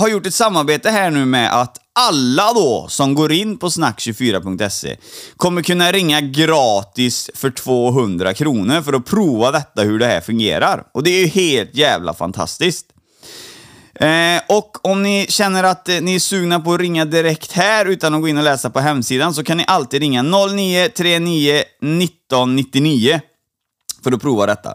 har 0.00 0.08
gjort 0.08 0.26
ett 0.26 0.34
samarbete 0.34 0.90
här 0.90 1.10
nu 1.10 1.24
med 1.24 1.60
att 1.60 1.76
alla 2.00 2.52
då 2.52 2.86
som 2.88 3.14
går 3.14 3.32
in 3.32 3.58
på 3.58 3.68
snack24.se 3.68 4.96
kommer 5.36 5.62
kunna 5.62 5.92
ringa 5.92 6.20
gratis 6.20 7.30
för 7.34 7.50
200 7.50 8.34
kronor 8.34 8.82
för 8.82 8.92
att 8.92 9.06
prova 9.06 9.50
detta 9.50 9.82
hur 9.82 9.98
det 9.98 10.06
här 10.06 10.20
fungerar. 10.20 10.84
Och 10.94 11.02
det 11.02 11.10
är 11.10 11.20
ju 11.20 11.26
helt 11.26 11.74
jävla 11.74 12.14
fantastiskt. 12.14 12.86
Eh, 14.00 14.42
och 14.48 14.86
om 14.86 15.02
ni 15.02 15.26
känner 15.28 15.64
att 15.64 15.88
eh, 15.88 16.00
ni 16.00 16.14
är 16.14 16.18
sugna 16.18 16.60
på 16.60 16.74
att 16.74 16.80
ringa 16.80 17.04
direkt 17.04 17.52
här 17.52 17.86
utan 17.86 18.14
att 18.14 18.20
gå 18.20 18.28
in 18.28 18.38
och 18.38 18.44
läsa 18.44 18.70
på 18.70 18.80
hemsidan 18.80 19.34
så 19.34 19.44
kan 19.44 19.56
ni 19.56 19.64
alltid 19.66 20.00
ringa 20.00 20.22
0939 20.22 21.54
1999 21.82 23.20
för 24.04 24.12
att 24.12 24.20
prova 24.20 24.46
detta. 24.46 24.74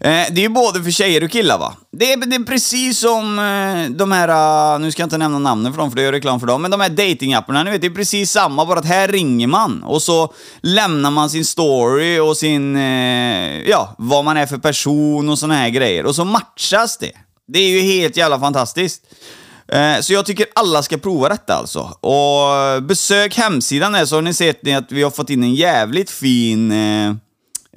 Eh, 0.00 0.26
det 0.30 0.40
är 0.40 0.40
ju 0.40 0.48
både 0.48 0.82
för 0.82 0.90
tjejer 0.90 1.24
och 1.24 1.30
killar 1.30 1.58
va? 1.58 1.74
Det 1.92 2.12
är, 2.12 2.16
det 2.16 2.36
är 2.36 2.44
precis 2.44 2.98
som 2.98 3.38
eh, 3.38 3.96
de 3.96 4.12
här, 4.12 4.74
eh, 4.74 4.80
nu 4.80 4.92
ska 4.92 5.02
jag 5.02 5.06
inte 5.06 5.18
nämna 5.18 5.38
namnen 5.38 5.72
för 5.72 5.80
dem 5.80 5.90
för 5.90 5.96
det 5.96 6.02
gör 6.02 6.12
reklam 6.12 6.40
för 6.40 6.46
dem, 6.46 6.62
men 6.62 6.70
de 6.70 6.80
här 6.80 6.88
datingapparna, 6.88 7.62
ni 7.62 7.70
vet 7.70 7.80
det 7.80 7.86
är 7.86 7.90
precis 7.90 8.30
samma, 8.30 8.66
bara 8.66 8.78
att 8.78 8.86
här 8.86 9.08
ringer 9.08 9.46
man 9.46 9.82
och 9.82 10.02
så 10.02 10.32
lämnar 10.60 11.10
man 11.10 11.30
sin 11.30 11.44
story 11.44 12.18
och 12.18 12.36
sin, 12.36 12.76
eh, 12.76 13.60
ja, 13.68 13.94
vad 13.98 14.24
man 14.24 14.36
är 14.36 14.46
för 14.46 14.58
person 14.58 15.28
och 15.28 15.38
såna 15.38 15.54
här 15.54 15.68
grejer 15.68 16.06
och 16.06 16.14
så 16.14 16.24
matchas 16.24 16.98
det. 16.98 17.12
Det 17.52 17.58
är 17.58 17.68
ju 17.68 17.80
helt 17.80 18.16
jävla 18.16 18.40
fantastiskt. 18.40 19.02
Eh, 19.72 20.00
så 20.00 20.12
jag 20.12 20.26
tycker 20.26 20.46
alla 20.54 20.82
ska 20.82 20.98
prova 20.98 21.28
detta 21.28 21.54
alltså. 21.54 21.80
Och 22.00 22.82
besök 22.82 23.36
hemsidan 23.36 23.92
där 23.92 24.04
så 24.04 24.14
har 24.14 24.22
ni 24.22 24.34
sett 24.34 24.76
att 24.76 24.92
vi 24.92 25.02
har 25.02 25.10
fått 25.10 25.30
in 25.30 25.42
en 25.42 25.54
jävligt 25.54 26.10
fin 26.10 26.72
eh, 26.72 27.14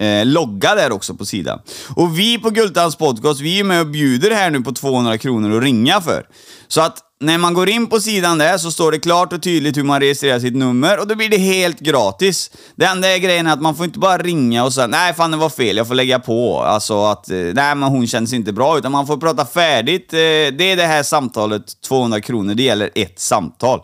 eh, 0.07 0.25
logga 0.25 0.75
där 0.75 0.91
också 0.91 1.13
på 1.13 1.25
sidan. 1.25 1.59
Och 1.95 2.19
vi 2.19 2.38
på 2.38 2.49
Gultans 2.49 2.95
podcast, 2.95 3.41
vi 3.41 3.59
är 3.59 3.63
med 3.63 3.81
och 3.81 3.88
bjuder 3.88 4.31
här 4.31 4.49
nu 4.49 4.62
på 4.62 4.71
200 4.71 5.17
kronor 5.17 5.57
att 5.57 5.63
ringa 5.63 6.01
för. 6.01 6.25
Så 6.67 6.81
att 6.81 6.97
när 7.23 7.38
man 7.38 7.53
går 7.53 7.69
in 7.69 7.88
på 7.88 7.99
sidan 7.99 8.38
där 8.38 8.57
så 8.57 8.71
står 8.71 8.91
det 8.91 8.99
klart 8.99 9.33
och 9.33 9.41
tydligt 9.41 9.77
hur 9.77 9.83
man 9.83 9.99
registrerar 9.99 10.39
sitt 10.39 10.55
nummer 10.55 10.99
och 10.99 11.07
då 11.07 11.15
blir 11.15 11.29
det 11.29 11.38
helt 11.38 11.79
gratis. 11.79 12.51
Det 12.75 12.86
enda 12.86 13.07
är 13.07 13.17
grejen 13.17 13.47
är 13.47 13.53
att 13.53 13.62
man 13.62 13.75
får 13.75 13.86
inte 13.86 13.99
bara 13.99 14.17
ringa 14.17 14.63
och 14.63 14.73
säga 14.73 14.88
nej 14.88 15.13
fan 15.13 15.31
det 15.31 15.38
var 15.38 15.49
fel, 15.49 15.77
jag 15.77 15.88
får 15.88 15.95
lägga 15.95 16.19
på. 16.19 16.62
Alltså 16.62 17.05
att 17.05 17.29
eh, 17.29 17.38
nej 17.38 17.75
men 17.75 17.83
hon 17.83 18.07
känns 18.07 18.33
inte 18.33 18.53
bra, 18.53 18.77
utan 18.77 18.91
man 18.91 19.07
får 19.07 19.17
prata 19.17 19.45
färdigt. 19.45 20.13
Eh, 20.13 20.17
det 20.17 20.63
är 20.63 20.75
det 20.75 20.86
här 20.86 21.03
samtalet, 21.03 21.81
200 21.81 22.21
kronor, 22.21 22.53
det 22.53 22.63
gäller 22.63 22.89
ett 22.95 23.19
samtal. 23.19 23.81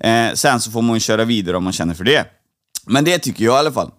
Eh, 0.00 0.26
sen 0.34 0.60
så 0.60 0.70
får 0.70 0.82
man 0.82 1.00
köra 1.00 1.24
vidare 1.24 1.56
om 1.56 1.64
man 1.64 1.72
känner 1.72 1.94
för 1.94 2.04
det. 2.04 2.24
Men 2.86 3.04
det 3.04 3.18
tycker 3.18 3.44
jag 3.44 3.54
i 3.54 3.58
alla 3.58 3.72
fall. 3.72 3.90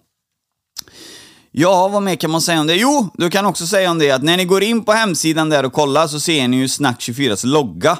Ja, 1.50 1.88
vad 1.88 2.02
mer 2.02 2.16
kan 2.16 2.30
man 2.30 2.40
säga 2.40 2.60
om 2.60 2.66
det? 2.66 2.74
Jo, 2.74 3.08
du 3.14 3.30
kan 3.30 3.46
också 3.46 3.66
säga 3.66 3.90
om 3.90 3.98
det 3.98 4.10
att 4.10 4.22
när 4.22 4.36
ni 4.36 4.44
går 4.44 4.62
in 4.62 4.84
på 4.84 4.92
hemsidan 4.92 5.48
där 5.48 5.64
och 5.64 5.72
kollar 5.72 6.06
så 6.06 6.20
ser 6.20 6.48
ni 6.48 6.56
ju 6.56 6.66
Snack24s 6.66 7.46
logga. 7.46 7.98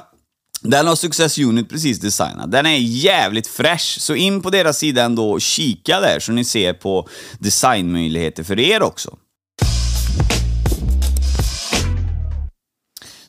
Den 0.63 0.87
har 0.87 0.95
Success 0.95 1.37
Unit 1.37 1.69
precis 1.69 1.99
designat. 1.99 2.51
Den 2.51 2.65
är 2.65 2.77
jävligt 2.77 3.47
fräsch, 3.47 3.97
så 3.99 4.15
in 4.15 4.41
på 4.41 4.49
deras 4.49 4.77
sida 4.77 5.03
ändå 5.03 5.31
och 5.31 5.41
kika 5.41 5.99
där 5.99 6.19
så 6.19 6.31
ni 6.31 6.45
ser 6.45 6.73
på 6.73 7.09
designmöjligheter 7.39 8.43
för 8.43 8.59
er 8.59 8.83
också. 8.83 9.17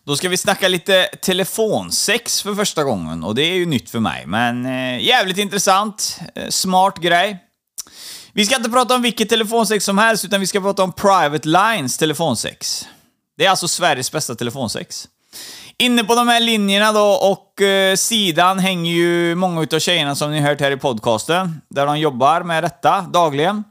Då 0.07 0.17
ska 0.17 0.29
vi 0.29 0.37
snacka 0.37 0.69
lite 0.69 1.05
telefonsex 1.23 2.43
för 2.43 2.55
första 2.55 2.85
gången 2.85 3.25
och 3.25 3.35
det 3.35 3.43
är 3.43 3.55
ju 3.55 3.67
nytt 3.67 3.91
för 3.91 4.01
mig, 4.01 4.27
men 4.27 4.67
eh, 4.67 5.05
jävligt 5.05 5.39
intressant. 5.39 6.19
Eh, 6.35 6.49
smart 6.49 6.99
grej. 6.99 7.39
Vi 8.33 8.47
ska 8.47 8.57
inte 8.57 8.71
prata 8.71 8.95
om 8.95 9.03
vilket 9.03 9.29
telefonsex 9.29 9.85
som 9.85 9.99
helst, 9.99 10.25
utan 10.25 10.41
vi 10.41 10.47
ska 10.47 10.61
prata 10.61 10.83
om 10.83 10.93
Private 10.93 11.49
Lines 11.49 11.99
telefonsex. 11.99 12.87
Det 13.39 13.47
är 13.47 13.51
alltså 13.51 13.69
Sveriges 13.69 14.13
bästa 14.13 14.35
telefonsex. 14.35 15.09
Inne 15.79 16.05
på 16.05 16.15
de 16.15 16.29
här 16.29 16.41
linjerna 16.41 16.93
då 16.93 17.07
och 17.07 17.63
eh, 17.63 17.97
sidan 17.97 18.59
hänger 18.59 18.93
ju 18.93 19.35
många 19.35 19.63
utav 19.63 19.79
tjejerna 19.79 20.15
som 20.15 20.31
ni 20.31 20.41
hört 20.41 20.61
här 20.61 20.71
i 20.71 20.77
podcasten, 20.77 21.61
där 21.71 21.87
de 21.87 21.99
jobbar 21.99 22.43
med 22.43 22.65
detta 22.65 23.01
dagligen. 23.01 23.65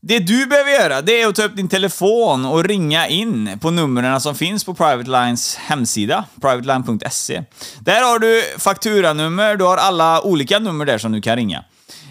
Det 0.00 0.18
du 0.18 0.46
behöver 0.46 0.70
göra, 0.70 1.02
det 1.02 1.22
är 1.22 1.26
att 1.26 1.34
ta 1.34 1.42
upp 1.42 1.56
din 1.56 1.68
telefon 1.68 2.44
och 2.44 2.64
ringa 2.64 3.08
in 3.08 3.58
på 3.60 3.70
numren 3.70 4.20
som 4.20 4.34
finns 4.34 4.64
på 4.64 4.74
Private 4.74 5.10
Lines 5.10 5.56
hemsida, 5.56 6.24
privateline.se. 6.40 7.42
Där 7.80 8.02
har 8.02 8.18
du 8.18 8.42
fakturanummer, 8.58 9.56
du 9.56 9.64
har 9.64 9.76
alla 9.76 10.22
olika 10.22 10.58
nummer 10.58 10.84
där 10.84 10.98
som 10.98 11.12
du 11.12 11.20
kan 11.20 11.36
ringa. 11.36 11.64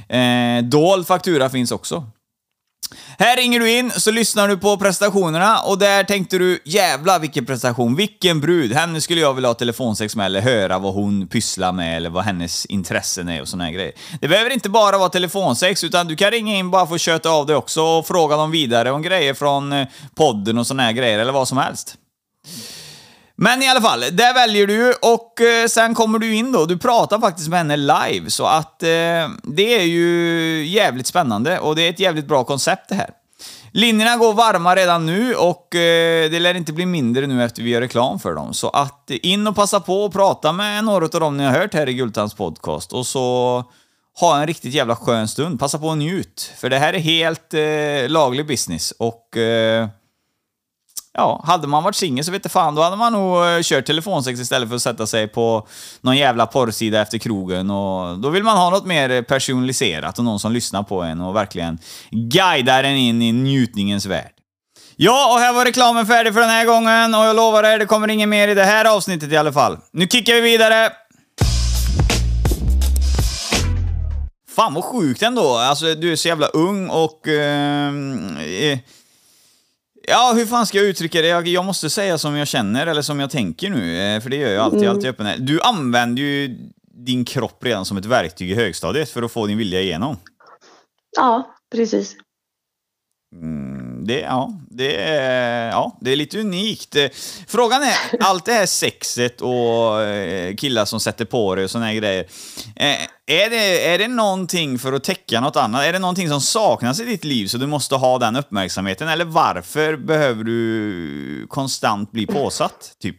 Eh, 0.09 0.63
dold 0.63 1.07
faktura 1.07 1.49
finns 1.49 1.71
också. 1.71 2.03
Här 3.19 3.37
ringer 3.37 3.59
du 3.59 3.71
in, 3.71 3.91
så 3.91 4.11
lyssnar 4.11 4.47
du 4.47 4.57
på 4.57 4.77
prestationerna 4.77 5.59
och 5.59 5.77
där 5.77 6.03
tänkte 6.03 6.37
du 6.37 6.59
jävla 6.65 7.19
vilken 7.19 7.45
prestation, 7.45 7.95
vilken 7.95 8.41
brud, 8.41 8.73
henne 8.73 9.01
skulle 9.01 9.21
jag 9.21 9.33
vilja 9.33 9.49
ha 9.49 9.53
telefonsex 9.53 10.15
med 10.15 10.25
eller 10.25 10.41
höra 10.41 10.79
vad 10.79 10.93
hon 10.93 11.27
pysslar 11.27 11.71
med 11.71 11.97
eller 11.97 12.09
vad 12.09 12.23
hennes 12.23 12.65
intressen 12.65 13.29
är 13.29 13.41
och 13.41 13.47
såna 13.47 13.63
här 13.63 13.71
grejer. 13.71 13.93
Det 14.21 14.27
behöver 14.27 14.49
inte 14.49 14.69
bara 14.69 14.97
vara 14.97 15.09
telefonsex 15.09 15.83
utan 15.83 16.07
du 16.07 16.15
kan 16.15 16.31
ringa 16.31 16.55
in 16.55 16.71
bara 16.71 16.87
för 16.87 16.95
att 16.95 17.01
köta 17.01 17.29
av 17.29 17.45
dig 17.45 17.55
också 17.55 17.81
och 17.81 18.07
fråga 18.07 18.37
dem 18.37 18.51
vidare 18.51 18.91
om 18.91 19.01
grejer 19.01 19.33
från 19.33 19.73
eh, 19.73 19.87
podden 20.15 20.57
och 20.57 20.67
såna 20.67 20.83
här 20.83 20.91
grejer 20.91 21.19
eller 21.19 21.33
vad 21.33 21.47
som 21.47 21.57
helst. 21.57 21.97
Men 23.37 23.63
i 23.63 23.67
alla 23.67 23.81
fall, 23.81 23.99
där 23.99 24.33
väljer 24.33 24.67
du 24.67 24.93
och 24.93 25.41
eh, 25.41 25.67
sen 25.67 25.95
kommer 25.95 26.19
du 26.19 26.35
in 26.35 26.51
då. 26.51 26.65
Du 26.65 26.77
pratar 26.77 27.19
faktiskt 27.19 27.49
med 27.49 27.59
henne 27.59 27.77
live, 27.77 28.29
så 28.29 28.45
att 28.45 28.83
eh, 28.83 29.29
det 29.43 29.79
är 29.79 29.85
ju 29.85 30.65
jävligt 30.65 31.07
spännande 31.07 31.59
och 31.59 31.75
det 31.75 31.81
är 31.81 31.89
ett 31.89 31.99
jävligt 31.99 32.27
bra 32.27 32.43
koncept 32.43 32.89
det 32.89 32.95
här. 32.95 33.09
Linjerna 33.71 34.17
går 34.17 34.33
varma 34.33 34.75
redan 34.75 35.05
nu 35.05 35.35
och 35.35 35.75
eh, 35.75 36.31
det 36.31 36.39
lär 36.39 36.53
inte 36.53 36.73
bli 36.73 36.85
mindre 36.85 37.27
nu 37.27 37.43
efter 37.43 37.63
vi 37.63 37.69
gör 37.69 37.81
reklam 37.81 38.19
för 38.19 38.35
dem. 38.35 38.53
Så 38.53 38.69
att 38.69 39.11
in 39.11 39.47
och 39.47 39.55
passa 39.55 39.79
på 39.79 40.03
och 40.03 40.13
prata 40.13 40.53
med 40.53 40.83
några 40.83 41.05
av 41.05 41.19
dem 41.19 41.37
ni 41.37 41.43
har 41.43 41.51
hört 41.51 41.73
här 41.73 41.89
i 41.89 41.93
Gultans 41.93 42.33
podcast 42.33 42.93
och 42.93 43.05
så 43.05 43.63
ha 44.19 44.39
en 44.39 44.47
riktigt 44.47 44.73
jävla 44.73 44.95
skön 44.95 45.27
stund. 45.27 45.59
Passa 45.59 45.79
på 45.79 45.87
och 45.87 45.97
njut, 45.97 46.51
för 46.57 46.69
det 46.69 46.79
här 46.79 46.93
är 46.93 46.99
helt 46.99 47.53
eh, 47.53 48.09
laglig 48.09 48.47
business 48.47 48.91
och 48.91 49.37
eh, 49.37 49.87
Ja, 51.17 51.43
hade 51.47 51.67
man 51.67 51.83
varit 51.83 51.95
singel 51.95 52.25
så 52.25 52.31
vet 52.31 52.51
fan, 52.51 52.75
då 52.75 52.81
hade 52.81 52.95
man 52.95 53.13
nog 53.13 53.45
eh, 53.45 53.59
kört 53.61 53.85
telefonsex 53.85 54.39
istället 54.39 54.69
för 54.69 54.75
att 54.75 54.81
sätta 54.81 55.07
sig 55.07 55.27
på 55.27 55.67
någon 56.01 56.17
jävla 56.17 56.45
porrsida 56.45 57.01
efter 57.01 57.17
krogen. 57.17 57.69
Och 57.71 58.19
då 58.19 58.29
vill 58.29 58.43
man 58.43 58.57
ha 58.57 58.69
något 58.69 58.85
mer 58.85 59.09
eh, 59.09 59.21
personaliserat 59.21 60.19
och 60.19 60.25
någon 60.25 60.39
som 60.39 60.51
lyssnar 60.51 60.83
på 60.83 61.01
en 61.01 61.21
och 61.21 61.35
verkligen 61.35 61.79
guidar 62.11 62.83
en 62.83 62.95
in 62.97 63.21
i 63.21 63.31
njutningens 63.31 64.05
värld. 64.05 64.31
Ja, 64.95 65.33
och 65.33 65.39
här 65.39 65.53
var 65.53 65.65
reklamen 65.65 66.05
färdig 66.05 66.33
för 66.33 66.41
den 66.41 66.49
här 66.49 66.65
gången 66.65 67.15
och 67.15 67.25
jag 67.25 67.35
lovar 67.35 67.63
er, 67.63 67.79
det 67.79 67.85
kommer 67.85 68.07
inget 68.07 68.29
mer 68.29 68.47
i 68.47 68.53
det 68.53 68.63
här 68.63 68.85
avsnittet 68.85 69.31
i 69.31 69.37
alla 69.37 69.53
fall. 69.53 69.77
Nu 69.91 70.07
kickar 70.07 70.33
vi 70.33 70.41
vidare! 70.41 70.91
Fan 74.55 74.73
vad 74.73 74.83
sjukt 74.83 75.21
ändå. 75.21 75.57
Alltså, 75.57 75.95
du 75.95 76.11
är 76.11 76.15
så 76.15 76.27
jävla 76.27 76.47
ung 76.47 76.89
och... 76.89 77.27
Ehm, 77.27 78.37
eh, 78.37 78.79
Ja, 80.07 80.33
hur 80.35 80.45
fan 80.45 80.65
ska 80.65 80.77
jag 80.77 80.87
uttrycka 80.87 81.21
det? 81.21 81.27
Jag, 81.27 81.47
jag, 81.47 81.65
måste 81.65 81.89
säga 81.89 82.17
som 82.17 82.35
jag 82.35 82.47
känner, 82.47 82.87
eller 82.87 83.01
som 83.01 83.19
jag 83.19 83.29
tänker 83.29 83.69
nu, 83.69 84.01
eh, 84.01 84.21
för 84.21 84.29
det 84.29 84.35
gör 84.35 84.49
jag 84.49 84.63
alltid, 84.63 84.79
mm. 84.79 84.91
alltid 84.91 85.09
öppen. 85.09 85.45
Du 85.45 85.61
använder 85.61 86.21
ju 86.23 86.57
din 86.93 87.25
kropp 87.25 87.63
redan 87.63 87.85
som 87.85 87.97
ett 87.97 88.05
verktyg 88.05 88.51
i 88.51 88.55
högstadiet 88.55 89.09
för 89.09 89.23
att 89.23 89.31
få 89.31 89.47
din 89.47 89.57
vilja 89.57 89.81
igenom. 89.81 90.17
Ja, 91.17 91.55
precis. 91.71 92.15
Mm, 93.35 93.74
det, 94.05 94.19
ja, 94.19 94.53
det, 94.69 94.95
är, 94.95 95.69
ja, 95.69 95.97
det 96.01 96.11
är 96.11 96.15
lite 96.15 96.39
unikt. 96.39 96.95
Eh, 96.95 97.07
frågan 97.47 97.83
är, 97.83 97.95
allt 98.19 98.45
det 98.45 98.53
här 98.53 98.65
sexet 98.65 99.41
och 99.41 100.01
eh, 100.01 100.55
killar 100.55 100.85
som 100.85 100.99
sätter 100.99 101.25
på 101.25 101.55
det 101.55 101.63
och 101.63 101.71
såna 101.71 101.85
här 101.85 101.93
grejer. 101.93 102.25
Eh, 102.75 102.97
är 103.25 103.49
det, 103.49 103.93
är 103.93 103.97
det 103.97 104.07
någonting 104.07 104.79
för 104.79 104.93
att 104.93 105.03
täcka 105.03 105.41
något 105.41 105.55
annat? 105.55 105.83
Är 105.83 105.93
det 105.93 105.99
någonting 105.99 106.29
som 106.29 106.41
saknas 106.41 106.99
i 106.99 107.05
ditt 107.05 107.23
liv 107.23 107.47
så 107.47 107.57
du 107.57 107.67
måste 107.67 107.95
ha 107.95 108.19
den 108.19 108.35
uppmärksamheten? 108.35 109.07
Eller 109.07 109.25
varför 109.25 109.95
behöver 109.95 110.43
du 110.43 111.47
konstant 111.49 112.11
bli 112.11 112.27
påsatt, 112.27 112.95
typ? 112.99 113.17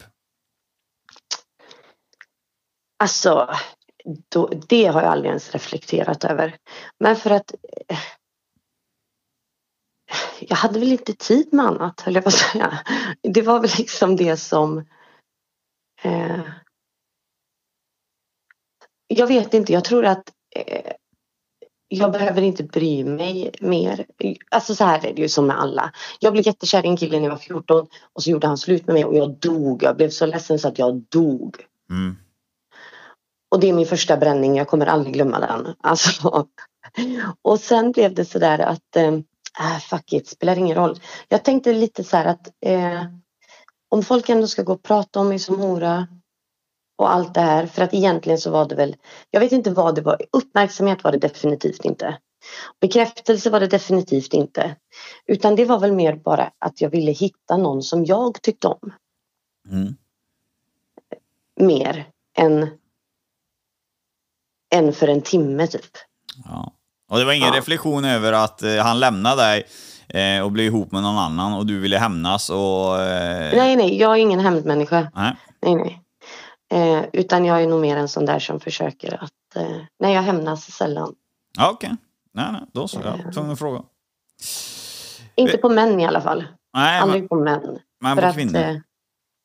Alltså, 2.99 3.49
då, 4.33 4.51
det 4.69 4.87
har 4.87 5.03
jag 5.03 5.13
aldrig 5.13 5.29
ens 5.29 5.51
reflekterat 5.51 6.25
över. 6.25 6.57
Men 7.01 7.17
för 7.17 7.31
att 7.31 7.55
jag 10.41 10.57
hade 10.57 10.79
väl 10.79 10.93
inte 10.93 11.13
tid 11.13 11.49
med 11.53 11.67
annat 11.67 12.01
höll 12.01 12.15
jag 12.15 12.25
på 12.25 12.29
att 12.29 12.35
säga. 12.35 12.79
Det 13.23 13.43
var 13.43 13.61
väl 13.61 13.71
liksom 13.79 14.17
det 14.17 14.37
som 14.37 14.79
eh, 16.03 16.41
Jag 19.07 19.27
vet 19.27 19.55
inte, 19.55 19.73
jag 19.73 19.85
tror 19.85 20.05
att 20.05 20.33
eh, 20.57 20.93
jag 21.89 22.13
behöver 22.13 22.43
inte 22.43 22.65
bry 22.65 23.05
mig 23.05 23.51
mer. 23.61 24.07
Alltså 24.51 24.75
så 24.75 24.85
här 24.85 25.07
är 25.07 25.15
det 25.15 25.23
ju 25.23 25.29
som 25.29 25.47
med 25.47 25.61
alla. 25.61 25.93
Jag 26.21 26.33
blev 26.33 26.47
jättekär 26.47 26.87
i 26.87 26.89
en 26.89 26.97
kille 26.97 27.17
när 27.17 27.25
jag 27.25 27.31
var 27.31 27.39
14 27.39 27.87
och 28.13 28.23
så 28.23 28.31
gjorde 28.31 28.47
han 28.47 28.59
slut 28.59 28.87
med 28.87 28.95
mig 28.95 29.05
och 29.05 29.17
jag 29.17 29.31
dog. 29.31 29.83
Jag 29.83 29.97
blev 29.97 30.11
så 30.11 30.27
ledsen 30.27 30.59
så 30.59 30.69
att 30.69 30.79
jag 30.79 30.95
dog. 30.95 31.57
Mm. 31.91 32.17
Och 33.49 33.61
det 33.61 33.69
är 33.69 33.73
min 33.73 33.87
första 33.87 34.17
bränning, 34.17 34.57
jag 34.57 34.69
kommer 34.69 34.87
aldrig 34.87 35.15
glömma 35.15 35.41
den. 35.41 35.75
Alltså. 35.81 36.47
Och 37.43 37.61
sen 37.61 37.93
blev 37.93 38.15
det 38.15 38.25
så 38.25 38.39
där 38.39 38.59
att 38.59 38.97
eh, 38.97 39.19
äh, 39.61 39.79
fuck 39.79 40.13
it, 40.13 40.29
spelar 40.29 40.59
ingen 40.59 40.77
roll. 40.77 41.01
Jag 41.29 41.45
tänkte 41.45 41.73
lite 41.73 42.05
så 42.05 42.17
här 42.17 42.25
att 42.25 42.49
eh, 42.61 43.05
om 43.89 44.03
folk 44.03 44.29
ändå 44.29 44.47
ska 44.47 44.63
gå 44.63 44.73
och 44.73 44.83
prata 44.83 45.21
om 45.21 45.29
mig 45.29 45.39
som 45.39 45.61
hora 45.61 46.07
och 46.97 47.13
allt 47.13 47.35
det 47.35 47.41
här, 47.41 47.67
för 47.67 47.83
att 47.83 47.95
egentligen 47.95 48.39
så 48.39 48.51
var 48.51 48.69
det 48.69 48.75
väl, 48.75 48.97
jag 49.31 49.41
vet 49.41 49.53
inte 49.53 49.71
vad 49.71 49.95
det 49.95 50.03
var, 50.03 50.23
uppmärksamhet 50.33 51.05
var 51.05 51.13
det 51.13 51.19
definitivt 51.19 51.85
inte. 51.85 52.19
Bekräftelse 52.81 53.51
var 53.51 53.61
det 53.61 53.67
definitivt 53.67 54.33
inte. 54.33 54.77
Utan 55.27 55.57
det 55.57 55.65
var 55.65 55.79
väl 55.79 55.93
mer 55.93 56.17
bara 56.17 56.53
att 56.59 56.81
jag 56.81 56.91
ville 56.91 57.13
hitta 57.13 57.57
någon 57.57 57.83
som 57.83 58.05
jag 58.05 58.43
tyckte 58.43 58.69
om. 58.69 58.93
Mm. 59.71 59.97
Mer 61.61 62.11
än, 62.39 62.69
än 64.75 64.93
för 64.93 65.09
en 65.09 65.23
timme 65.23 65.67
typ. 65.67 65.97
Ja. 66.45 66.73
Och 67.11 67.19
det 67.19 67.25
var 67.25 67.33
ingen 67.33 67.53
ja. 67.53 67.59
reflektion 67.59 68.05
över 68.05 68.33
att 68.33 68.63
eh, 68.63 68.77
han 68.77 69.01
lämnade 69.01 69.43
dig 69.43 69.65
eh, 70.09 70.45
och 70.45 70.53
blev 70.53 70.67
ihop 70.67 70.93
med 70.93 71.03
någon 71.03 71.19
annan 71.19 71.53
och 71.53 71.67
du 71.67 71.79
ville 71.79 71.99
hämnas 71.99 72.51
och... 72.51 73.03
Eh... 73.03 73.57
Nej, 73.57 73.77
nej, 73.77 73.99
jag 73.99 74.13
är 74.13 74.17
ingen 74.17 74.41
hämndmänniska. 74.41 75.11
Nej. 75.15 75.37
nej, 75.63 75.75
nej. 75.75 76.03
Eh, 76.73 77.05
utan 77.13 77.45
jag 77.45 77.63
är 77.63 77.67
nog 77.67 77.81
mer 77.81 77.97
en 77.97 78.09
sån 78.09 78.27
där 78.27 78.39
som 78.39 78.61
försöker 78.61 79.25
att... 79.25 79.57
Eh, 79.57 79.77
nej, 80.01 80.15
jag 80.15 80.23
hämnas 80.23 80.73
sällan. 80.73 81.15
Ja, 81.59 81.71
okej. 81.71 81.87
Okay. 81.87 81.97
Nej, 82.35 82.53
nej, 82.53 82.63
då 82.73 82.89
så. 82.89 83.01
Jag 83.05 83.25
var 83.25 83.33
tvungen 83.33 83.53
att 83.53 83.59
fråga. 83.59 83.83
Inte 85.35 85.59
på 85.59 85.69
män 85.69 86.01
i 86.01 86.07
alla 86.07 86.21
fall. 86.21 86.45
Nej, 86.75 87.01
Aldrig 87.01 87.23
men, 87.23 87.29
på 87.29 87.37
män. 87.37 87.79
Men 88.01 88.17
på 88.17 88.33
kvinnor? 88.33 88.83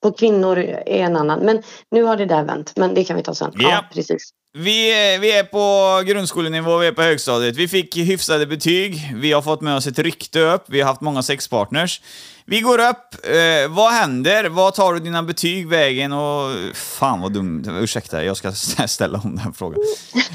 På 0.02 0.12
kvinnor 0.12 0.58
är 0.58 0.86
en 0.86 1.16
annan. 1.16 1.40
Men 1.40 1.64
nu 1.92 2.04
har 2.04 2.18
det 2.18 2.26
där 2.26 2.44
vänt. 2.44 2.74
Men 2.76 2.94
det 2.94 3.04
kan 3.04 3.18
vi 3.18 3.24
ta 3.24 3.36
sen. 3.36 3.52
Ja, 3.56 3.70
ja 3.70 3.86
precis. 3.94 4.34
Vi 4.54 4.92
är, 4.92 5.20
vi 5.20 5.32
är 5.32 5.44
på 5.44 6.04
grundskolenivå, 6.08 6.78
vi 6.78 6.88
är 6.88 6.92
på 6.92 7.02
högstadiet. 7.02 7.56
Vi 7.56 7.68
fick 7.68 7.98
hyfsade 7.98 8.46
betyg, 8.46 9.12
vi 9.16 9.32
har 9.32 9.42
fått 9.42 9.62
med 9.62 9.76
oss 9.76 9.88
ett 9.88 10.00
rykte 10.00 10.40
upp, 10.40 10.64
vi 10.68 10.82
har 10.82 10.88
haft 10.88 11.02
många 11.02 11.24
sexpartners. 11.24 12.02
Vi 12.46 12.62
går 12.62 12.80
upp, 12.80 13.16
eh, 13.24 13.70
vad 13.70 13.92
händer? 13.92 14.50
Vad 14.50 14.74
tar 14.74 14.94
du 14.94 15.00
dina 15.00 15.24
betyg 15.24 15.68
vägen? 15.68 16.14
Och 16.14 16.52
fan 16.74 17.22
vad 17.22 17.34
dumt, 17.34 17.64
ursäkta, 17.82 18.24
jag 18.24 18.38
ska 18.38 18.52
ställa 18.88 19.22
om 19.24 19.36
den 19.36 19.54
frågan. 19.54 19.80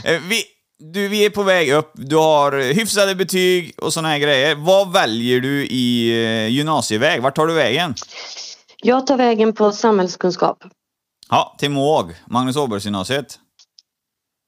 Eh, 0.05 0.21
vi, 0.29 0.45
du, 0.79 1.09
vi 1.09 1.25
är 1.25 1.31
på 1.31 1.43
väg 1.43 1.73
upp, 1.73 1.93
du 1.95 2.17
har 2.17 2.73
hyfsade 2.75 3.15
betyg 3.15 3.75
och 3.77 3.93
såna 3.93 4.09
här 4.09 4.19
grejer. 4.19 4.55
Vad 4.55 4.93
väljer 4.93 5.41
du 5.41 5.67
i 5.67 6.11
eh, 6.25 6.49
gymnasieväg? 6.49 7.23
Vart 7.23 7.37
tar 7.37 7.47
du 7.47 7.55
vägen? 7.55 7.95
Jag 8.83 9.07
tar 9.07 9.17
vägen 9.17 9.53
på 9.53 9.73
samhällskunskap. 9.73 10.65
Ja, 11.31 11.57
till 11.59 11.71
Måg, 11.71 12.15
Magnus 12.27 12.57
Åbergsgymnasiet. 12.57 13.39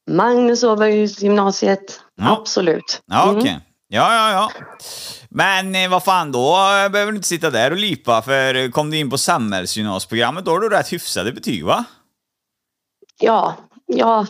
Magnus 0.09 0.63
Åbergs 0.63 1.21
gymnasiet. 1.21 2.01
Ja. 2.15 2.37
Absolut. 2.37 3.01
Ja, 3.05 3.23
mm. 3.23 3.37
okej. 3.37 3.51
Okay. 3.51 3.61
Ja, 3.91 4.13
ja, 4.13 4.31
ja. 4.31 4.51
Men 5.29 5.75
eh, 5.75 5.89
vad 5.89 6.03
fan, 6.03 6.31
då 6.31 6.55
behöver 6.91 7.11
du 7.11 7.15
inte 7.15 7.27
sitta 7.27 7.49
där 7.49 7.71
och 7.71 7.77
lipa, 7.77 8.21
för 8.21 8.71
kom 8.71 8.91
du 8.91 8.97
in 8.97 9.09
på 9.09 9.17
samhällsgymnasprogrammet, 9.17 10.45
då 10.45 10.51
har 10.51 10.59
du 10.59 10.69
rätt 10.69 10.93
hyfsade 10.93 11.31
betyg, 11.31 11.65
va? 11.65 11.85
Ja, 13.19 13.55
ja, 13.85 14.27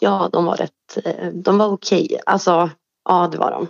ja, 0.00 0.28
de 0.32 0.44
var 0.44 0.56
rätt, 0.56 1.04
eh, 1.04 1.26
de 1.26 1.58
var 1.58 1.66
okej. 1.66 2.04
Okay. 2.04 2.18
Alltså, 2.26 2.70
ja, 3.08 3.28
det 3.32 3.38
var 3.38 3.50
de. 3.50 3.68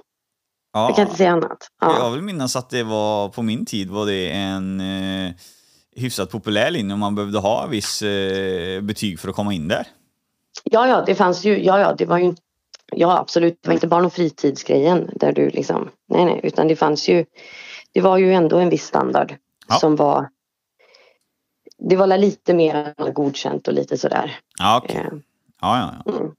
Ja. 0.73 0.87
Jag 0.89 0.97
kan 0.97 1.05
inte 1.05 1.17
säga 1.17 1.31
annat. 1.33 1.69
Ja. 1.81 1.99
Jag 1.99 2.11
vill 2.11 2.23
minnas 2.23 2.57
att 2.57 2.71
det 2.71 2.83
var, 2.83 3.29
på 3.29 3.43
min 3.43 3.67
tid 3.67 3.91
var 3.91 4.07
det 4.07 4.31
en 4.31 4.81
eh, 4.81 5.33
hyfsat 5.97 6.31
populär 6.31 6.71
linje 6.71 6.93
och 6.93 6.99
man 6.99 7.15
behövde 7.15 7.39
ha 7.39 7.67
viss 7.67 8.03
eh, 8.03 8.81
betyg 8.81 9.21
för 9.21 9.29
att 9.29 9.35
komma 9.35 9.53
in 9.55 9.69
där. 9.69 9.87
Ja, 10.65 10.89
ja, 10.89 11.03
det 11.07 11.15
fanns 11.15 11.45
ju, 11.45 11.65
ja, 11.65 11.79
ja, 11.81 11.95
det 11.99 12.07
var 12.07 12.19
ju 12.19 12.35
Ja, 12.95 13.19
absolut. 13.19 13.59
Det 13.63 13.69
var 13.69 13.75
inte 13.75 13.87
barn 13.87 14.05
och 14.05 14.13
fritidsgrejen 14.13 15.11
där 15.17 15.33
du 15.33 15.51
liksom, 15.51 15.91
nej, 16.09 16.25
nej, 16.25 16.41
utan 16.43 16.69
det 16.69 16.77
fanns 16.77 17.09
ju, 17.09 17.25
det 17.93 18.01
var 18.01 18.19
ju 18.19 18.35
ändå 18.35 18.59
en 18.59 18.69
viss 18.71 18.85
standard 18.87 19.35
Ja. 19.69 19.75
som 19.75 19.97
var, 19.97 20.29
det 21.79 21.97
var 21.97 22.07
lite 22.07 22.55
mer 22.55 23.13
godkänt 23.13 23.69
och 23.69 23.75
lite 23.75 23.99
sådär. 23.99 24.39
Ja, 24.59 24.81
okej. 24.85 24.97
Eh, 24.97 25.07
Ja, 25.61 25.79
ja, 25.79 25.95
ja. 26.05 26.13
mm. 26.19 26.33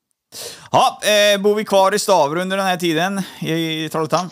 Ja, 0.72 1.00
eh, 1.04 1.42
bor 1.42 1.56
vi 1.56 1.66
kvar 1.66 1.94
i 1.94 2.00
Stavre 2.00 2.42
under 2.42 2.58
den 2.58 2.66
här 2.66 2.78
tiden 2.78 3.22
i, 3.40 3.84
i 3.84 3.90
Trollhättan? 3.90 4.30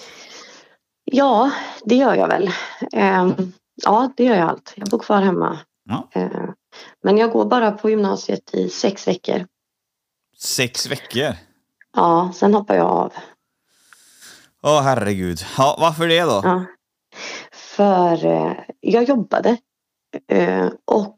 Ja, 1.03 1.51
det 1.85 1.95
gör 1.95 2.15
jag 2.15 2.27
väl. 2.27 2.51
Eh, 2.93 3.29
ja, 3.83 4.13
det 4.17 4.23
gör 4.23 4.35
jag 4.35 4.49
allt. 4.49 4.73
Jag 4.75 4.89
bor 4.89 4.99
kvar 4.99 5.21
hemma. 5.21 5.59
Ja. 5.89 6.09
Eh, 6.11 6.49
men 7.03 7.17
jag 7.17 7.31
går 7.31 7.45
bara 7.45 7.71
på 7.71 7.89
gymnasiet 7.89 8.53
i 8.53 8.69
sex 8.69 9.07
veckor. 9.07 9.45
Sex 10.37 10.87
veckor? 10.87 11.35
Ja, 11.95 12.31
sen 12.35 12.53
hoppar 12.53 12.75
jag 12.75 12.87
av. 12.87 13.13
Åh 14.63 14.81
herregud. 14.81 15.39
Ja, 15.57 15.77
varför 15.79 16.07
det 16.07 16.21
då? 16.21 16.41
Ja. 16.43 16.65
För 17.51 18.25
eh, 18.25 18.53
jag 18.79 19.03
jobbade 19.03 19.57
eh, 20.27 20.69
och 20.85 21.15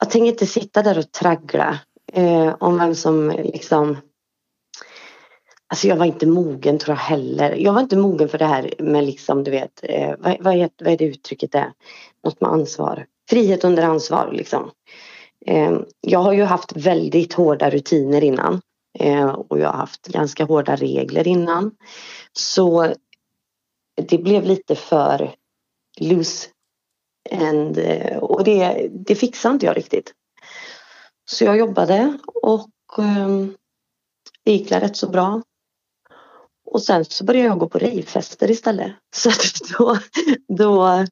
jag 0.00 0.10
tänker 0.10 0.28
inte 0.28 0.46
sitta 0.46 0.82
där 0.82 0.98
och 0.98 1.12
traggla 1.12 1.78
eh, 2.12 2.54
om 2.60 2.78
vem 2.78 2.94
som 2.94 3.30
eh, 3.30 3.44
liksom 3.44 3.96
Alltså 5.68 5.88
jag 5.88 5.96
var 5.96 6.06
inte 6.06 6.26
mogen 6.26 6.78
tror 6.78 6.96
jag 6.96 7.02
heller. 7.02 7.56
Jag 7.56 7.72
var 7.72 7.80
inte 7.80 7.96
mogen 7.96 8.28
för 8.28 8.38
det 8.38 8.44
här 8.44 8.74
med 8.78 9.04
liksom 9.04 9.44
du 9.44 9.50
vet, 9.50 9.80
eh, 9.82 10.14
vad, 10.18 10.36
vad, 10.40 10.54
är, 10.54 10.70
vad 10.78 10.92
är 10.92 10.96
det 10.96 11.04
uttrycket 11.04 11.54
är? 11.54 11.72
Något 12.24 12.40
med 12.40 12.50
ansvar. 12.50 13.06
Frihet 13.30 13.64
under 13.64 13.82
ansvar 13.82 14.32
liksom. 14.32 14.70
Eh, 15.46 15.78
jag 16.00 16.18
har 16.18 16.32
ju 16.32 16.42
haft 16.42 16.76
väldigt 16.76 17.32
hårda 17.32 17.70
rutiner 17.70 18.24
innan. 18.24 18.60
Eh, 18.98 19.26
och 19.26 19.58
jag 19.58 19.68
har 19.68 19.78
haft 19.78 20.06
ganska 20.06 20.44
hårda 20.44 20.76
regler 20.76 21.28
innan. 21.28 21.70
Så 22.32 22.94
det 24.08 24.18
blev 24.18 24.44
lite 24.44 24.74
för 24.74 25.34
loose. 26.00 26.48
And, 27.30 27.78
eh, 27.78 28.16
och 28.16 28.44
det, 28.44 28.88
det 28.92 29.14
fixade 29.14 29.52
inte 29.52 29.66
jag 29.66 29.76
riktigt. 29.76 30.12
Så 31.30 31.44
jag 31.44 31.58
jobbade 31.58 32.18
och 32.42 32.68
eh, 32.98 33.46
det 34.44 34.52
gick 34.52 34.72
rätt 34.72 34.96
så 34.96 35.08
bra. 35.08 35.42
Och 36.66 36.82
sen 36.82 37.04
så 37.04 37.24
började 37.24 37.48
jag 37.48 37.58
gå 37.58 37.68
på 37.68 37.78
rejvfester 37.78 38.50
istället. 38.50 38.92
Så 39.14 39.30
då, 39.78 39.98
då 40.48 41.04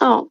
ja, 0.00 0.26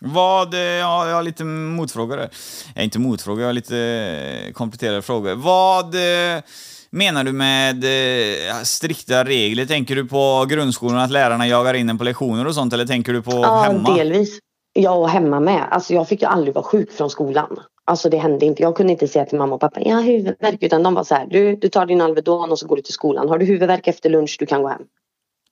Vad, 0.00 0.54
eh, 0.54 0.60
ja, 0.60 1.08
jag 1.08 1.14
har 1.14 1.22
lite 1.22 1.44
motfrågor 1.44 2.16
där. 2.16 2.30
Jag 2.74 2.84
inte 2.84 2.98
motfrågor, 2.98 3.40
jag 3.40 3.48
har 3.48 3.52
lite 3.52 3.78
eh, 3.78 4.52
kompletterade 4.52 5.02
frågor. 5.02 5.34
Vad 5.34 5.94
eh, 5.94 6.42
menar 6.90 7.24
du 7.24 7.32
med 7.32 7.84
eh, 7.84 8.62
strikta 8.62 9.24
regler? 9.24 9.66
Tänker 9.66 9.96
du 9.96 10.04
på 10.04 10.46
grundskolan, 10.48 10.98
att 10.98 11.10
lärarna 11.10 11.48
jagar 11.48 11.74
in 11.74 11.88
en 11.88 11.98
på 11.98 12.04
lektioner 12.04 12.46
och 12.46 12.54
sånt, 12.54 12.72
eller 12.72 12.86
tänker 12.86 13.12
du 13.12 13.22
på 13.22 13.32
ja 13.32 13.62
hemma? 13.62 13.96
delvis. 13.96 14.38
Ja, 14.80 14.94
och 14.94 15.08
hemma 15.08 15.40
med. 15.40 15.68
Alltså 15.70 15.94
jag 15.94 16.08
fick 16.08 16.22
ju 16.22 16.28
aldrig 16.28 16.54
vara 16.54 16.64
sjuk 16.64 16.92
från 16.92 17.10
skolan. 17.10 17.60
Alltså 17.84 18.10
det 18.10 18.18
hände 18.18 18.46
inte. 18.46 18.62
Jag 18.62 18.76
kunde 18.76 18.92
inte 18.92 19.08
säga 19.08 19.24
till 19.24 19.38
mamma 19.38 19.54
och 19.54 19.60
pappa, 19.60 19.80
jag 19.80 19.96
har 19.96 20.02
huvudvärk. 20.02 20.62
Utan 20.62 20.82
de 20.82 20.94
var 20.94 21.04
så 21.04 21.14
här, 21.14 21.26
du, 21.26 21.56
du 21.56 21.68
tar 21.68 21.86
din 21.86 22.00
Alvedon 22.00 22.50
och 22.50 22.58
så 22.58 22.66
går 22.66 22.76
du 22.76 22.82
till 22.82 22.94
skolan. 22.94 23.28
Har 23.28 23.38
du 23.38 23.46
huvudvärk 23.46 23.86
efter 23.86 24.10
lunch, 24.10 24.36
du 24.38 24.46
kan 24.46 24.62
gå 24.62 24.68
hem. 24.68 24.82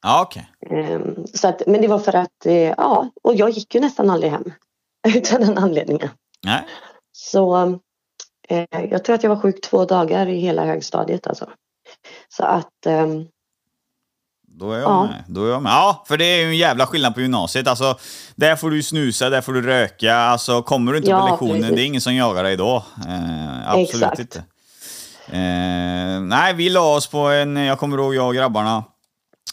Ja, 0.02 0.22
okej. 0.22 0.50
Ehm, 0.70 1.26
Så 1.34 1.48
att, 1.48 1.62
men 1.66 1.80
det 1.80 1.88
var 1.88 1.98
för 1.98 2.16
att, 2.16 2.46
eh, 2.46 2.54
ja, 2.54 3.10
och 3.22 3.34
jag 3.34 3.50
gick 3.50 3.74
ju 3.74 3.80
nästan 3.80 4.10
aldrig 4.10 4.32
hem. 4.32 4.52
Utav 5.16 5.40
den 5.40 5.58
anledningen. 5.58 6.08
Nej. 6.44 6.66
Så 7.12 7.78
eh, 8.48 8.64
jag 8.90 9.04
tror 9.04 9.14
att 9.14 9.22
jag 9.22 9.30
var 9.30 9.40
sjuk 9.40 9.60
två 9.60 9.84
dagar 9.84 10.26
i 10.26 10.38
hela 10.38 10.64
högstadiet 10.64 11.26
alltså. 11.26 11.50
Så 12.28 12.44
att, 12.44 12.86
ehm, 12.86 13.26
Då 14.58 14.72
är 14.72 14.78
jag 14.78 14.90
Ja. 14.90 15.02
med. 15.02 15.24
Då 15.28 15.44
är 15.46 15.50
jag 15.50 15.62
med. 15.62 15.70
Ja, 15.70 16.04
för 16.08 16.16
det 16.16 16.24
är 16.24 16.38
ju 16.38 16.44
en 16.44 16.56
jävla 16.56 16.86
skillnad 16.86 17.14
på 17.14 17.20
gymnasiet. 17.20 17.66
Alltså, 17.68 17.98
där 18.36 18.56
får 18.56 18.70
du 18.70 18.82
snusa, 18.82 19.30
där 19.30 19.40
får 19.40 19.52
du 19.52 19.62
röka. 19.62 20.14
Alltså, 20.16 20.62
kommer 20.62 20.92
du 20.92 20.98
inte 20.98 21.10
på 21.10 21.16
Ja, 21.16 21.30
lektionen, 21.30 21.60
precis. 21.60 21.76
det 21.76 21.82
är 21.82 21.86
ingen 21.86 22.00
som 22.00 22.14
jagar 22.14 22.44
dig 22.44 22.56
då. 22.56 22.84
Eh, 23.08 23.68
absolut 23.70 23.94
Exakt. 23.94 24.18
inte. 24.18 24.38
Eh, 25.30 26.20
nej, 26.20 26.54
vi 26.54 26.68
la 26.68 26.94
oss 26.96 27.06
på 27.06 27.18
en, 27.18 27.56
jag 27.56 27.78
kommer 27.78 27.98
ihåg 27.98 28.14
jag 28.14 28.26
och 28.26 28.34
grabbarna. 28.34 28.84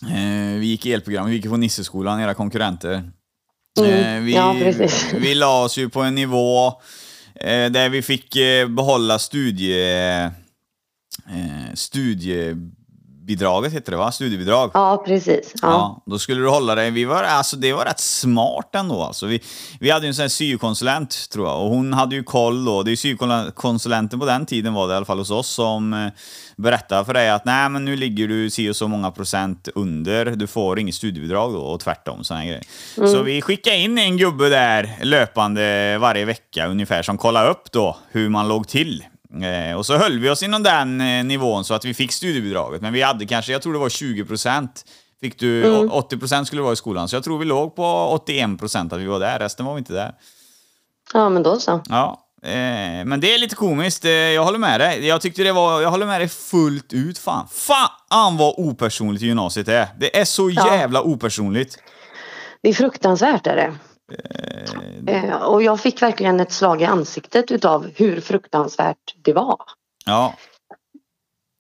Eh, 0.02 0.60
vi 0.60 0.66
gick 0.66 0.86
elprogram, 0.86 1.26
vi 1.26 1.36
gick 1.36 1.50
på 1.50 1.58
Nisseskolan, 1.58 2.20
era 2.22 2.34
konkurrenter. 2.34 2.94
Mm, 2.94 3.92
Eh, 4.18 4.22
vi, 4.22 4.36
ja, 4.36 4.56
precis. 4.60 5.14
vi 5.20 5.36
la 5.36 5.64
oss 5.64 5.78
ju 5.78 5.90
på 5.90 6.02
en 6.02 6.16
nivå 6.16 6.68
eh, 7.36 7.66
där 7.72 7.90
vi 7.90 8.02
fick 8.02 8.36
eh, 8.36 8.68
behålla 8.68 9.20
studie, 9.20 10.00
eh, 10.08 10.30
studiebidraget, 13.26 13.74
heter 13.74 13.92
det 13.92 13.98
va? 13.98 14.12
Studiebidrag. 14.12 14.72
ja 14.74 15.04
precis. 15.06 15.54
Ja. 15.62 15.68
Ja, 15.68 16.04
då 16.06 16.20
skulle 16.20 16.42
du 16.42 16.50
hålla 16.50 16.76
dig. 16.76 16.92
Vi 16.92 17.06
var, 17.06 17.24
alltså, 17.24 17.56
det 17.56 17.74
var 17.74 17.86
rätt 17.86 18.00
smart 18.00 18.76
ändå. 18.76 19.04
Alltså, 19.04 19.26
vi, 19.26 19.42
vi 19.80 19.92
hade 19.92 20.06
ju 20.06 20.08
en 20.08 20.14
sån 20.16 20.22
här 20.24 20.30
syokonsulent, 20.30 21.30
tror 21.30 21.48
jag, 21.48 21.64
och 21.64 21.70
hon 21.70 21.94
hade 21.94 22.16
ju 22.16 22.24
koll 22.24 22.66
då. 22.66 22.84
Det 22.84 22.92
är 22.92 22.96
syokonsulenten 22.96 24.20
på 24.20 24.26
den 24.26 24.46
tiden 24.46 24.74
var 24.74 24.88
det 24.88 24.94
i 24.94 24.98
alla 24.98 25.06
fall 25.06 25.18
hos 25.18 25.32
oss 25.32 25.48
som 25.48 25.94
eh, 25.94 26.08
berättade 26.58 27.06
för 27.06 27.14
dig 27.14 27.30
att 27.30 27.46
nej, 27.46 27.70
men 27.70 27.86
nu 27.86 27.96
ligger 27.96 28.28
du 28.28 28.50
si 28.50 28.70
och 28.70 28.76
så 28.76 28.88
många 28.88 29.12
procent 29.12 29.68
under. 29.76 30.26
Du 30.26 30.48
får 30.48 30.80
inget 30.80 30.96
studiebidrag 30.96 31.54
då 31.54 31.60
och 31.60 31.80
tvärtom. 31.80 32.24
Såna 32.24 32.40
här 32.40 32.48
grejer. 32.48 32.64
Så 32.96 33.22
vi 33.22 33.42
skickade 33.42 33.78
in 33.78 33.98
en 33.98 34.18
gubbe 34.18 34.50
där 34.50 35.00
löpande 35.04 35.98
varje 35.98 36.26
vecka 36.26 36.68
ungefär 36.68 37.04
som 37.04 37.18
kollade 37.18 37.50
upp 37.50 37.72
då 37.72 37.98
hur 38.12 38.30
man 38.30 38.48
låg 38.48 38.68
till. 38.68 39.04
Eh, 39.44 39.76
och 39.78 39.86
så 39.86 39.98
höll 39.98 40.20
vi 40.20 40.30
oss 40.30 40.44
inom 40.44 40.64
den 40.64 41.02
eh, 41.02 41.24
nivån 41.24 41.66
så 41.66 41.74
att 41.74 41.86
vi 41.86 41.94
fick 41.94 42.12
studiebidraget. 42.12 42.82
Men 42.82 42.94
vi 42.94 43.02
hade 43.02 43.26
kanske, 43.26 43.52
jag 43.52 43.62
tror 43.62 43.74
det 43.74 43.80
var 43.80 43.90
20 43.90 44.26
procent. 44.26 44.86
Fick 45.22 45.40
du, 45.40 45.66
Mm. 45.66 45.92
80 45.92 46.18
procent 46.18 46.48
skulle 46.48 46.60
det 46.60 46.64
vara 46.64 46.74
i 46.74 46.76
skolan. 46.76 47.08
Så 47.10 47.16
jag 47.16 47.24
tror 47.24 47.38
vi 47.40 47.46
låg 47.46 47.76
på 47.76 47.84
81 48.12 48.60
procent 48.60 48.94
att 48.94 49.00
vi 49.00 49.06
var 49.06 49.20
där. 49.20 49.40
Resten 49.40 49.66
var 49.66 49.74
vi 49.74 49.80
inte 49.80 49.94
där. 49.94 50.12
ja, 51.14 51.30
men 51.30 51.44
då 51.44 51.60
så. 51.60 51.82
Ja, 51.90 52.22
eh, 52.44 53.06
men 53.06 53.20
det 53.20 53.34
är 53.34 53.38
lite 53.38 53.56
komiskt. 53.56 54.04
Jag 54.04 54.44
håller 54.44 54.60
med 54.60 54.80
dig. 54.80 55.08
Jag 55.08 55.22
tyckte 55.22 55.44
det 55.44 55.52
var, 55.52 55.82
jag 55.82 55.92
håller 55.92 56.06
med 56.06 56.22
dig 56.22 56.28
fullt 56.30 56.94
ut. 56.94 57.18
Fan, 57.18 57.48
fan 57.52 58.38
vad 58.38 58.54
opersonligt 58.58 59.22
gymnasiet 59.24 59.68
är. 59.68 59.88
Det 60.00 60.20
är 60.20 60.26
så 60.26 60.50
Ja. 60.50 60.76
jävla 60.76 61.02
opersonligt. 61.02 61.78
Det 62.64 62.70
är 62.70 62.74
fruktansvärt 62.74 63.48
är 63.48 63.56
det. 63.56 63.74
Eh, 65.08 65.36
och 65.36 65.64
jag 65.64 65.80
fick 65.80 66.02
verkligen 66.02 66.40
ett 66.40 66.52
slag 66.52 66.82
i 66.82 66.86
ansiktet 66.86 67.52
utav 67.52 67.88
hur 67.96 68.22
fruktansvärt 68.22 69.16
det 69.24 69.34
var. 69.34 69.58
Ja. 70.06 70.36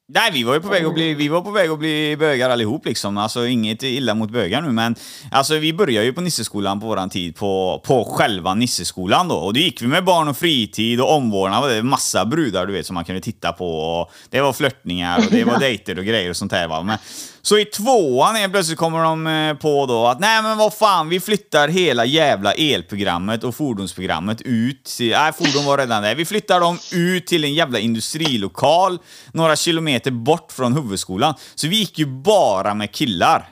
Nej, 0.08 0.32
vi 0.34 0.44
var 0.44 0.54
ju 0.54 0.62
på 0.62 0.68
väg 0.68 0.86
att 0.86 0.94
bli, 0.94 1.14
vi 1.14 1.28
var 1.28 1.42
på 1.42 1.52
väg 1.52 1.70
att 1.70 1.80
bli 1.80 2.18
bögar 2.18 2.50
allihop 2.50 2.86
liksom. 2.86 3.18
Alltså 3.18 3.46
inget 3.46 3.84
illa 3.84 4.14
mot 4.16 4.32
bögar 4.32 4.62
nu, 4.62 4.72
men 4.72 4.96
alltså 5.32 5.58
vi 5.58 5.74
började 5.74 6.06
ju 6.06 6.14
på 6.14 6.22
Nisseskolan 6.22 6.80
på 6.80 6.88
våran 6.88 7.10
tid, 7.10 7.36
på, 7.36 7.82
på 7.86 8.04
själva 8.04 8.54
Nisseskolan 8.54 9.28
då. 9.28 9.36
Och 9.36 9.54
då 9.54 9.60
gick 9.60 9.82
vi 9.82 9.88
med 9.88 10.06
barn 10.06 10.28
och 10.28 10.38
fritid 10.38 11.02
och 11.02 11.14
omvårdnad. 11.16 11.64
Och 11.64 11.70
det 11.70 11.76
var 11.76 11.82
massa 11.82 12.26
brudar 12.26 12.66
du 12.66 12.74
vet 12.74 12.86
som 12.86 12.94
man 12.94 13.06
kunde 13.06 13.22
titta 13.22 13.52
på. 13.52 13.80
Och 13.80 14.12
det 14.30 14.42
var 14.42 14.54
flörtningar 14.54 15.18
och 15.18 15.32
det 15.32 15.44
var 15.44 15.60
dejter 15.60 16.00
och 16.00 16.06
grejer 16.06 16.30
och 16.30 16.38
sånt 16.38 16.52
där 16.52 16.68
va. 16.68 16.84
Men, 16.84 16.98
så 17.46 17.58
i 17.58 17.66
tvåan 17.66 18.36
helt 18.36 18.54
plötsligt 18.54 18.78
kommer 18.78 19.04
de 19.04 19.28
eh, 19.28 19.54
på 19.54 19.86
då 19.86 20.08
att 20.08 20.20
nej 20.20 20.42
men 20.44 20.58
vad 20.58 20.74
fan, 20.74 21.10
vi 21.10 21.20
flyttar 21.20 21.68
hela 21.68 22.06
jävla 22.06 22.54
elprogrammet 22.54 23.44
och 23.44 23.56
fordonsprogrammet 23.56 24.42
ut. 24.42 24.84
till- 24.84 25.12
Nej, 25.12 25.34
fordon 25.34 25.66
var 25.66 25.78
redan 25.78 26.04
där. 26.04 26.16
Vi 26.16 26.26
flyttar 26.26 26.60
dem 26.60 26.80
ut 26.94 27.28
till 27.28 27.44
en 27.44 27.54
jävla 27.54 27.80
industrilokal 27.80 28.98
några 29.32 29.56
kilometer 29.56 30.12
bort 30.12 30.52
från 30.52 30.74
huvudskolan. 30.74 31.34
Så 31.56 31.68
vi 31.68 31.76
gick 31.76 32.00
ju 32.00 32.06
bara 32.06 32.74
med 32.74 32.92
killar. 32.92 33.50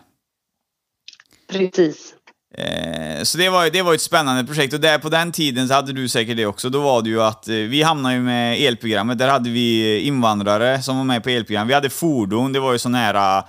Precis. 1.52 2.14
Eh, 2.58 3.24
Så 3.24 3.38
det 3.38 3.50
var, 3.50 3.70
det 3.70 3.82
var 3.82 3.94
ett 3.94 4.02
spännande 4.02 4.44
projekt 4.44 4.74
och 4.74 4.80
där 4.80 4.98
på 5.00 5.10
den 5.10 5.32
tiden 5.32 5.68
så 5.68 5.74
hade 5.74 5.94
du 5.94 6.10
säkert 6.10 6.38
det 6.38 6.46
också. 6.46 6.70
Då 6.70 6.82
var 6.82 7.02
det 7.02 7.10
ju 7.10 7.22
att 7.22 7.48
eh, 7.48 7.56
vi 7.56 7.82
hamnade 7.84 8.16
ju 8.16 8.22
med 8.22 8.62
elprogrammet. 8.62 9.18
Där 9.18 9.28
hade 9.28 9.50
vi 9.50 10.00
invandrare 10.00 10.82
som 10.82 10.98
var 10.98 11.04
med 11.04 11.24
på 11.24 11.30
elprogram. 11.30 11.68
Vi 11.68 11.74
hade 11.74 11.90
fordon, 11.90 12.54
det 12.54 12.60
var 12.60 12.72
ju 12.74 12.80
så 12.80 12.90
nära 12.90 13.44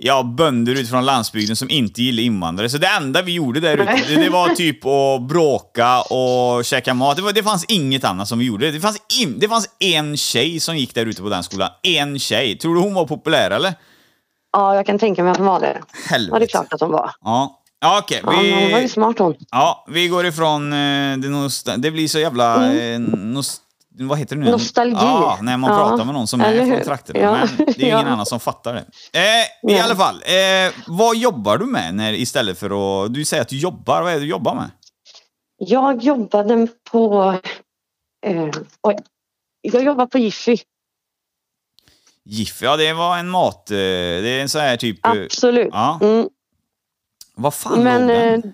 ja, 0.00 0.22
bönder 0.22 0.72
utifrån 0.72 1.04
landsbygden 1.04 1.56
som 1.56 1.70
inte 1.70 2.02
gillar 2.02 2.22
invandrare. 2.22 2.68
Så 2.70 2.78
det 2.78 2.86
enda 2.86 3.22
vi 3.22 3.32
gjorde 3.32 3.60
där 3.60 3.76
ute, 3.76 4.20
det, 4.20 4.28
var 4.28 4.48
typ 4.48 4.84
att 4.86 5.22
bråka 5.28 6.00
och 6.00 6.64
käka 6.64 6.94
mat. 6.94 7.16
Det, 7.16 7.22
var, 7.22 7.32
det 7.32 7.42
fanns 7.42 7.64
inget 7.68 8.04
annat 8.04 8.28
som 8.28 8.38
vi 8.38 8.44
gjorde. 8.44 8.70
Det 8.70 8.80
fanns, 8.80 8.98
in, 9.20 9.38
det 9.38 9.48
fanns 9.48 9.68
en 9.78 10.16
tjej 10.16 10.60
som 10.60 10.76
gick 10.76 10.94
där 10.94 11.06
ute 11.06 11.22
på 11.22 11.28
den 11.28 11.42
skolan. 11.42 11.70
En 11.82 12.18
tjej. 12.18 12.58
Tror 12.58 12.74
du 12.74 12.80
hon 12.80 12.94
var 12.94 13.04
populär 13.06 13.50
eller? 13.50 13.74
Ja, 14.52 14.74
jag 14.74 14.86
kan 14.86 14.98
tänka 14.98 15.22
mig 15.22 15.30
att 15.32 15.38
hon 15.38 15.46
var 15.46 15.60
det. 15.60 15.78
Helvete. 16.10 16.30
Ja, 16.34 16.38
det 16.38 16.44
är 16.44 16.48
klart 16.48 16.72
att 16.72 16.80
hon 16.80 16.90
var. 16.92 17.10
Ja. 17.24 17.54
Ja, 17.80 17.98
okej. 18.02 18.20
Ja, 18.24 18.30
men 18.32 18.52
hon 18.62 18.70
var 18.72 18.78
ju 18.78 18.82
Vi, 18.84 18.88
smart 18.88 19.18
hon. 19.18 19.34
ja, 19.50 19.84
vi 19.88 20.08
går 20.08 20.26
ifrån 20.26 20.72
eh, 20.72 20.78
det, 21.18 21.28
nost- 21.28 21.76
det 21.76 21.90
blir 21.90 22.08
så 22.08 22.18
jävla... 22.18 22.72
Eh, 22.74 22.98
nost- 23.00 23.60
vad 23.98 24.18
heter 24.18 24.36
det 24.36 24.42
nu? 24.44 24.50
Nostalgi. 24.50 24.96
Ja, 25.00 25.38
när 25.42 25.56
man 25.56 25.70
Ja, 25.70 25.76
pratar 25.88 26.04
med 26.04 26.14
någon 26.14 26.26
som 26.26 26.40
är 26.40 26.56
från 26.58 26.70
hur? 26.70 26.84
trakterna. 26.84 27.20
Ja. 27.20 27.32
Men 27.32 27.48
det 27.56 27.62
är 27.72 27.80
ingen 27.84 27.98
Ja. 27.98 28.06
annan 28.06 28.26
som 28.26 28.40
fattar 28.40 28.74
det. 28.74 28.84
Eh, 29.18 29.72
I 29.76 29.78
alla 29.80 29.96
fall, 29.96 30.14
eh, 30.26 30.72
vad 30.86 31.16
jobbar 31.16 31.58
du 31.58 31.66
med 31.66 31.94
när, 31.94 32.12
istället 32.12 32.58
för 32.58 33.04
att... 33.04 33.14
Du 33.14 33.24
säger 33.24 33.42
att 33.42 33.48
du 33.48 33.58
jobbar. 33.58 34.02
Vad 34.02 34.10
är 34.10 34.14
det 34.14 34.20
du 34.20 34.26
jobbar 34.26 34.54
med? 34.54 34.70
Jag 35.56 36.02
jobbade 36.02 36.68
på... 36.90 37.34
Eh. 38.26 38.48
Jag 39.60 39.82
jobbar 39.84 40.06
på 40.06 40.18
Jiffy. 40.18 40.56
Jiffy, 42.24 42.64
ja 42.66 42.76
det 42.76 42.92
var 42.92 43.18
en 43.18 43.28
mat... 43.28 43.70
eh, 43.70 43.74
Det 43.76 44.28
är 44.28 44.42
en 44.42 44.48
sån 44.48 44.60
här 44.60 44.76
typ... 44.76 45.06
eh, 45.06 45.12
Absolut. 45.12 45.68
Ja. 45.72 45.98
Mm, 46.02 46.28
Vad 47.34 47.54
fan 47.54 47.82
men 47.82 48.00
låg 48.06 48.16
den? 48.16 48.52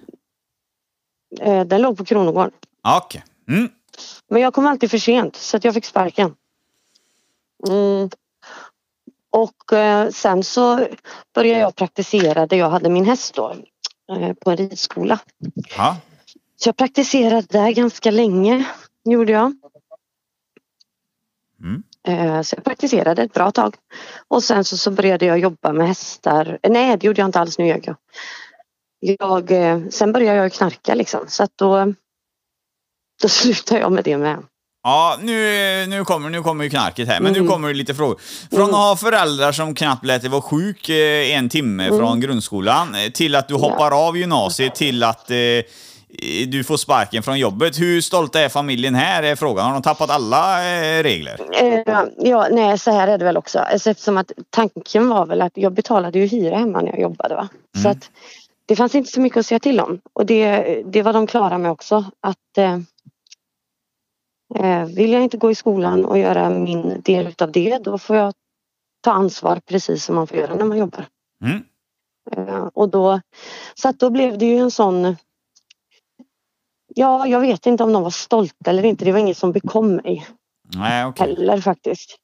eh, 1.40 1.64
den 1.66 1.82
låg 1.82 1.96
på 1.98 2.04
Kronogården. 2.04 2.50
Okej. 2.88 3.24
Mm. 3.48 3.68
Men 4.30 4.42
jag 4.42 4.54
kom 4.54 4.66
alltid 4.66 4.90
för 4.90 4.98
sent 4.98 5.36
så 5.36 5.56
att 5.56 5.64
jag 5.64 5.74
fick 5.74 5.84
sparken. 5.84 6.34
Mm. 7.68 8.10
Och 9.30 9.72
eh, 9.72 10.10
sen 10.10 10.42
så 10.44 10.86
började 11.34 11.60
jag 11.60 11.76
praktisera 11.76 12.46
där 12.46 12.56
jag 12.56 12.70
hade 12.70 12.88
min 12.88 13.04
häst 13.04 13.34
då. 13.34 13.56
Eh, 14.12 14.32
på 14.32 14.50
en 14.50 14.56
ridskola. 14.56 15.18
Ja. 15.76 15.96
Så 16.56 16.68
jag 16.68 16.76
praktiserade 16.76 17.46
där 17.50 17.70
ganska 17.70 18.10
länge. 18.10 18.66
Gjorde 19.04 19.32
jag. 19.32 19.52
Mm. 21.60 21.82
Eh, 22.08 22.42
så 22.42 22.56
jag 22.56 22.64
praktiserade 22.64 23.22
ett 23.22 23.32
bra 23.32 23.50
tag. 23.50 23.76
Och 24.28 24.42
sen 24.42 24.64
så, 24.64 24.76
så 24.76 24.90
började 24.90 25.26
jag 25.26 25.38
jobba 25.38 25.72
med 25.72 25.88
hästar. 25.88 26.58
Nej 26.68 26.96
det 26.96 27.06
gjorde 27.06 27.20
jag 27.20 27.28
inte 27.28 27.40
alls, 27.40 27.58
nu 27.58 27.66
ljög 27.66 27.84
jag. 27.86 27.96
jag 29.00 29.50
eh, 29.50 29.88
sen 29.88 30.12
började 30.12 30.38
jag 30.38 30.52
knarka 30.52 30.94
liksom. 30.94 31.20
Så 31.28 31.42
att 31.42 31.52
då, 31.56 31.94
då 33.22 33.28
slutade 33.28 33.80
jag 33.80 33.92
med 33.92 34.04
det 34.04 34.16
med. 34.18 34.38
Ja, 34.86 35.16
nu, 35.22 35.86
nu, 35.88 36.04
kommer, 36.04 36.30
nu 36.30 36.42
kommer 36.42 36.64
ju 36.64 36.70
knarket 36.70 37.08
här, 37.08 37.20
men 37.20 37.32
nu 37.32 37.38
Mm. 37.38 37.50
kommer 37.50 37.68
det 37.68 37.74
lite 37.74 37.94
frågor. 37.94 38.20
Från 38.52 38.70
att 38.70 38.76
ha 38.76 38.96
föräldrar 38.96 39.52
som 39.52 39.74
knappt 39.74 40.04
lät 40.06 40.22
dig 40.22 40.30
vara 40.30 40.42
sjuk 40.42 40.88
eh, 40.88 41.36
en 41.36 41.48
timme 41.48 41.86
Mm. 41.86 41.98
från 41.98 42.20
grundskolan, 42.20 42.94
eh, 42.94 43.10
till 43.10 43.34
att 43.34 43.48
du 43.48 43.54
hoppar 43.54 44.08
av 44.08 44.16
gymnasiet, 44.18 44.74
till 44.74 45.02
att 45.02 45.30
eh, 45.30 45.36
du 46.46 46.64
får 46.64 46.76
sparken 46.76 47.22
från 47.22 47.38
jobbet. 47.38 47.80
Hur 47.80 48.00
stolta 48.00 48.40
är 48.40 48.48
familjen 48.48 48.94
här, 48.94 49.22
är 49.22 49.36
frågan. 49.36 49.66
Har 49.66 49.72
de 49.72 49.82
tappat 49.82 50.10
alla 50.10 50.58
eh, 50.74 51.02
regler? 51.02 51.40
Eh, 51.62 52.02
ja, 52.18 52.48
nej, 52.50 52.78
så 52.78 52.90
här 52.90 53.08
är 53.08 53.18
det 53.18 53.24
väl 53.24 53.36
också. 53.36 53.58
Alltså, 53.58 53.90
eftersom 53.90 54.16
att 54.16 54.32
tanken 54.50 55.08
var 55.08 55.26
väl 55.26 55.42
att 55.42 55.52
jag 55.54 55.72
betalade 55.72 56.18
ju 56.18 56.26
hyra 56.26 56.56
hemma 56.58 56.80
när 56.80 56.88
jag 56.90 57.00
jobbade. 57.00 57.34
Va? 57.34 57.48
Så 57.82 57.88
att 57.88 58.10
det 58.66 58.76
fanns 58.76 58.94
inte 58.94 59.10
så 59.12 59.20
mycket 59.20 59.38
att 59.38 59.46
säga 59.46 59.58
till 59.58 59.80
om. 59.80 60.00
Och 60.12 60.26
det, 60.26 60.82
det 60.86 61.02
var 61.02 61.12
de 61.12 61.26
klara 61.26 61.58
med 61.58 61.70
också. 61.70 62.04
Att 62.20 62.58
eh, 62.58 62.64
eh, 62.72 62.78
vill 64.94 65.12
jag 65.12 65.22
inte 65.22 65.36
gå 65.36 65.50
i 65.50 65.54
skolan 65.54 66.04
och 66.04 66.18
göra 66.18 66.50
min 66.50 67.00
del 67.04 67.26
utav 67.26 67.52
det 67.52 67.78
då 67.78 67.98
får 67.98 68.16
jag 68.16 68.34
ta 69.00 69.12
ansvar 69.12 69.60
precis 69.66 70.04
som 70.04 70.14
man 70.14 70.26
får 70.26 70.36
göra 70.38 70.54
när 70.54 70.64
man 70.64 70.78
jobbar. 70.78 71.06
Mm. 71.44 71.64
Eh, 72.32 72.68
och 72.74 72.88
då, 72.88 73.20
så 73.74 73.88
att 73.88 73.98
då 73.98 74.10
blev 74.10 74.38
det 74.38 74.46
ju 74.46 74.56
en 74.56 74.70
sån 74.70 75.16
Ja, 76.96 77.26
jag 77.26 77.40
vet 77.40 77.66
inte 77.66 77.84
om 77.84 77.92
de 77.92 78.02
var 78.02 78.10
stolta 78.10 78.70
eller 78.70 78.84
inte. 78.84 79.04
Det 79.04 79.12
var 79.12 79.18
inget 79.18 79.36
som 79.36 79.52
bekom 79.52 79.96
mig 79.96 80.26
Nej, 80.74 81.06
okej. 81.06 81.26
heller 81.26 81.60
faktiskt. 81.60 82.16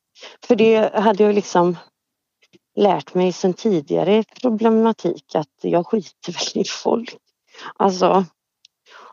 För 0.47 0.57
det 0.57 0.95
hade 0.95 1.25
jag 1.25 1.35
liksom 1.35 1.77
lärt 2.77 3.15
mig 3.15 3.33
sedan 3.33 3.55
tidigare 3.55 4.25
problematik 4.41 5.35
att 5.35 5.49
jag 5.61 5.87
skiter 5.87 6.33
väl 6.55 6.63
i 6.63 6.69
folk. 6.69 7.17
Alltså, 7.77 8.25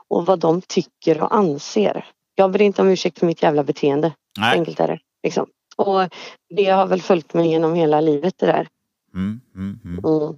och 0.08 0.26
vad 0.26 0.40
de 0.40 0.62
tycker 0.62 1.22
och 1.22 1.36
anser. 1.36 2.06
Jag 2.40 2.52
ber 2.52 2.62
inte 2.62 2.82
om 2.82 2.88
ursäkt 2.90 3.20
för 3.20 3.26
mitt 3.26 3.44
jävla 3.44 3.64
beteende. 3.64 4.14
Nej. 4.40 4.58
Enkelt 4.58 4.80
är 4.80 4.88
det. 4.88 5.00
Liksom. 5.24 5.48
Och 5.76 6.10
det 6.56 6.66
har 6.66 6.88
väl 6.88 7.02
följt 7.02 7.34
mig 7.34 7.48
genom 7.50 7.74
hela 7.74 8.02
livet 8.02 8.34
det 8.38 8.46
där. 8.46 8.68
Mm, 9.14 9.42
mm, 9.56 9.80
mm. 9.86 10.06
Mm. 10.06 10.38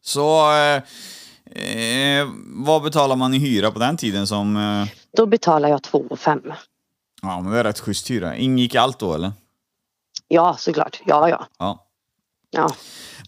Så, 0.00 0.52
eh, 0.52 0.82
eh, 1.64 2.26
vad 2.46 2.82
betalar 2.82 3.16
man 3.16 3.34
i 3.34 3.38
hyra 3.38 3.70
på 3.70 3.78
den 3.78 3.96
tiden 3.96 4.26
som... 4.26 4.56
Eh, 4.56 4.88
Då 5.16 5.26
betalar 5.26 5.68
jag 5.68 5.82
2 5.82 6.16
5. 6.16 6.52
ja, 7.22 7.40
men 7.40 7.52
det 7.52 7.58
är 7.58 7.64
rätt 7.64 7.80
schysst 7.80 8.10
hyra. 8.10 8.36
Ingick 8.36 8.74
allt 8.74 8.98
då, 8.98 9.14
eller? 9.14 9.32
Ja, 10.28 10.56
såklart. 10.58 11.00
Ja, 11.06 11.28
ja. 11.28 11.46
Ja. 11.58 11.85
Ja. 12.56 12.74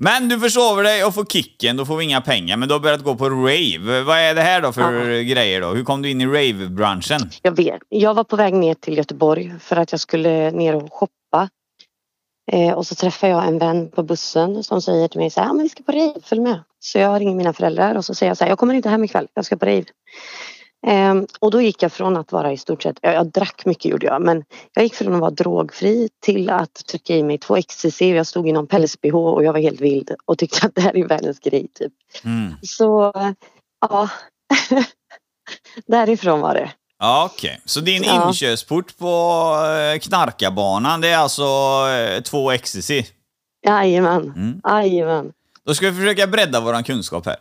Men 0.01 0.29
du 0.29 0.41
försover 0.41 0.83
dig 0.83 1.05
och 1.05 1.15
får 1.15 1.25
kicken, 1.25 1.77
då 1.77 1.87
får 1.87 1.97
vi 1.97 2.05
inga 2.05 2.21
pengar, 2.21 2.57
men 2.57 2.69
du 2.69 2.75
har 2.75 2.81
börjat 2.81 3.05
gå 3.05 3.15
på 3.15 3.31
rave. 3.31 4.03
Vad 4.03 4.19
är 4.19 4.35
det 4.35 4.43
här 4.43 4.61
då 4.61 4.73
för 4.73 5.21
grejer 5.23 5.61
då? 5.61 5.69
Hur 5.69 5.85
kom 5.85 6.03
du 6.03 6.11
in 6.11 6.21
i 6.21 6.27
rave-branschen? 6.27 7.31
Jag 7.43 7.57
vet. 7.57 7.83
Jag 7.89 8.15
var 8.15 8.25
på 8.25 8.37
väg 8.37 8.55
ner 8.55 8.75
till 8.75 8.97
Göteborg 8.97 9.55
för 9.61 9.77
att 9.77 9.93
jag 9.93 10.01
skulle 10.01 10.51
ner 10.51 10.75
och 10.75 10.93
shoppa. 10.93 11.49
Eh, 12.53 12.73
och 12.73 12.87
så 12.87 12.95
träffar 12.95 13.29
jag 13.29 13.47
en 13.47 13.59
vän 13.59 13.91
på 13.91 14.03
bussen 14.03 14.65
som 14.65 14.83
säger 14.83 15.09
till 15.09 15.21
mig 15.21 15.31
så 15.31 15.41
här, 15.41 15.47
ja 15.47 15.53
men 15.53 15.63
vi 15.63 15.69
ska 15.69 15.83
på 15.83 15.93
rave, 15.93 16.15
följ 16.23 16.41
med. 16.41 16.61
Så 16.81 16.99
jag 16.99 17.21
ringer 17.21 17.35
mina 17.35 17.53
föräldrar 17.53 17.95
och 17.95 18.05
så 18.05 18.15
säger 18.15 18.31
jag 18.31 18.37
så 18.37 18.45
här, 18.45 18.51
jag 18.51 18.59
kommer 18.59 18.75
inte 18.75 18.89
hem 18.89 19.05
ikväll, 19.05 19.27
jag 19.35 19.45
ska 19.45 19.57
på 19.57 19.67
rave. 19.67 19.85
Eh, 20.87 21.15
och 21.41 21.51
då 21.51 21.61
gick 21.61 21.83
jag 21.83 21.93
från 21.93 22.17
att 22.17 22.33
vara 22.33 22.53
i 22.53 22.57
stort 22.57 22.83
sett, 22.83 22.97
ja, 23.03 23.13
jag 23.13 23.27
drack 23.33 23.65
mycket 23.67 23.85
gjorde 23.85 24.07
jag, 24.07 24.23
men 24.23 24.45
jag 24.75 24.83
gick 24.85 24.95
från 24.95 25.15
att 25.15 25.21
vara 25.21 25.31
drogfri 25.31 26.09
till 26.23 26.51
att 26.51 26.75
trycka 26.75 27.17
i 27.17 27.23
mig 27.23 27.39
två 27.39 27.57
ecstasy. 27.57 28.15
Jag 28.15 28.27
stod 28.27 28.49
i 28.49 28.53
någon 28.53 28.67
päls-bh 28.67 29.15
och 29.35 29.45
jag 29.45 29.53
var 29.53 29.61
helt 29.61 29.81
vild 29.81 30.11
och 30.25 30.39
tyckte 30.39 30.67
att 30.67 30.75
det 30.75 30.81
här 30.81 30.97
är 30.97 31.09
världens 31.09 31.41
grej 31.41 31.67
typ. 31.75 31.93
Mm. 32.25 32.55
Så 32.63 33.13
ja, 33.81 34.09
därifrån 35.87 36.41
var 36.41 36.55
det. 36.55 36.71
Ja, 36.99 37.31
okej. 37.35 37.61
Så 37.65 37.81
din 37.81 38.03
Ja. 38.03 38.27
inkörsport 38.27 38.99
på 38.99 39.07
eh, 39.95 39.99
knarkarbanan, 39.99 41.01
det 41.01 41.09
är 41.09 41.19
alltså 41.19 41.43
eh, 41.89 42.23
två 42.23 42.53
ecstasy? 42.53 43.03
Jajamän, 43.67 44.23
Mm. 44.37 44.61
jajamän. 44.69 45.33
Då 45.69 45.75
ska 45.75 45.91
vi 45.91 45.97
försöka 45.97 46.27
bredda 46.27 46.61
våran 46.61 46.85
kunskap 46.85 47.27
här. 47.27 47.37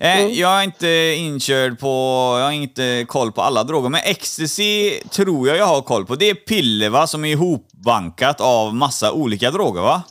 Eh, 0.00 0.20
Mm. 0.20 0.34
Jag 0.34 0.58
är 0.58 0.62
inte 0.62 0.88
inkörd 1.16 1.78
på, 1.78 1.86
jag 2.38 2.44
har 2.44 2.52
inte 2.52 3.04
koll 3.08 3.32
på 3.32 3.42
alla 3.42 3.64
droger, 3.64 3.88
men 3.88 4.00
ecstasy 4.04 5.00
tror 5.10 5.48
jag 5.48 5.56
jag 5.56 5.66
har 5.66 5.82
koll 5.82 6.06
på. 6.06 6.14
Det 6.14 6.30
är 6.30 6.34
piller 6.34 6.88
va, 6.90 7.06
som 7.06 7.24
är 7.24 7.28
ihopbankat 7.28 8.40
av 8.40 8.74
massa 8.74 9.12
olika 9.12 9.50
droger 9.50 9.80
va? 9.80 10.02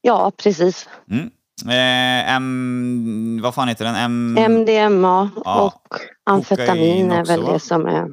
Ja, 0.00 0.32
precis. 0.36 0.88
Mm. 1.10 1.30
Eh, 1.68 2.34
M... 2.34 3.40
Vad 3.42 3.54
fan 3.54 3.68
heter 3.68 3.84
den? 3.84 3.94
M... 3.96 4.38
MDMA 4.38 5.30
Ja. 5.44 5.60
och 5.60 5.94
amfetamin 6.30 7.12
är 7.12 7.24
väl 7.24 7.42
va? 7.42 7.52
det 7.52 7.60
som 7.60 7.86
är... 7.86 8.08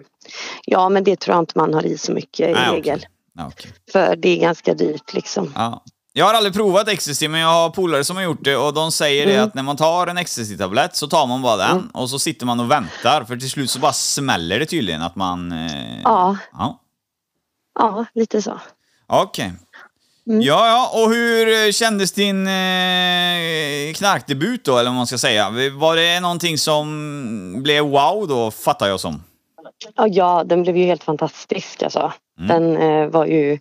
Ja, 0.66 0.90
men 0.90 1.04
det 1.04 1.16
tror 1.20 1.36
jag 1.36 1.42
inte 1.42 1.58
man 1.58 1.74
har 1.74 1.86
i 1.86 1.98
så 1.98 2.12
mycket 2.12 2.50
i 2.50 2.54
Nej, 2.54 2.72
regel. 2.72 3.06
Ja, 3.38 3.48
okej. 3.48 3.72
För 3.92 4.16
det 4.16 4.30
är 4.30 4.42
ganska 4.42 4.74
dyrt 4.74 5.14
liksom. 5.14 5.52
Ja. 5.56 5.84
Jag 6.18 6.26
har 6.26 6.34
aldrig 6.34 6.54
provat 6.54 6.88
ecstasy, 6.88 7.28
men 7.28 7.42
jag 7.42 7.48
har 7.48 7.70
polare 7.70 8.04
som 8.04 8.16
har 8.16 8.24
gjort 8.24 8.44
det 8.44 8.58
och 8.58 8.74
de 8.74 8.92
säger 8.92 9.26
det 9.26 9.34
Mm. 9.34 9.44
att 9.48 9.54
när 9.54 9.64
man 9.64 9.78
tar 9.78 10.08
en 10.08 10.18
ecstasy-tablett 10.18 10.96
så 10.96 11.08
tar 11.08 11.28
man 11.28 11.42
bara 11.42 11.58
den 11.58 11.90
och 11.94 12.10
så 12.10 12.20
sitter 12.20 12.46
man 12.46 12.60
och 12.60 12.72
väntar, 12.72 13.24
för 13.24 13.38
till 13.38 13.50
slut 13.50 13.70
så 13.70 13.80
bara 13.80 13.94
smäller 13.94 14.60
det 14.60 14.66
tydligen 14.66 15.02
att 15.02 15.16
man... 15.16 15.52
Eh... 15.52 16.02
Ja, 16.04 16.38
Ja. 16.54 16.80
ja, 17.80 18.06
lite 18.16 18.42
så. 18.42 18.60
Okej. 19.08 19.54
Mm. 20.28 20.42
Ja, 20.42 20.68
ja, 20.68 21.02
och 21.04 21.10
hur 21.14 21.72
kändes 21.72 22.12
din 22.12 22.48
eh, 22.48 23.94
knarkdebut 23.96 24.66
då, 24.66 24.78
eller 24.78 24.90
vad 24.90 24.96
man 24.98 25.08
ska 25.08 25.18
säga? 25.18 25.50
Var 25.74 25.96
det 25.96 26.20
någonting 26.20 26.58
som 26.58 27.64
blev 27.64 27.84
wow 27.84 28.28
då, 28.28 28.52
fattar 28.52 28.88
jag 28.88 29.00
som? 29.00 29.24
Ja, 29.96 30.08
ja, 30.08 30.44
den 30.44 30.64
blev 30.64 30.78
ju 30.78 30.84
helt 30.86 31.04
fantastisk 31.04 31.84
alltså. 31.84 32.14
Mm. 32.40 32.48
Den 32.48 32.82
eh, 32.82 33.08
var 33.08 33.26
ju... 33.26 33.60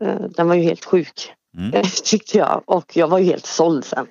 Eh, 0.00 0.20
den 0.20 0.48
var 0.48 0.54
ju 0.54 0.62
helt 0.62 0.84
sjuk. 0.84 1.32
Mm. 1.58 1.82
tyckte 2.04 2.38
jag. 2.38 2.62
Och 2.66 2.96
jag 2.96 3.08
var 3.08 3.18
ju 3.18 3.24
helt 3.24 3.46
såld 3.46 3.84
sen. 3.84 4.06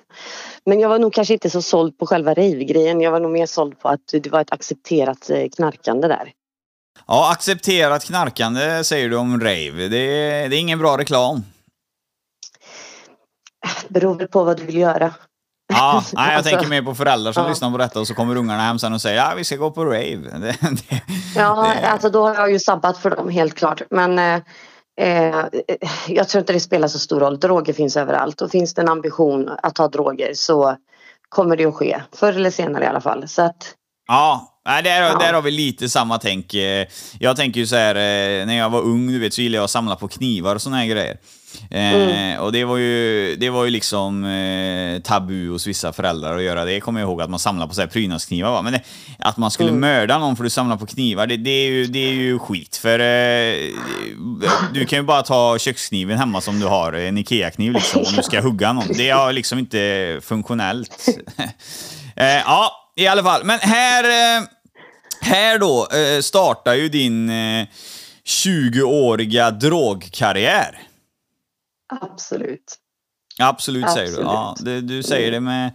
Men 0.66 0.80
jag 0.80 0.88
var 0.88 0.98
nog 0.98 1.12
kanske 1.12 1.34
inte 1.34 1.50
så 1.50 1.62
såld 1.62 1.98
på 1.98 2.06
själva 2.06 2.34
rave-grejen. 2.34 3.00
Jag 3.00 3.10
var 3.10 3.20
nog 3.20 3.30
mer 3.30 3.46
såld 3.46 3.78
på 3.78 3.88
att 3.88 4.00
det 4.12 4.30
var 4.30 4.40
ett 4.40 4.52
accepterat 4.52 5.30
eh, 5.30 5.48
knarkande 5.56 6.08
där. 6.08 6.32
Ja, 7.06 7.32
accepterat 7.32 8.04
knarkande 8.04 8.84
säger 8.84 9.08
du 9.08 9.16
om 9.16 9.40
rave. 9.40 9.88
Det 9.88 9.96
är, 9.96 10.48
det 10.48 10.56
är 10.56 10.60
ingen 10.60 10.78
bra 10.78 10.98
reklam. 10.98 11.42
Beror 13.88 14.14
väl 14.14 14.28
på 14.28 14.44
vad 14.44 14.56
du 14.56 14.64
vill 14.64 14.76
göra. 14.78 15.14
Ja, 15.72 16.04
nej, 16.12 16.26
jag 16.26 16.36
Alltså, 16.36 16.50
tänker 16.50 16.68
mer 16.68 16.82
på 16.82 16.94
föräldrar 16.94 17.32
som 17.32 17.42
ja. 17.42 17.48
lyssnar 17.48 17.70
på 17.70 17.78
detta 17.78 18.00
och 18.00 18.06
så 18.06 18.14
kommer 18.14 18.36
ungarna 18.36 18.62
hem 18.62 18.78
sen 18.78 18.92
och 18.92 19.00
säger 19.00 19.16
ja, 19.16 19.32
vi 19.36 19.44
ska 19.44 19.56
gå 19.56 19.70
på 19.70 19.84
rave. 19.84 20.16
Det, 20.40 20.56
det, 20.60 21.02
Ja, 21.36 21.74
det, 21.80 21.88
alltså 21.88 22.10
då 22.10 22.28
har 22.28 22.34
jag 22.34 22.52
ju 22.52 22.58
sabbat 22.58 22.98
för 22.98 23.10
dem 23.10 23.28
helt 23.28 23.54
klart. 23.54 23.82
Men 23.90 24.18
eh, 24.18 24.42
eh, 25.00 25.44
jag 26.08 26.28
tror 26.28 26.40
inte 26.40 26.52
det 26.52 26.60
spelar 26.60 26.88
så 26.88 26.98
stor 26.98 27.20
roll. 27.20 27.38
Droger 27.40 27.72
finns 27.72 27.96
överallt 27.96 28.40
och 28.42 28.50
finns 28.50 28.74
det 28.74 28.82
en 28.82 28.88
ambition 28.88 29.48
att 29.62 29.74
ta 29.74 29.88
droger 29.88 30.30
så 30.34 30.76
kommer 31.28 31.56
det 31.56 31.64
att 31.64 31.74
ske. 31.74 32.00
Förr 32.12 32.32
eller 32.32 32.50
senare 32.50 32.84
i 32.84 32.86
alla 32.86 33.00
fall. 33.00 33.28
Så 33.28 33.42
att, 33.42 33.74
Ja, 34.08 34.60
nej, 34.66 34.82
där, 34.82 35.02
Ja. 35.02 35.18
där 35.18 35.32
har 35.32 35.42
vi 35.42 35.50
lite 35.50 35.88
samma 35.88 36.18
tänk. 36.18 36.54
Eh, 36.54 36.86
Jag 37.20 37.36
tänker 37.36 37.60
ju 37.60 37.66
så 37.66 37.76
här, 37.76 37.94
eh, 37.94 38.46
när 38.46 38.58
jag 38.58 38.70
var 38.70 38.80
ung, 38.82 39.06
du 39.12 39.18
vet, 39.18 39.34
så 39.34 39.40
gillade 39.42 39.56
jag 39.58 39.64
att 39.64 39.70
samla 39.70 39.96
på 39.96 40.08
knivar 40.08 40.54
och 40.54 40.62
såna 40.62 40.76
här 40.76 40.86
grejer. 40.86 41.16
Eh, 41.70 41.94
Mm. 41.94 42.40
Och 42.40 42.52
det 42.52 42.64
var 42.64 42.76
ju, 42.76 43.36
det 43.36 43.50
var 43.50 43.64
ju 43.64 43.70
liksom 43.70 44.24
eh, 44.24 45.00
tabu 45.02 45.48
hos 45.50 45.66
vissa 45.66 45.92
föräldrar 45.92 46.36
att 46.36 46.42
göra 46.42 46.64
det. 46.64 46.72
Jag 46.72 46.82
kommer 46.82 47.00
ihåg 47.00 47.22
att 47.22 47.30
man 47.30 47.38
samlar 47.38 47.66
på 47.66 47.74
så 47.74 47.80
här 47.80 47.88
prydnadsknivar. 47.88 48.50
Va? 48.50 48.62
Men 48.62 48.72
det, 48.72 48.80
att 49.18 49.36
man 49.36 49.50
skulle 49.50 49.68
Mm. 49.68 49.80
mörda 49.80 50.18
någon 50.18 50.36
för 50.36 50.44
att 50.44 50.46
du 50.46 50.50
samlar 50.50 50.76
på 50.76 50.86
knivar, 50.86 51.26
det, 51.26 51.36
det, 51.36 51.50
är 51.50 51.66
ju, 51.68 51.86
det 51.86 51.98
är 52.08 52.12
ju 52.12 52.38
skit. 52.38 52.76
För 52.76 52.98
eh, 52.98 53.54
du 54.74 54.84
kan 54.86 54.98
ju 54.98 55.02
bara 55.02 55.22
ta 55.22 55.58
kökskniven 55.58 56.18
hemma 56.18 56.40
som 56.40 56.60
du 56.60 56.66
har, 56.66 56.92
en 56.92 57.18
IKEA-kniv 57.18 57.72
liksom, 57.72 58.02
om 58.06 58.12
du 58.16 58.22
ska 58.22 58.40
hugga 58.40 58.72
någon. 58.72 58.88
Det 58.96 59.08
är 59.10 59.32
liksom 59.32 59.58
inte 59.58 60.20
funktionellt. 60.22 61.06
eh, 62.16 62.26
ja, 62.26 62.72
i 62.96 63.06
alla 63.06 63.22
fall. 63.22 63.44
Men 63.44 63.58
här... 63.58 64.04
Eh, 64.38 64.42
här 65.22 65.58
då 65.58 65.88
eh, 65.92 66.20
startar 66.20 66.74
ju 66.74 66.88
din 66.88 67.30
eh, 67.30 67.66
20-åriga 68.26 69.50
drogkarriär. 69.50 70.78
Absolut. 71.90 72.76
Absolut, 73.38 73.90
säger 73.90 74.12
du. 74.12 74.22
Ja, 74.22 74.50
Absolut. 74.50 74.88
det, 74.88 74.94
du 74.94 75.02
säger 75.02 75.30
det 75.30 75.40
med 75.40 75.72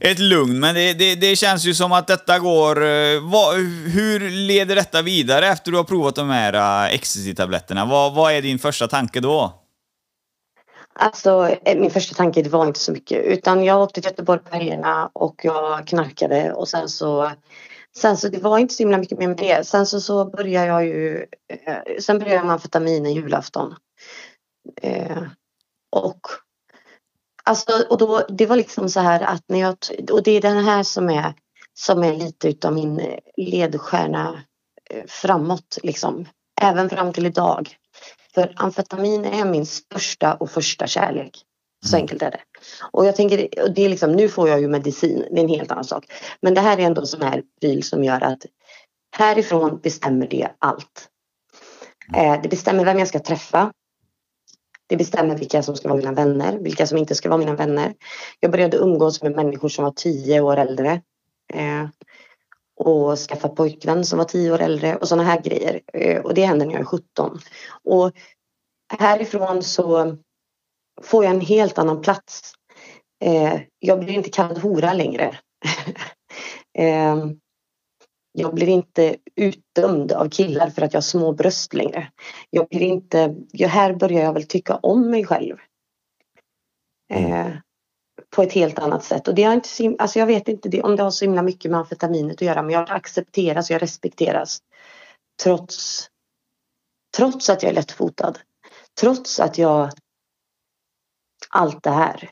ett 0.00 0.18
lugn, 0.18 0.60
men 0.60 0.74
det, 0.74 0.92
det, 0.92 1.14
det 1.14 1.36
känns 1.36 1.64
ju 1.64 1.74
som 1.74 1.92
att 1.92 2.06
detta 2.06 2.38
går... 2.38 2.84
eh, 2.84 3.20
Vad, 3.22 3.54
hur 3.94 4.30
leder 4.30 4.76
detta 4.76 5.02
vidare 5.02 5.46
efter 5.48 5.70
du 5.70 5.76
har 5.76 5.84
provat 5.84 6.14
de 6.14 6.30
här 6.30 6.54
uh, 6.54 6.94
ecstasy-tabletterna? 6.94 7.84
Vad, 7.84 8.14
vad 8.14 8.32
är 8.32 8.42
din 8.42 8.58
första 8.58 8.88
tanke 8.88 9.20
då? 9.20 9.52
Alltså 10.98 11.48
eh, 11.64 11.78
min 11.78 11.90
första 11.90 12.14
tanke 12.14 12.42
det 12.42 12.50
var 12.50 12.66
inte 12.66 12.80
så 12.80 12.92
mycket 12.92 13.24
utan 13.24 13.64
jag 13.64 13.82
åkte 13.82 14.00
till 14.00 14.10
Göteborg 14.10 14.40
på 14.40 14.56
helgerna 14.56 15.10
och 15.12 15.40
jag 15.42 15.86
knarkade 15.86 16.52
och 16.52 16.68
sen 16.68 16.88
så 16.88 17.30
Sen 17.96 18.16
så 18.16 18.28
det 18.28 18.38
var 18.38 18.58
inte 18.58 18.74
så 18.74 18.82
himla 18.82 18.98
mycket 18.98 19.18
mer 19.18 19.28
med 19.28 19.36
det. 19.36 19.66
Sen 19.66 19.86
så, 19.86 20.00
så 20.00 20.24
började 20.24 20.66
jag 20.66 20.86
ju 20.86 21.26
eh, 21.66 21.98
Sen 22.00 22.18
började 22.18 22.36
jag 22.36 22.46
med 22.46 22.52
amfetamin 22.52 23.06
en 23.06 23.14
julafton. 23.14 23.74
Och 25.94 26.20
Alltså 27.46 27.72
och 27.90 27.98
då 27.98 28.26
det 28.28 28.46
var 28.46 28.56
liksom 28.56 28.88
så 28.88 29.00
här 29.00 29.20
att 29.20 29.42
när 29.46 29.60
jag 29.60 29.76
och 30.12 30.22
det 30.22 30.30
är 30.30 30.40
den 30.40 30.64
här 30.64 30.82
som 30.82 31.10
är 31.10 31.34
som 31.74 32.02
är 32.02 32.12
lite 32.12 32.48
utav 32.48 32.72
min 32.72 33.18
ledstjärna 33.36 34.42
eh, 34.90 35.04
framåt 35.06 35.78
liksom. 35.82 36.26
Även 36.60 36.90
fram 36.90 37.12
till 37.12 37.26
idag. 37.26 37.76
För 38.34 38.52
amfetamin 38.56 39.24
är 39.24 39.44
min 39.44 39.66
största 39.66 40.34
och 40.34 40.50
första 40.50 40.86
kärlek. 40.86 41.38
Så 41.86 41.96
Mm. 41.96 42.02
enkelt 42.02 42.22
är 42.22 42.30
det. 42.30 42.40
Och 42.92 43.06
jag 43.06 43.16
tänker, 43.16 43.62
och 43.62 43.74
det 43.74 43.84
är 43.84 43.88
liksom, 43.88 44.12
nu 44.12 44.28
får 44.28 44.48
jag 44.48 44.60
ju 44.60 44.68
medicin, 44.68 45.24
det 45.30 45.40
är 45.40 45.44
en 45.44 45.48
helt 45.48 45.70
annan 45.70 45.84
sak. 45.84 46.04
Men 46.40 46.54
det 46.54 46.60
här 46.60 46.78
är 46.78 46.82
ändå 46.82 47.00
en 47.00 47.06
sån 47.06 47.22
här 47.22 47.42
pryl 47.60 47.82
som 47.82 48.04
gör 48.04 48.20
att 48.20 48.46
härifrån 49.16 49.80
bestämmer 49.82 50.26
det 50.26 50.48
allt. 50.58 51.08
Eh, 52.16 52.42
det 52.42 52.48
bestämmer 52.48 52.84
vem 52.84 52.98
jag 52.98 53.08
ska 53.08 53.18
träffa. 53.18 53.72
Det 54.86 54.96
bestämmer 54.96 55.38
vilka 55.38 55.62
som 55.62 55.76
ska 55.76 55.88
vara 55.88 55.98
mina 55.98 56.12
vänner, 56.12 56.58
vilka 56.58 56.86
som 56.86 56.98
inte 56.98 57.14
ska 57.14 57.28
vara 57.28 57.38
mina 57.38 57.54
vänner. 57.54 57.94
Jag 58.40 58.50
började 58.50 58.76
umgås 58.76 59.22
med 59.22 59.36
människor 59.36 59.68
som 59.68 59.84
var 59.84 59.92
tio 59.92 60.40
år 60.40 60.56
äldre. 60.56 61.02
Eh, 61.52 61.86
och 62.76 63.18
skaffa 63.18 63.48
pojkvän 63.48 64.04
som 64.04 64.18
var 64.18 64.24
tio 64.24 64.52
år 64.52 64.60
äldre 64.60 64.96
och 64.96 65.08
sådana 65.08 65.24
här 65.24 65.40
grejer. 65.42 65.80
Eh, 65.92 66.20
och 66.20 66.34
det 66.34 66.44
hände 66.44 66.64
när 66.64 66.72
jag 66.72 66.80
är 66.80 66.84
17. 66.84 67.38
Och 67.84 68.12
härifrån 68.98 69.62
så 69.62 70.16
får 71.02 71.24
jag 71.24 71.34
en 71.34 71.40
helt 71.40 71.78
annan 71.78 72.02
plats. 72.02 72.52
Eh, 73.24 73.60
jag 73.78 74.00
blir 74.00 74.14
inte 74.14 74.30
kallad 74.30 74.58
hora 74.58 74.92
längre. 74.92 75.38
Eh, 76.78 77.16
jag 78.36 78.54
blir 78.54 78.68
inte 78.68 79.16
utdömd 79.34 80.12
av 80.12 80.28
killar 80.28 80.70
för 80.70 80.82
att 80.82 80.92
jag 80.92 80.98
har 80.98 81.02
små 81.02 81.32
bröst 81.32 81.74
längre. 81.74 82.10
Jag 82.50 82.68
blir 82.68 82.80
inte, 82.80 83.34
jag, 83.52 83.68
här 83.68 83.94
börjar 83.94 84.22
jag 84.22 84.32
väl 84.32 84.46
tycka 84.46 84.76
om 84.76 85.10
mig 85.10 85.24
själv. 85.24 85.56
Eh, 87.12 87.48
på 88.30 88.42
ett 88.42 88.52
helt 88.52 88.78
annat 88.78 89.04
sätt. 89.04 89.28
Och 89.28 89.34
det 89.34 89.42
har 89.42 89.54
inte, 89.54 89.68
alltså 89.98 90.18
jag 90.18 90.26
vet 90.26 90.48
inte 90.48 90.68
det, 90.68 90.82
om 90.82 90.96
det 90.96 91.02
har 91.02 91.10
så 91.10 91.24
himla 91.24 91.42
mycket 91.42 91.70
med 91.70 91.80
amfetaminet 91.80 92.34
att 92.34 92.42
göra 92.42 92.62
men 92.62 92.70
jag 92.70 92.90
accepteras, 92.90 93.70
jag 93.70 93.82
respekteras. 93.82 94.58
Trots, 95.42 96.08
trots 97.16 97.50
att 97.50 97.62
jag 97.62 97.70
är 97.70 97.74
lättfotad. 97.74 98.38
Trots 99.00 99.40
att 99.40 99.58
jag 99.58 99.90
allt 101.50 101.82
det 101.82 101.90
här 101.90 102.30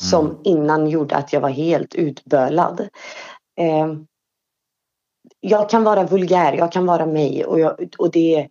som 0.00 0.40
innan 0.44 0.88
gjorde 0.88 1.16
att 1.16 1.32
jag 1.32 1.40
var 1.40 1.50
helt 1.50 1.94
utbölad. 1.94 2.88
Eh, 3.58 3.94
jag 5.40 5.70
kan 5.70 5.84
vara 5.84 6.04
vulgär, 6.04 6.52
jag 6.52 6.72
kan 6.72 6.86
vara 6.86 7.06
mig 7.06 7.44
och, 7.44 7.60
jag, 7.60 7.94
och 7.98 8.10
det 8.10 8.48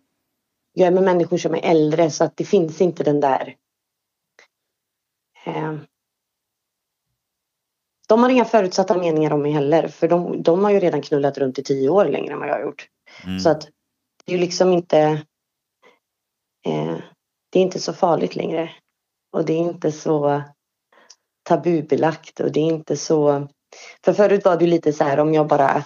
jag 0.72 0.86
är 0.86 0.92
med 0.92 1.02
människor 1.02 1.38
som 1.38 1.54
är 1.54 1.60
äldre 1.62 2.10
så 2.10 2.24
att 2.24 2.36
det 2.36 2.44
finns 2.44 2.80
inte 2.80 3.04
den 3.04 3.20
där 3.20 3.56
eh, 5.44 5.74
de 8.08 8.22
har 8.22 8.30
inga 8.30 8.44
förutsatta 8.44 8.98
meningar 8.98 9.32
om 9.32 9.42
mig 9.42 9.52
heller 9.52 9.88
för 9.88 10.08
de, 10.08 10.42
de 10.42 10.64
har 10.64 10.70
ju 10.70 10.80
redan 10.80 11.02
knullat 11.02 11.38
runt 11.38 11.58
i 11.58 11.62
tio 11.62 11.88
år 11.88 12.04
längre 12.04 12.32
än 12.32 12.38
vad 12.38 12.48
jag 12.48 12.54
har 12.54 12.62
gjort. 12.62 12.88
Mm. 13.24 13.40
Så 13.40 13.50
att 13.50 13.60
det 14.24 14.32
är 14.32 14.36
ju 14.36 14.40
liksom 14.40 14.72
inte 14.72 14.98
eh, 16.66 16.96
Det 17.50 17.58
är 17.58 17.62
inte 17.62 17.80
så 17.80 17.92
farligt 17.92 18.36
längre. 18.36 18.70
Och 19.32 19.44
det 19.44 19.52
är 19.52 19.58
inte 19.58 19.92
så 19.92 20.42
tabubelagt 21.42 22.40
och 22.40 22.52
det 22.52 22.60
är 22.60 22.64
inte 22.64 22.96
så 22.96 23.48
För 24.04 24.12
förut 24.12 24.44
var 24.44 24.56
det 24.56 24.66
lite 24.66 24.92
så 24.92 25.04
här 25.04 25.20
om 25.20 25.34
jag 25.34 25.46
bara 25.46 25.84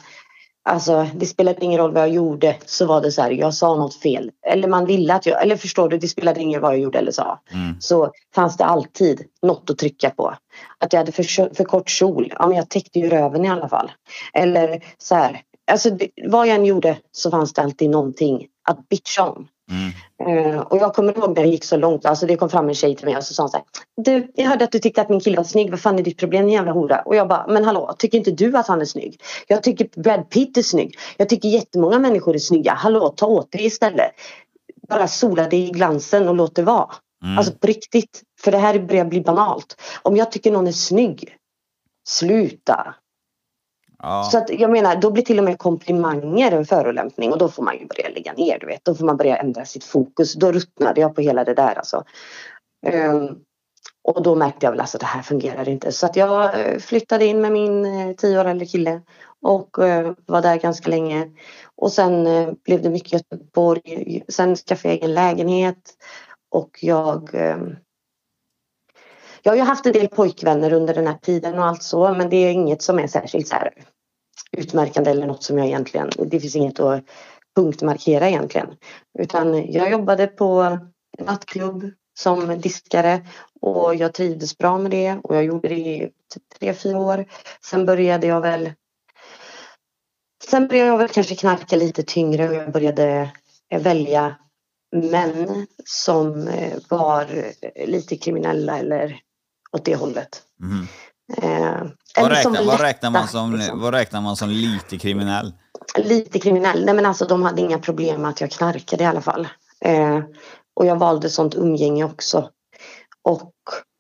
Alltså 0.69 1.07
det 1.15 1.27
spelade 1.27 1.65
ingen 1.65 1.79
roll 1.79 1.93
vad 1.93 2.03
jag 2.03 2.15
gjorde 2.15 2.57
så 2.67 2.87
var 2.87 3.01
det 3.01 3.13
så 3.13 3.23
här 3.23 3.31
jag 3.31 3.55
sa 3.55 3.77
något 3.77 3.95
fel. 3.95 4.31
Eller 4.47 4.69
man 4.69 4.87
ville 4.87 5.15
att 5.15 5.27
jag, 5.27 5.43
eller 5.43 5.57
förstår 5.57 5.89
du 5.89 5.99
det 5.99 6.09
spelade 6.09 6.41
ingen 6.41 6.61
roll 6.61 6.63
vad 6.63 6.73
jag 6.73 6.81
gjorde 6.81 6.99
eller 6.99 7.13
sa. 7.13 7.41
Mm. 7.53 7.81
Så 7.81 8.11
fanns 8.35 8.57
det 8.57 8.65
alltid 8.65 9.23
något 9.43 9.71
att 9.71 9.79
trycka 9.79 10.11
på. 10.11 10.35
Att 10.79 10.93
jag 10.93 11.01
hade 11.01 11.13
för, 11.13 11.55
för 11.55 11.65
kort 11.65 11.89
kjol, 11.89 12.33
ja 12.39 12.47
men 12.47 12.57
jag 12.57 12.69
täckte 12.69 12.99
ju 12.99 13.09
röven 13.09 13.45
i 13.45 13.49
alla 13.49 13.69
fall. 13.69 13.93
Eller 14.33 14.85
så 14.99 15.15
här, 15.15 15.41
alltså 15.71 15.91
det, 15.91 16.09
vad 16.27 16.49
jag 16.49 16.55
än 16.55 16.65
gjorde 16.65 16.99
så 17.13 17.31
fanns 17.31 17.53
det 17.53 17.63
alltid 17.63 17.91
någonting 17.91 18.47
att 18.69 18.89
bitcha 18.89 19.25
om. 19.29 19.49
Mm. 19.71 19.93
Eh, 20.27 20.61
och 20.61 20.79
jag 20.79 20.95
kommer 20.95 21.19
ihåg 21.19 21.37
när 21.37 21.43
det 21.43 21.49
gick 21.49 21.65
så 21.65 21.77
långt, 21.77 22.07
alltså 22.07 22.27
det 22.27 22.37
kom 22.37 22.51
fram 22.51 22.69
en 22.69 22.75
tjej 22.75 22.97
till 22.97 23.07
mig 23.07 23.17
och 23.17 23.25
så 23.25 23.35
sa 23.35 23.43
hon 23.43 23.51
så 23.51 23.57
här, 23.57 23.67
Du, 23.97 24.33
jag 24.35 24.47
hörde 24.47 24.65
att 24.65 24.73
du 24.73 24.79
tyckte 24.79 25.01
att 25.01 25.09
min 25.09 25.21
kille 25.21 25.37
var 25.37 25.45
snygg, 25.45 25.71
vad 25.71 25.81
fan 25.81 25.99
är 25.99 26.03
ditt 26.03 26.19
problem 26.19 26.43
din 26.43 26.55
jävla 26.55 26.73
hora? 26.73 27.01
Och 27.01 27.17
jag 27.17 27.29
bara, 27.29 27.47
men 27.47 27.65
hallå, 27.65 27.95
tycker 27.99 28.19
inte 28.19 28.31
du 28.31 28.57
att 28.57 28.67
han 28.67 28.81
är 28.81 28.85
snygg? 28.85 29.21
Jag 29.47 29.63
tycker 29.63 30.01
Brad 30.01 30.31
Pitt 30.31 30.57
är 30.57 30.63
snygg. 30.63 30.99
Jag 31.17 31.29
tycker 31.29 31.49
jättemånga 31.49 31.99
människor 31.99 32.35
är 32.35 32.39
snygga. 32.39 32.75
Hallå, 32.75 33.09
ta 33.09 33.27
åt 33.27 33.53
dig 33.53 33.67
istället. 33.67 34.11
Bara 34.89 35.09
sola 35.09 35.49
dig 35.49 35.69
i 35.69 35.71
glansen 35.71 36.29
och 36.29 36.35
låt 36.35 36.55
det 36.55 36.63
vara. 36.63 36.89
Mm. 37.25 37.39
Alltså 37.39 37.53
på 37.53 37.67
riktigt. 37.67 38.23
För 38.41 38.53
det 38.53 38.59
här 38.59 38.79
börjar 38.79 39.05
bli 39.05 39.21
banalt. 39.21 39.81
Om 40.03 40.17
jag 40.17 40.33
tycker 40.33 40.53
någon 40.53 40.67
är 40.67 40.73
snygg, 40.73 41.37
sluta 42.09 42.95
ja. 44.03 44.23
Så 44.33 44.39
att 44.39 44.51
jag 44.51 44.71
menar, 44.71 44.97
då 44.97 45.11
blir 45.11 45.23
till 45.23 45.39
och 45.39 45.45
med 45.45 45.59
komplimanger 45.59 46.53
en 46.53 46.65
förolämpning 46.65 47.33
och 47.33 47.39
då 47.39 47.49
får 47.49 47.63
man 47.63 47.79
ju 47.79 47.87
börja 47.87 48.09
lägga 48.09 48.33
ner, 48.33 48.59
du 48.59 48.67
vet. 48.67 48.85
Då 48.85 48.95
får 48.95 49.05
man 49.05 49.17
börja 49.17 49.37
ändra 49.37 49.65
sitt 49.65 49.85
fokus. 49.85 50.35
Då 50.35 50.53
ruttnade 50.53 51.01
jag 51.01 51.15
på 51.15 51.21
hela 51.21 51.45
det 51.45 51.55
där 51.55 51.75
alltså. 51.75 52.05
Um, 52.87 53.39
och 54.09 54.23
då 54.23 54.35
märkte 54.35 54.67
jag 54.67 54.71
väl 54.71 54.81
alltså 54.81 54.99
det 54.99 55.07
här 55.07 55.23
fungerar 55.23 55.69
inte. 55.69 55.93
Så 55.93 56.07
att 56.07 56.17
jag 56.17 56.61
eh, 56.61 56.79
flyttade 56.79 57.27
in 57.27 57.41
med 57.41 57.53
min 57.53 57.85
eh, 57.85 57.91
tioåriga 57.91 58.15
tio 58.17 58.41
år 58.41 58.45
äldre 58.45 58.67
kille 58.67 59.01
och 59.43 59.79
uh, 59.79 60.13
var 60.27 60.43
där 60.43 60.57
ganska 60.57 60.91
länge. 60.91 61.31
Och 61.77 61.93
sen 61.93 62.27
uh, 62.27 62.53
blev 62.65 62.83
det 62.83 62.91
mycket 62.91 63.13
Göteborg. 63.13 64.25
Sen 64.29 64.57
skaffade 64.57 64.95
jag 64.95 64.99
egen 64.99 65.15
lägenhet 65.15 65.95
och 66.51 66.79
jag 66.81 67.31
ehm, 67.35 67.77
jag 69.47 69.53
har 69.53 69.57
ju 69.57 69.63
haft 69.63 69.87
en 69.87 69.93
del 69.93 70.09
pojkvänner 70.09 70.73
under 70.73 70.95
den 70.95 71.07
här 71.07 71.19
tiden 71.23 71.59
och 71.59 71.65
allt 71.65 71.83
så 71.83 72.15
men 72.15 72.31
det 72.31 72.37
är 72.37 72.53
inget 72.53 72.83
som 72.83 72.99
är 72.99 73.07
särskilt 73.07 73.49
så 73.49 73.55
här 73.55 73.73
utmärkande 74.53 75.11
eller 75.11 75.27
något 75.27 75.43
som 75.43 75.59
jag 75.59 75.67
egentligen, 75.67 76.11
det 76.19 76.41
finns 76.41 76.57
inget 76.57 76.81
att 76.81 77.05
punktmarkera 77.57 78.29
egentligen. 78.29 78.69
Utan 79.19 79.73
jag 79.73 79.91
jobbade 79.91 80.27
på 80.27 80.79
nattklubb 81.19 81.91
som 82.19 82.61
diskare 82.61 83.27
och 83.61 83.95
jag 83.95 84.15
trivdes 84.15 84.59
bra 84.59 84.79
med 84.79 84.91
det 84.91 85.19
och 85.23 85.37
jag 85.37 85.45
gjorde 85.45 85.69
det 85.69 85.75
i 85.75 86.11
typ 86.35 86.59
tre, 86.59 86.75
fyra 86.75 86.99
år. 86.99 87.27
Sen 87.65 87.87
började 87.87 88.27
jag 88.27 88.41
väl 88.41 88.73
Sen 90.51 90.69
började 90.69 90.91
jag 90.91 90.99
väl 90.99 91.09
kanske 91.09 91.35
knarka 91.35 91.77
lite 91.77 92.03
tyngre 92.03 92.49
och 92.49 92.55
jag 92.55 92.73
började 92.73 93.31
välja 93.71 94.37
män 94.97 95.67
som 95.85 96.49
eh, 96.49 96.79
var 96.89 97.27
lite 97.87 98.17
kriminella 98.17 98.79
eller 98.79 99.21
åt 99.73 99.85
det 99.85 99.97
hållet. 99.97 100.43
Mhm. 100.61 100.89
Eh, 101.43 101.83
Vad, 102.21 102.31
räknar, 102.31 102.65
vad, 102.65 102.81
räknar 102.81 103.11
man 103.11 103.29
som, 103.29 103.55
liksom. 103.55 103.81
vad 103.81 103.95
räknar 103.95 104.21
man 104.21 104.37
som 104.37 104.49
lite 104.49 104.99
kriminell? 104.99 105.53
Lite 105.99 106.39
kriminell. 106.39 106.85
Nej 106.85 106.95
men 106.95 107.07
alltså 107.07 107.25
de 107.25 107.43
hade 107.43 107.61
inga 107.61 107.79
problem 107.79 108.23
med 108.23 108.31
att 108.31 108.41
jag 108.41 108.51
knarkade 108.51 109.05
i 109.05 109.07
alla 109.07 109.21
fall. 109.21 109.49
Eh, 109.81 110.21
och 110.77 110.87
jag 110.87 110.97
valde 110.97 111.31
sånt 111.31 111.55
umgänge 111.55 112.05
också. 112.05 112.51
Och 113.23 113.53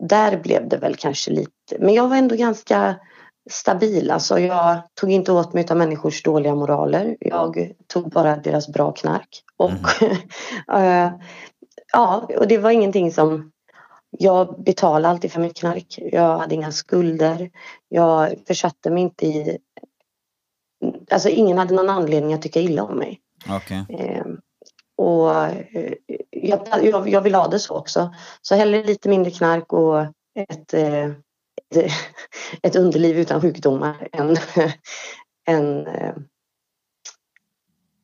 där 0.08 0.36
blev 0.42 0.68
det 0.68 0.76
väl 0.76 0.96
kanske 0.96 1.30
lite, 1.30 1.76
men 1.78 1.94
jag 1.94 2.08
var 2.08 2.16
ändå 2.16 2.36
ganska 2.36 2.96
stabil. 3.50 4.10
Alltså 4.10 4.38
jag 4.38 4.82
tog 5.00 5.10
inte 5.10 5.32
åt 5.32 5.52
mig 5.52 5.66
av 5.70 5.76
människors 5.76 6.22
dåliga 6.22 6.54
moraler. 6.54 7.16
Jag 7.20 7.72
tog 7.86 8.10
bara 8.10 8.36
deras 8.36 8.68
bra 8.68 8.92
knark. 8.92 9.28
Och 9.56 10.02
eh, 10.78 11.10
ja, 11.92 12.28
och 12.38 12.48
det 12.48 12.58
var 12.58 12.70
ingenting 12.70 13.12
som 13.12 13.52
jag 14.18 14.62
betalade 14.62 15.08
alltid 15.08 15.32
för 15.32 15.40
mitt 15.40 15.56
knark. 15.56 15.98
Jag 15.98 16.38
hade 16.38 16.54
inga 16.54 16.72
skulder. 16.72 17.50
Jag 17.88 18.34
försatte 18.46 18.90
mig 18.90 19.02
inte 19.02 19.26
i... 19.26 19.58
Alltså 21.10 21.28
ingen 21.28 21.58
hade 21.58 21.74
någon 21.74 21.90
anledning 21.90 22.34
att 22.34 22.42
tycka 22.42 22.60
illa 22.60 22.82
om 22.82 22.98
mig. 22.98 23.20
Okej. 23.48 23.84
Eh, 23.88 24.24
och 24.96 25.30
jag, 26.30 26.68
jag, 26.82 27.08
jag 27.08 27.20
vill 27.20 27.34
ha 27.34 27.48
det 27.48 27.58
så 27.58 27.76
också. 27.76 28.14
Så 28.42 28.54
hellre 28.54 28.84
lite 28.84 29.08
mindre 29.08 29.30
knark 29.30 29.72
och 29.72 30.00
ett, 30.38 30.74
eh, 30.74 31.04
ett, 31.74 31.92
ett 32.62 32.76
underliv 32.76 33.18
utan 33.18 33.40
sjukdomar 33.40 34.08
än, 34.12 34.36
än, 35.48 35.86
eh, 35.86 36.14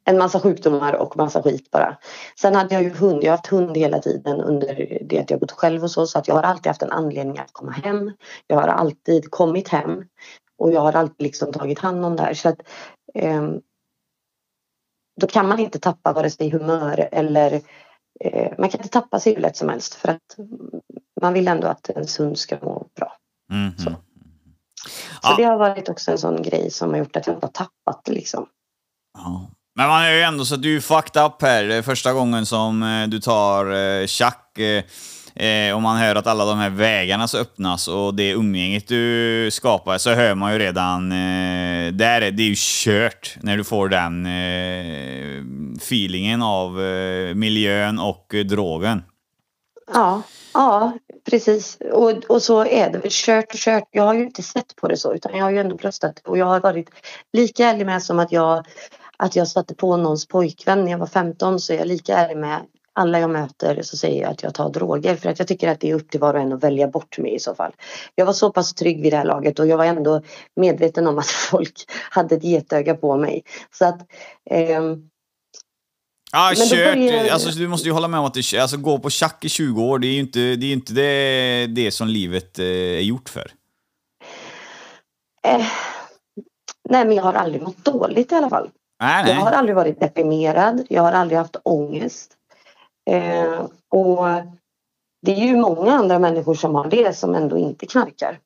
en 0.04 0.18
massa 0.18 0.40
sjukdomar 0.40 0.92
och 0.94 1.16
massa 1.16 1.42
skit 1.42 1.70
bara. 1.70 1.98
Sen 2.40 2.54
hade 2.54 2.74
jag 2.74 2.82
ju 2.82 2.90
hund. 2.90 3.24
Jag 3.24 3.32
har 3.32 3.36
haft 3.36 3.46
hund 3.46 3.76
hela 3.76 3.98
tiden 3.98 4.40
under 4.40 4.98
det 5.04 5.18
att 5.20 5.30
jag 5.30 5.40
bott 5.40 5.52
själv 5.52 5.82
och 5.82 5.90
så. 5.90 6.06
Så 6.06 6.18
att 6.18 6.28
jag 6.28 6.34
har 6.34 6.42
alltid 6.42 6.66
haft 6.66 6.82
en 6.82 6.92
anledning 6.92 7.38
att 7.38 7.52
komma 7.52 7.72
hem. 7.72 8.12
Jag 8.46 8.56
har 8.56 8.68
alltid 8.68 9.30
kommit 9.30 9.68
hem. 9.68 10.04
Och 10.58 10.72
jag 10.72 10.80
har 10.80 10.92
alltid 10.92 11.22
liksom 11.26 11.52
tagit 11.52 11.78
hand 11.78 12.04
om 12.04 12.16
det 12.16 12.22
här. 12.22 12.34
Så 12.34 12.48
att, 12.48 12.60
eh, 13.14 13.42
då 15.20 15.26
kan 15.26 15.48
man 15.48 15.58
inte 15.58 15.78
tappa 15.78 16.12
vare 16.12 16.30
sig 16.30 16.50
humör 16.50 17.08
eller 17.12 17.60
eh, 18.20 18.52
man 18.58 18.68
kan 18.68 18.80
inte 18.80 18.88
tappa 18.92 19.20
sig 19.20 19.34
hur 19.34 19.40
lätt 19.42 19.56
som 19.56 19.68
helst 19.68 19.94
för 19.94 20.08
att 20.08 20.36
man 21.20 21.32
vill 21.32 21.48
ändå 21.48 21.66
att 21.66 21.90
ens 21.90 22.20
hund 22.20 22.38
ska 22.38 22.58
må 22.62 22.86
bra. 22.96 23.16
Mhm. 23.52 23.78
Så. 23.78 23.90
Så 23.90 23.96
Ja. 25.22 25.34
det 25.36 25.42
har 25.44 25.58
varit 25.58 25.88
också 25.88 26.10
en 26.10 26.18
sån 26.18 26.42
grej 26.42 26.70
som 26.70 26.90
har 26.90 26.96
gjort 26.98 27.16
att 27.16 27.26
jag 27.26 27.36
inte 27.36 27.46
har 27.46 27.52
tappat 27.52 28.04
det 28.04 28.12
liksom. 28.12 28.46
Ja. 29.18 29.50
Men 29.74 29.88
man 29.88 30.02
är 30.02 30.12
ju 30.12 30.20
ändå 30.20 30.44
så 30.44 30.54
att 30.54 30.62
du 30.62 30.76
är 30.76 30.80
fucked 30.80 31.22
up 31.22 31.42
här. 31.42 31.64
Det 31.64 31.74
är 31.74 31.82
första 31.82 32.12
gången 32.12 32.46
som 32.46 32.82
eh, 32.82 33.08
du 33.08 33.20
tar 33.20 33.72
eh, 33.72 34.06
tjack 34.06 34.38
och 35.74 35.82
man 35.82 35.96
hör 35.96 36.16
att 36.16 36.26
alla 36.26 36.44
de 36.44 36.58
här 36.58 36.70
vägarna 36.70 37.28
så 37.28 37.38
öppnas 37.38 37.88
och 37.88 38.14
det 38.14 38.30
umgänget 38.30 38.88
du 38.88 39.48
skapar 39.52 39.98
så 39.98 40.10
hör 40.10 40.34
man 40.34 40.52
ju 40.52 40.58
redan, 40.58 41.08
där 41.08 42.20
är, 42.20 42.30
det 42.30 42.42
är 42.42 42.48
ju 42.48 42.54
kört 42.56 43.36
när 43.40 43.56
du 43.56 43.64
får 43.64 43.88
den 43.88 44.26
feelingen 45.76 46.42
av 46.42 46.72
miljön 47.34 47.98
och 47.98 48.34
drogen. 48.44 49.02
Ja, 49.94 50.22
ja 50.54 50.92
precis. 51.30 51.78
Och, 51.92 52.10
och 52.10 52.42
så 52.42 52.64
är 52.64 52.90
det 52.90 52.98
väl 52.98 53.10
kört 53.10 53.52
och 53.52 53.58
kört. 53.58 53.88
Jag 53.90 54.02
har 54.02 54.14
ju 54.14 54.22
inte 54.22 54.42
sett 54.42 54.76
på 54.76 54.88
det 54.88 54.96
så 54.96 55.14
utan 55.14 55.36
jag 55.36 55.44
har 55.44 55.50
ju 55.50 55.58
ändå 55.58 55.76
bröstat 55.76 56.20
och 56.24 56.38
jag 56.38 56.46
har 56.46 56.60
varit 56.60 56.88
lika 57.32 57.66
ärlig 57.66 57.86
med 57.86 58.02
som 58.02 58.18
att 58.18 58.32
jag 58.32 58.66
att 59.22 59.36
jag 59.36 59.48
satte 59.48 59.74
på 59.74 59.96
någons 59.96 60.26
pojkvän 60.28 60.84
när 60.84 60.90
jag 60.90 60.98
var 60.98 61.06
15 61.06 61.60
så 61.60 61.72
är 61.72 61.76
jag 61.78 61.86
lika 61.88 62.16
ärlig 62.18 62.36
med 62.36 62.60
alla 62.94 63.20
jag 63.20 63.30
möter 63.30 63.82
så 63.82 63.96
säger 63.96 64.22
jag 64.22 64.30
att 64.30 64.42
jag 64.42 64.54
tar 64.54 64.70
droger 64.70 65.16
för 65.16 65.28
att 65.30 65.38
jag 65.38 65.48
tycker 65.48 65.68
att 65.68 65.80
det 65.80 65.90
är 65.90 65.94
upp 65.94 66.10
till 66.10 66.20
var 66.20 66.34
och 66.34 66.40
en 66.40 66.52
att 66.52 66.64
välja 66.64 66.88
bort 66.88 67.18
mig 67.18 67.34
i 67.34 67.38
så 67.38 67.54
fall. 67.54 67.72
Jag 68.14 68.26
var 68.26 68.32
så 68.32 68.52
pass 68.52 68.74
trygg 68.74 69.02
vid 69.02 69.12
det 69.12 69.16
här 69.16 69.24
laget 69.24 69.58
och 69.58 69.66
jag 69.66 69.76
var 69.76 69.84
ändå 69.84 70.22
medveten 70.56 71.06
om 71.06 71.18
att 71.18 71.26
folk 71.50 71.72
hade 72.10 72.34
ett 72.34 72.44
getöga 72.44 72.94
på 72.94 73.16
mig. 73.16 73.42
Så 73.70 73.84
att 73.84 74.00
ehm, 74.50 75.08
då 76.56 76.64
kört. 76.76 76.94
börjar- 76.94 77.30
Alltså, 77.32 77.50
du 77.50 77.68
måste 77.68 77.88
ju 77.88 77.92
hålla 77.92 78.08
med 78.08 78.20
om 78.20 78.26
att 78.26 78.34
det, 78.34 78.58
alltså, 78.58 78.76
gå 78.76 78.98
på 78.98 79.10
tjack 79.10 79.44
i 79.44 79.48
20 79.48 79.82
år, 79.82 79.98
det 79.98 80.06
är 80.06 80.12
ju 80.12 80.20
inte 80.20 80.38
det, 80.56 80.66
är 80.66 80.72
inte 80.72 80.92
det, 80.92 81.66
det 81.66 81.90
som 81.90 82.08
livet 82.08 82.58
eh, 82.58 82.64
är 82.66 83.00
gjort 83.00 83.28
för. 83.28 83.52
eh, 85.46 85.66
nej 86.88 87.04
men 87.06 87.16
jag 87.16 87.22
har 87.22 87.32
aldrig 87.32 87.62
mått 87.62 87.84
dåligt 87.84 88.32
i 88.32 88.34
alla 88.34 88.50
fall. 88.50 88.70
Nej, 89.02 89.24
Jag 89.28 89.34
har 89.34 89.50
nej. 89.50 89.54
aldrig 89.58 89.76
varit 89.76 90.00
deprimerad. 90.00 90.86
Jag 90.90 91.02
har 91.02 91.12
aldrig 91.12 91.38
haft 91.38 91.56
ångest. 91.62 92.32
Eh, 93.10 93.60
och 93.90 94.26
det 95.26 95.32
är 95.32 95.46
ju 95.46 95.56
många 95.56 95.92
andra 95.92 96.18
människor 96.18 96.54
som 96.54 96.74
har 96.74 96.90
det 96.90 97.16
som 97.16 97.34
ändå 97.34 97.58
inte 97.58 97.86
knarkar. 97.86 98.38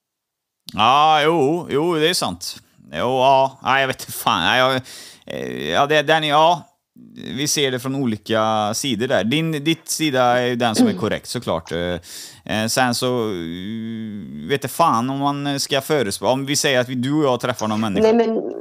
Ja, 0.72 1.20
jo, 1.24 1.66
jo, 1.70 1.94
det 1.94 2.08
är 2.08 2.14
sant. 2.14 2.56
Jo, 2.92 2.98
ja, 2.98 3.58
nej, 3.62 3.80
jag 3.80 3.88
vet 3.88 4.00
inte 4.00 4.12
fan. 4.12 4.40
Nej, 4.40 4.58
jag, 4.58 4.74
eh, 5.26 5.68
ja, 5.70 5.86
det, 5.86 6.02
den, 6.02 6.24
ja, 6.24 6.62
vi 7.36 7.48
ser 7.48 7.70
det 7.70 7.78
från 7.78 7.94
olika 7.94 8.74
sidor 8.74 9.06
där. 9.06 9.24
Din 9.24 9.52
ditt 9.52 9.88
sida 9.88 10.22
är 10.22 10.46
ju 10.46 10.56
den 10.56 10.74
som 10.74 10.86
är 10.86 10.92
korrekt 10.92 11.26
såklart. 11.28 11.72
Eh, 11.72 11.78
eh, 12.44 12.66
sen 12.68 12.94
så 12.94 13.30
eh, 13.30 14.48
vet 14.48 14.64
jag 14.64 14.70
fan 14.70 15.10
om 15.10 15.18
man 15.18 15.60
ska 15.60 15.80
förespråka. 15.80 16.32
Om 16.32 16.46
vi 16.46 16.56
säger 16.56 16.80
att 16.80 16.88
vi, 16.88 16.94
du 16.94 17.14
och 17.14 17.24
jag 17.24 17.40
träffar 17.40 17.68
någon 17.68 17.80
människa. 17.80 18.02
Nej 18.02 18.12
Nej, 18.12 18.26
men... 18.28 18.52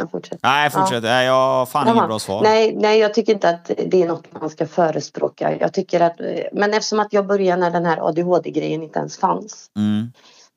Jag 0.00 0.10
fortsätter. 0.10 0.70
fortsätt. 0.70 1.02
Nej, 1.02 1.26
jag 1.26 1.32
har 1.34 1.66
fan 1.66 1.88
inget 1.88 2.06
bra 2.08 2.18
svar. 2.18 2.42
Nej, 2.42 2.74
nej, 2.76 2.98
jag 2.98 3.14
tycker 3.14 3.32
inte 3.32 3.48
att 3.48 3.70
det 3.86 4.02
är 4.02 4.08
något 4.08 4.40
man 4.40 4.50
ska 4.50 4.66
förespråka. 4.66 5.56
Jag 5.60 5.72
tycker 5.72 6.00
att, 6.00 6.16
men 6.52 6.70
eftersom 6.74 7.00
att 7.00 7.12
jag 7.12 7.26
började 7.26 7.60
när 7.60 7.70
den 7.70 7.84
här 7.86 8.08
ADHD-grejen 8.08 8.82
inte 8.82 8.98
ens 8.98 9.18
fanns. 9.18 9.66
Mm. 9.76 10.12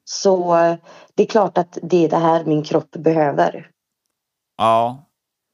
Så 0.06 0.56
det 1.16 1.24
är 1.24 1.28
klart 1.28 1.58
att 1.58 1.78
det 1.84 2.06
är 2.06 2.10
det 2.10 2.18
här 2.18 2.44
min 2.46 2.64
kropp 2.64 2.91
behöver. 2.91 3.68
Ja. 4.58 5.04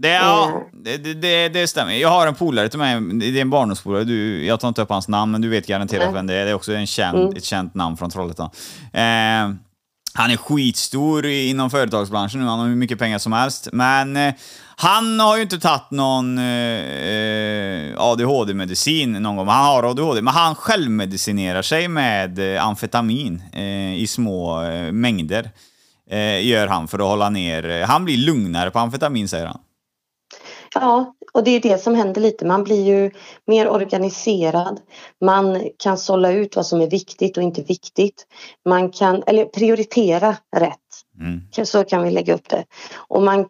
Det, 0.01 0.09
ja, 0.09 0.51
Eh. 0.53 0.61
det, 0.83 1.13
det- 1.13 1.49
det, 1.49 1.67
stämmer. 1.67 1.93
Jag 1.93 2.09
har 2.09 2.27
en 2.27 2.35
polare 2.35 2.69
till 2.69 2.79
mig, 2.79 3.01
det 3.19 3.25
är 3.25 3.41
en 3.41 3.49
barndomspolare, 3.49 4.03
du, 4.03 4.45
jag 4.45 4.59
tar 4.59 4.67
inte 4.67 4.81
upp 4.81 4.89
hans 4.89 5.07
namn, 5.07 5.31
men 5.31 5.41
du 5.41 5.49
vet 5.49 5.67
garanterat 5.67 6.05
Nej. 6.05 6.13
vem 6.13 6.27
det 6.27 6.33
är. 6.33 6.45
Det 6.45 6.51
är 6.51 6.55
också 6.55 6.73
en 6.73 6.87
känd, 6.87 7.17
Mm. 7.17 7.35
ett 7.35 7.43
känt 7.43 7.75
namn 7.75 7.97
från 7.97 8.09
Trollhättan. 8.09 8.49
Eh, 8.93 9.55
han 10.19 10.31
är 10.31 10.37
skitstor 10.37 11.25
inom 11.25 11.69
företagsbranschen 11.69 12.39
nu, 12.39 12.45
han 12.45 12.59
har 12.59 12.67
hur 12.67 12.75
mycket 12.75 12.99
pengar 12.99 13.19
som 13.19 13.33
helst. 13.33 13.67
Men 13.73 14.15
eh, 14.15 14.33
han 14.75 15.19
har 15.19 15.35
ju 15.35 15.41
inte 15.41 15.59
tagit 15.59 15.91
någon 15.91 16.37
eh, 16.37 16.45
eh 16.45 17.93
ADHD-medicin 17.97 19.11
någon 19.11 19.35
gång. 19.35 19.47
Han 19.47 19.65
har 19.65 19.83
ADHD, 19.83 20.21
men 20.21 20.33
han 20.33 20.55
självmedicinerar 20.55 21.61
sig 21.61 21.87
med 21.87 22.55
eh, 22.55 22.65
amfetamin 22.65 23.43
eh, 23.53 23.95
i 23.95 24.07
små 24.07 24.63
eh, 24.63 24.91
mängder. 24.91 25.51
Eh, 26.09 26.47
gör 26.47 26.67
han 26.67 26.87
för 26.87 26.99
att 26.99 27.05
hålla 27.05 27.29
ner... 27.29 27.83
Han 27.85 28.05
blir 28.05 28.17
lugnare 28.17 28.71
på 28.71 28.79
amfetamin, 28.79 29.27
säger 29.27 29.45
han. 29.45 29.59
Ja, 30.73 31.13
och 31.31 31.43
det 31.43 31.51
är 31.51 31.59
det 31.59 31.77
som 31.77 31.95
händer 31.95 32.21
lite. 32.21 32.45
Man 32.45 32.63
blir 32.63 32.83
ju 32.83 33.11
mer 33.47 33.69
organiserad. 33.69 34.79
Man 35.21 35.69
kan 35.77 35.97
sålla 35.97 36.31
ut 36.31 36.55
vad 36.55 36.65
som 36.65 36.81
är 36.81 36.89
viktigt 36.89 37.37
och 37.37 37.43
inte 37.43 37.61
viktigt. 37.61 38.27
Man 38.65 38.91
kan, 38.91 39.23
eller 39.27 39.45
prioritera 39.45 40.35
rätt. 40.55 40.79
Mm. 41.19 41.65
Så 41.65 41.83
kan 41.83 42.03
vi 42.03 42.11
lägga 42.11 42.33
upp 42.33 42.49
det. 42.49 42.65
Och, 42.95 43.23
man, 43.23 43.45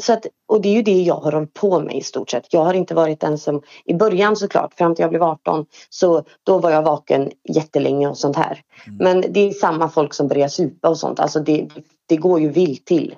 så 0.00 0.12
att, 0.12 0.26
och 0.48 0.60
det 0.60 0.68
är 0.68 0.72
ju 0.72 0.82
det 0.82 1.02
jag 1.02 1.14
har 1.14 1.32
hållit 1.32 1.54
på 1.54 1.80
med 1.80 1.96
i 1.96 2.00
stort 2.00 2.30
sett. 2.30 2.52
Jag 2.52 2.64
har 2.64 2.74
inte 2.74 2.94
varit 2.94 3.20
den 3.20 3.38
som, 3.38 3.62
i 3.84 3.94
början 3.94 4.36
såklart, 4.36 4.74
fram 4.74 4.94
till 4.94 5.02
jag 5.02 5.10
blev 5.10 5.22
18, 5.22 5.66
så 5.88 6.24
då 6.42 6.58
var 6.58 6.70
jag 6.70 6.82
vaken 6.82 7.30
jättelänge 7.48 8.08
och 8.08 8.18
sånt 8.18 8.36
här. 8.36 8.62
Men 8.98 9.20
det 9.20 9.40
är 9.40 9.52
samma 9.52 9.88
folk 9.88 10.14
som 10.14 10.28
börjar 10.28 10.48
supa 10.48 10.88
och 10.88 10.98
sånt. 10.98 11.20
Alltså 11.20 11.40
det, 11.40 11.68
det 12.08 12.16
går 12.16 12.40
ju 12.40 12.48
vilt 12.48 12.84
till 12.84 13.14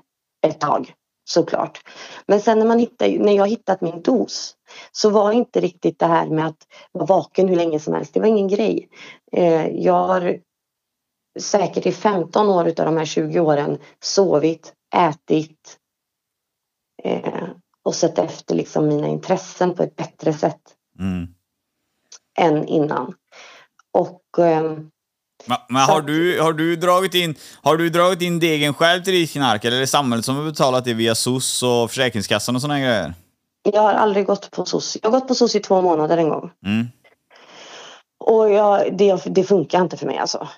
ett 0.46 0.60
tag, 0.60 0.92
såklart. 1.28 1.80
Men 2.26 2.40
sen 2.40 2.58
när, 2.58 2.66
man 2.66 2.78
hittar, 2.78 3.08
när 3.08 3.32
jag 3.32 3.48
hittat 3.48 3.80
min 3.80 4.02
dos 4.02 4.56
så 4.92 5.10
var 5.10 5.32
inte 5.32 5.60
riktigt 5.60 5.98
det 5.98 6.06
här 6.06 6.26
med 6.26 6.46
att 6.46 6.66
vara 6.92 7.06
vaken 7.06 7.48
hur 7.48 7.56
länge 7.56 7.80
som 7.80 7.94
helst, 7.94 8.14
det 8.14 8.20
var 8.20 8.26
ingen 8.26 8.48
grej. 8.48 8.88
Eh, 9.32 9.66
jag 9.66 10.06
har 10.06 10.38
säkert 11.40 11.86
i 11.86 11.92
15 11.92 12.48
år 12.48 12.68
utav 12.68 12.86
de 12.86 12.96
här 12.96 13.04
20 13.04 13.40
åren 13.40 13.78
sovit, 14.00 14.74
ätit 14.94 15.78
eh, 17.02 17.48
och 17.82 17.94
sett 17.94 18.18
efter 18.18 18.54
liksom 18.54 18.88
mina 18.88 19.06
intressen 19.08 19.74
på 19.74 19.82
ett 19.82 19.96
bättre 19.96 20.32
sätt 20.32 20.60
Mm. 20.98 21.28
än 22.38 22.64
innan. 22.66 23.14
Och 23.92 24.22
ehm, 24.38 24.90
Men, 25.46 25.82
har, 25.82 26.02
du, 26.02 26.40
har, 26.40 26.52
du 26.52 26.76
dragit 26.76 27.14
in, 27.14 27.34
har 27.62 27.76
du 27.76 27.90
dragit 27.90 28.22
in 28.22 28.38
degen 28.38 28.74
själv 28.74 29.02
till 29.02 29.12
ditt 29.12 29.32
knark, 29.32 29.64
eller 29.64 29.76
är 29.76 29.80
det 29.80 29.86
samhället 29.86 30.24
som 30.24 30.36
har 30.36 30.44
betalat 30.44 30.84
det 30.84 30.94
via 30.94 31.14
SOS 31.14 31.62
och 31.62 31.90
Försäkringskassan 31.90 32.56
och 32.56 32.62
sådana 32.62 32.80
grejer? 32.80 33.14
jag 33.74 33.82
har 33.82 33.94
aldrig 33.94 34.26
gått 34.26 34.50
på 34.50 34.64
SOS. 34.64 34.96
Jag 35.02 35.10
har 35.10 35.20
gått 35.20 35.28
på 35.28 35.34
SOS 35.34 35.54
i 35.54 35.60
två 35.60 35.82
månader 35.82 36.16
en 36.16 36.28
gång. 36.28 36.50
Mm. 36.66 36.86
Och 38.18 38.50
jag, 38.50 38.96
det, 38.96 39.22
det 39.26 39.44
funkar 39.44 39.82
inte 39.82 39.96
för 39.96 40.06
mig 40.06 40.18
alltså. 40.18 40.48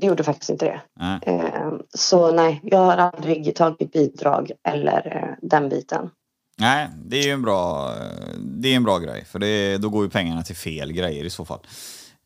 Det 0.00 0.06
gjorde 0.06 0.24
faktiskt 0.24 0.50
inte 0.50 0.64
det. 0.64 0.80
Nej. 1.00 1.20
Eh, 1.22 1.72
så 1.94 2.32
nej, 2.32 2.60
jag 2.62 2.78
har 2.78 2.96
aldrig 2.96 3.56
tagit 3.56 3.92
bidrag 3.92 4.50
eller 4.68 5.16
eh, 5.16 5.48
den 5.48 5.68
biten. 5.68 6.10
Nej, 6.58 6.88
det 7.04 7.16
är 7.16 7.22
ju 7.22 7.30
en 7.30 7.42
bra, 7.42 7.92
det 8.38 8.68
är 8.68 8.76
en 8.76 8.84
bra 8.84 8.98
grej, 8.98 9.24
för 9.24 9.38
det, 9.38 9.78
då 9.78 9.88
går 9.88 10.04
ju 10.04 10.10
pengarna 10.10 10.42
till 10.42 10.56
fel 10.56 10.92
grejer 10.92 11.24
i 11.24 11.30
så 11.30 11.44
fall. 11.44 11.60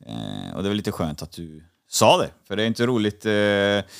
Eh, 0.07 0.57
och 0.57 0.63
det 0.63 0.67
är 0.67 0.71
väl 0.71 0.77
lite 0.77 0.93
skönt 0.93 1.23
att 1.23 1.33
du 1.33 1.65
sa 1.89 2.17
det, 2.17 2.31
för 2.49 2.57
det 2.57 2.63
är 2.63 2.67
inte 2.67 2.87
roligt 2.87 3.27
eh, 3.27 3.93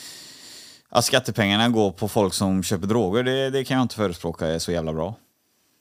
att 0.89 1.05
skattepengarna 1.05 1.69
går 1.69 1.91
på 1.91 2.09
folk 2.09 2.35
som 2.35 2.63
köper 2.63 2.87
droger. 2.87 3.23
Det, 3.23 3.51
det 3.51 3.65
kan 3.65 3.77
jag 3.77 3.85
inte 3.85 3.95
förespråka 3.95 4.47
är 4.47 4.59
så 4.59 4.73
jävla 4.73 4.93
bra. 4.93 5.15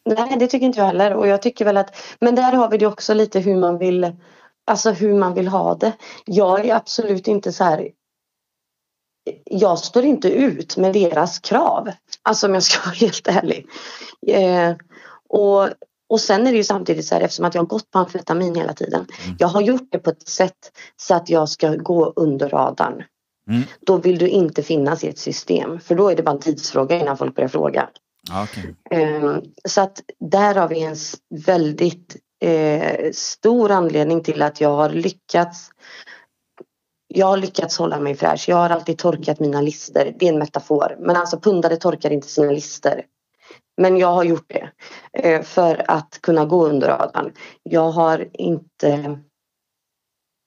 Nej, 0.05 0.35
det 0.39 0.47
tycker 0.47 0.65
inte 0.65 0.79
jag 0.79 0.85
heller. 0.85 1.13
Och 1.13 1.27
jag 1.27 1.41
tycker 1.41 1.65
väl 1.65 1.77
att, 1.77 1.95
men 2.19 2.35
där 2.35 2.53
har 2.53 2.69
vi 2.69 2.77
det 2.77 2.87
också 2.87 3.13
lite 3.13 3.39
hur 3.39 3.57
man 3.57 3.77
vill, 3.77 4.15
alltså 4.65 4.91
hur 4.91 5.13
man 5.13 5.33
vill 5.33 5.47
ha 5.47 5.75
det. 5.75 5.93
Jag 6.25 6.65
är 6.65 6.75
absolut 6.75 7.27
inte 7.27 7.51
så 7.53 7.63
här. 7.63 7.89
Jag 9.45 9.79
står 9.79 10.03
inte 10.03 10.29
ut 10.29 10.77
med 10.77 10.93
deras 10.93 11.39
krav. 11.39 11.89
Alltså 12.23 12.47
om 12.47 12.53
jag 12.53 12.63
ska 12.63 12.85
vara 12.85 12.95
helt 12.99 13.27
ärlig. 13.27 13.67
Eh, 14.27 14.75
och, 15.29 15.69
och 16.09 16.21
sen 16.21 16.47
är 16.47 16.51
det 16.51 16.57
ju 16.57 16.63
samtidigt 16.63 17.05
så 17.05 17.15
här 17.15 17.21
eftersom 17.21 17.45
att 17.45 17.55
jag 17.55 17.61
har 17.61 17.67
gått 17.67 17.91
på 17.91 17.99
amfetamin 17.99 18.55
hela 18.55 18.73
tiden. 18.73 19.05
Jag 19.37 19.47
har 19.47 19.61
gjort 19.61 19.87
det 19.91 19.99
på 19.99 20.09
ett 20.09 20.27
sätt 20.27 20.71
så 20.95 21.15
att 21.15 21.29
jag 21.29 21.49
ska 21.49 21.75
gå 21.75 22.13
under 22.15 22.49
radarn. 22.49 23.03
Mm. 23.49 23.63
Då 23.79 23.97
vill 23.97 24.17
du 24.17 24.27
inte 24.27 24.63
finnas 24.63 25.03
i 25.03 25.07
ett 25.07 25.19
system. 25.19 25.79
För 25.79 25.95
då 25.95 26.09
är 26.09 26.15
det 26.15 26.23
bara 26.23 26.31
en 26.31 26.39
tidsfråga 26.39 26.99
innan 26.99 27.17
folk 27.17 27.35
börjar 27.35 27.49
fråga. 27.49 27.89
Ja, 28.29 28.43
okej. 28.43 28.75
Eh, 28.91 29.37
Så 29.65 29.81
att 29.81 30.01
där 30.19 30.55
har 30.55 30.67
vi 30.67 30.83
en 30.83 30.95
väldigt 31.45 32.15
eh, 32.41 33.11
stor 33.13 33.71
anledning 33.71 34.23
till 34.23 34.41
att 34.41 34.61
jag 34.61 34.75
har 34.75 34.89
lyckats 34.89 35.69
jag 37.07 37.27
har 37.27 37.37
lyckats 37.37 37.77
hålla 37.77 37.99
mig 37.99 38.15
fräsch. 38.15 38.49
Jag 38.49 38.55
har 38.55 38.69
alltid 38.69 38.97
torkat 38.97 39.39
mina 39.39 39.61
lister. 39.61 40.15
Det 40.19 40.27
är 40.27 40.33
en 40.33 40.39
metafor. 40.39 40.95
Men 40.99 41.15
alltså 41.15 41.39
pundare 41.39 41.75
torkar 41.75 42.09
inte 42.11 42.27
sina 42.27 42.51
lister. 42.51 43.05
Men 43.77 43.97
jag 43.97 44.13
har 44.13 44.23
gjort 44.23 44.45
det 44.47 44.69
eh, 45.13 45.41
för 45.41 45.91
att 45.91 46.19
kunna 46.21 46.45
gå 46.45 46.67
under 46.67 46.87
radarn. 46.87 47.33
Jag 47.63 47.91
har 47.91 48.27
inte 48.33 49.19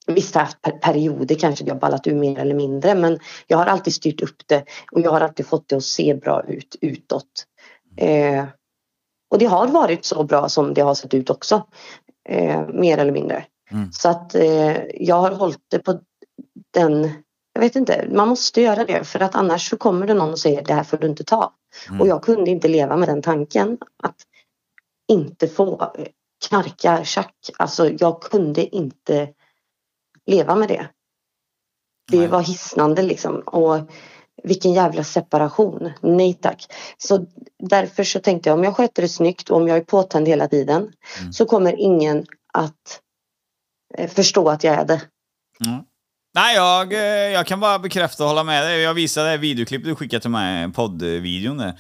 Visst 0.07 0.35
har 0.35 0.43
jag 0.43 0.47
haft 0.47 0.83
perioder 0.83 1.35
kanske 1.35 1.65
jag 1.65 1.79
ballat 1.79 2.07
ur 2.07 2.15
mer 2.15 2.39
eller 2.39 2.55
mindre 2.55 2.95
men 2.95 3.19
jag 3.47 3.59
har 3.59 3.67
alltid 3.67 3.95
styrt 3.95 4.23
upp 4.23 4.43
det 4.47 4.65
och 4.93 5.01
jag 5.01 5.11
har 5.11 5.21
alltid 5.21 5.47
fått 5.47 5.69
det 5.69 5.77
att 5.77 5.85
se 5.85 6.15
bra 6.15 6.45
ut 6.49 6.77
utåt. 6.81 7.47
Eh, 7.97 8.45
och 9.31 9.39
det 9.39 9.47
har 9.47 9.69
varit 9.69 10.05
så 10.05 10.25
bra 10.25 10.49
som 10.49 10.75
det 10.75 10.81
har 10.81 10.95
sett 10.95 11.15
ut 11.15 11.31
också. 11.31 11.67
Eh, 12.29 12.69
mer 12.69 12.99
eller 12.99 13.13
mindre. 13.13 13.45
Mm. 13.71 13.93
Så 13.93 14.09
att 14.09 14.35
eh, 14.35 14.77
jag 14.95 15.17
har 15.17 15.31
hållit 15.31 15.65
det 15.69 15.79
på 15.79 16.01
den 16.75 17.11
jag 17.61 17.65
vet 17.67 17.77
inte, 17.77 18.09
man 18.11 18.29
måste 18.29 18.61
göra 18.61 18.85
det 18.85 19.05
för 19.05 19.21
att 19.21 19.35
annars 19.35 19.71
så 19.71 19.77
kommer 19.77 20.07
det 20.07 20.15
någon 20.15 20.31
och 20.31 20.39
säger 20.39 20.65
det 20.65 20.75
här 20.75 20.85
får 20.85 20.97
du 20.97 21.07
inte 21.07 21.25
ta. 21.25 21.53
Mm. 21.89 22.01
Och 22.01 22.07
jag 22.07 22.23
kunde 22.23 22.51
inte 22.51 22.69
leva 22.69 22.97
med 22.97 23.09
den 23.09 23.23
tanken 23.23 23.79
att 24.03 24.17
inte 25.09 25.49
få 25.49 25.93
knarka 26.49 27.05
tjack. 27.05 27.51
Alltså 27.57 27.91
jag 27.91 28.23
kunde 28.23 28.77
inte 28.77 29.29
leva 30.27 30.55
med 30.55 30.69
det. 30.69 30.89
Det 32.11 32.19
Nej. 32.19 32.29
var 32.29 32.41
hisnande 32.41 33.03
liksom. 33.03 33.41
Och 33.41 33.79
vilken 34.43 34.73
jävla 34.73 35.05
separation. 35.05 35.93
Nej 36.01 36.35
tack. 36.35 36.73
Så 36.99 37.27
därför 37.59 38.05
så 38.05 38.21
tänkte 38.21 38.49
jag 38.49 38.59
om 38.59 38.65
jag 38.65 38.77
sköter 38.77 39.03
det 39.03 39.09
snyggt 39.09 39.51
och 39.51 39.57
om 39.57 39.69
jag 39.69 39.77
är 39.77 39.85
påtänd 39.85 40.29
hela 40.29 40.49
tiden 40.49 40.93
mm. 41.21 41.33
så 41.33 41.47
kommer 41.47 41.81
ingen 41.81 42.27
att 42.53 43.01
eh, 43.95 44.11
förstå 44.11 44.49
att 44.49 44.65
jag 44.65 44.75
är 44.75 44.85
det. 44.85 45.03
Mm. 45.67 45.85
Nej, 46.35 46.57
jag, 46.57 46.93
eh, 46.93 47.33
jag 47.33 47.47
kan 47.47 47.61
bara 47.61 47.79
bekräfta 47.79 48.23
och 48.23 48.29
hålla 48.29 48.45
med 48.45 48.65
dig. 48.65 48.81
Jag 48.81 48.95
visade 48.95 49.31
det 49.31 49.37
videoklippet 49.37 49.89
du 49.89 49.95
skickade 49.95 50.21
till 50.21 50.31
mig, 50.31 50.73
poddvideon 50.73 51.59
där. 51.59 51.75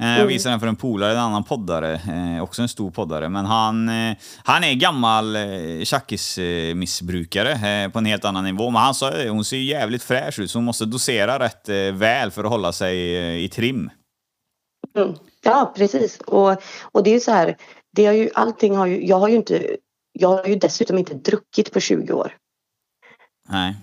Eh, 0.00 0.06
jag 0.06 0.16
mm. 0.16 0.28
visade 0.28 0.52
den 0.52 0.60
för 0.60 0.66
en 0.66 0.76
polare, 0.76 1.12
en 1.12 1.18
annan 1.18 1.44
poddare, 1.44 1.94
eh, 1.94 2.42
också 2.42 2.62
en 2.62 2.68
stor 2.68 2.90
poddare. 2.90 3.28
Men 3.28 3.44
han, 3.44 3.90
han 4.44 4.64
är 4.64 4.74
gammal 4.74 5.36
tjackismissbrukare 5.84 7.90
på 7.90 7.98
en 7.98 8.06
helt 8.06 8.24
annan 8.24 8.44
nivå. 8.44 8.70
Men 8.70 8.82
han 8.82 8.94
sa 8.94 9.10
det, 9.10 9.28
hon 9.28 9.44
ser 9.44 9.56
jävligt 9.56 10.02
fräsch 10.02 10.38
ut 10.38 10.50
så 10.50 10.58
hon 10.58 10.64
måste 10.64 10.84
dosera 10.84 11.38
rätt 11.38 11.68
väl 11.92 12.30
för 12.30 12.44
att 12.44 12.50
hålla 12.50 12.72
sig 12.72 13.44
i 13.44 13.48
trim. 13.48 13.90
Mm. 14.96 15.14
Ja, 15.44 15.72
precis. 15.76 16.20
Och, 16.20 16.62
och 16.82 17.02
det 17.02 17.10
är 17.10 17.14
ju 17.14 17.20
så 17.20 17.32
här, 17.32 17.56
det 17.96 18.06
har 18.06 18.12
ju, 18.12 18.30
allting 18.34 18.76
har 18.76 18.86
ju, 18.86 19.06
jag 19.06 19.18
har 19.18 19.28
ju 19.28 19.36
inte, 19.36 19.76
jag 20.12 20.28
har 20.28 20.46
ju 20.46 20.56
dessutom 20.56 20.98
inte 20.98 21.14
druckit 21.14 21.72
på 21.72 21.80
20 21.80 22.12
år. 22.12 22.36
Nej. 23.48 23.76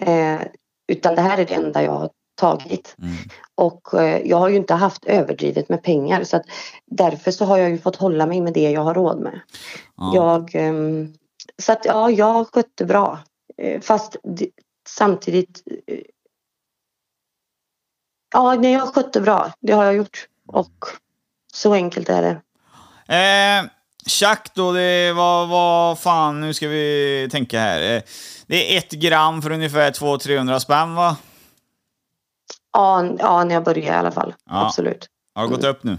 Eh, 0.00 0.40
utan 0.86 1.14
det 1.14 1.20
här 1.20 1.38
är 1.38 1.46
det 1.46 1.54
enda 1.54 1.82
jag 1.82 1.92
har 1.92 2.10
tagit. 2.34 2.96
Mm. 2.98 3.14
Och 3.54 3.94
eh, 3.94 4.20
jag 4.24 4.36
har 4.36 4.48
ju 4.48 4.56
inte 4.56 4.74
haft 4.74 5.04
överdrivet 5.04 5.68
med 5.68 5.82
pengar 5.82 6.24
så 6.24 6.36
att 6.36 6.46
därför 6.86 7.30
så 7.30 7.44
har 7.44 7.58
jag 7.58 7.70
ju 7.70 7.78
fått 7.78 7.96
hålla 7.96 8.26
mig 8.26 8.40
med 8.40 8.52
det 8.52 8.70
jag 8.70 8.80
har 8.80 8.94
råd 8.94 9.20
med. 9.20 9.40
Ja. 9.96 10.12
Jag, 10.14 10.54
eh, 10.54 11.06
så 11.62 11.72
att 11.72 11.84
ja, 11.84 12.10
jag 12.10 12.46
skötte 12.54 12.84
bra. 12.84 13.18
Eh, 13.56 13.80
fast 13.80 14.16
samtidigt 14.88 15.62
eh, 15.86 15.98
Ja, 18.34 18.54
nej, 18.54 18.72
jag 18.72 18.94
skötte 18.94 19.20
bra. 19.20 19.52
Det 19.60 19.72
har 19.72 19.84
jag 19.84 19.94
gjort. 19.94 20.28
Och 20.46 20.86
så 21.52 21.74
enkelt 21.74 22.08
är 22.08 22.22
det. 22.22 22.40
Eh, 23.14 23.70
Tjack 24.06 24.54
då, 24.54 24.72
det 24.72 25.12
var, 25.12 25.46
vad 25.46 25.98
fan, 25.98 26.40
nu 26.40 26.54
ska 26.54 26.68
vi 26.68 27.28
tänka 27.30 27.60
här. 27.60 27.96
Eh, 27.96 28.02
det 28.46 28.74
är 28.74 28.78
ett 28.78 28.90
gram 28.90 29.42
för 29.42 29.50
ungefär 29.50 29.90
200-300 29.90 30.58
spänn 30.58 30.94
va? 30.94 31.16
Ja, 32.72 33.04
ja, 33.18 33.44
när 33.44 33.54
jag 33.54 33.64
började 33.64 33.86
i 33.86 33.98
alla 33.98 34.12
fall. 34.12 34.34
Ja. 34.50 34.66
Absolut. 34.66 35.08
Har 35.34 35.42
det 35.42 35.54
gått 35.54 35.64
upp 35.64 35.84
nu? 35.84 35.98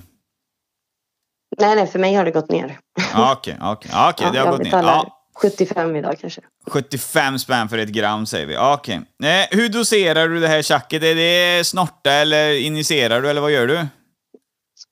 Nej, 1.58 1.76
nej, 1.76 1.88
för 1.88 2.00
mig 2.00 2.16
har 2.16 2.26
det 2.26 2.32
gått 2.32 2.50
ner. 2.50 2.80
Okej, 3.16 3.58
okej. 3.62 3.92
Okej, 4.10 4.28
det 4.34 4.40
har 4.40 4.52
gått 4.52 4.62
ner. 4.62 4.72
Ja. 4.72 5.22
75 5.36 5.96
idag 5.96 6.16
kanske. 6.22 6.42
75 6.68 7.40
spänn 7.40 7.70
för 7.70 7.78
ett 7.78 7.90
gram 7.90 8.26
säger 8.26 8.46
vi. 8.46 8.58
Okej. 8.58 8.96
Eh, 9.24 9.58
hur 9.58 9.70
doserar 9.70 10.28
du 10.28 10.40
det 10.40 10.48
här 10.48 10.62
tjacket? 10.62 11.04
Är 11.04 11.16
det 11.16 11.64
snorta 11.68 12.12
eller 12.12 12.54
injicerar 12.60 13.22
du 13.22 13.30
eller 13.30 13.42
vad 13.42 13.52
gör 13.52 13.68
du? 13.68 13.88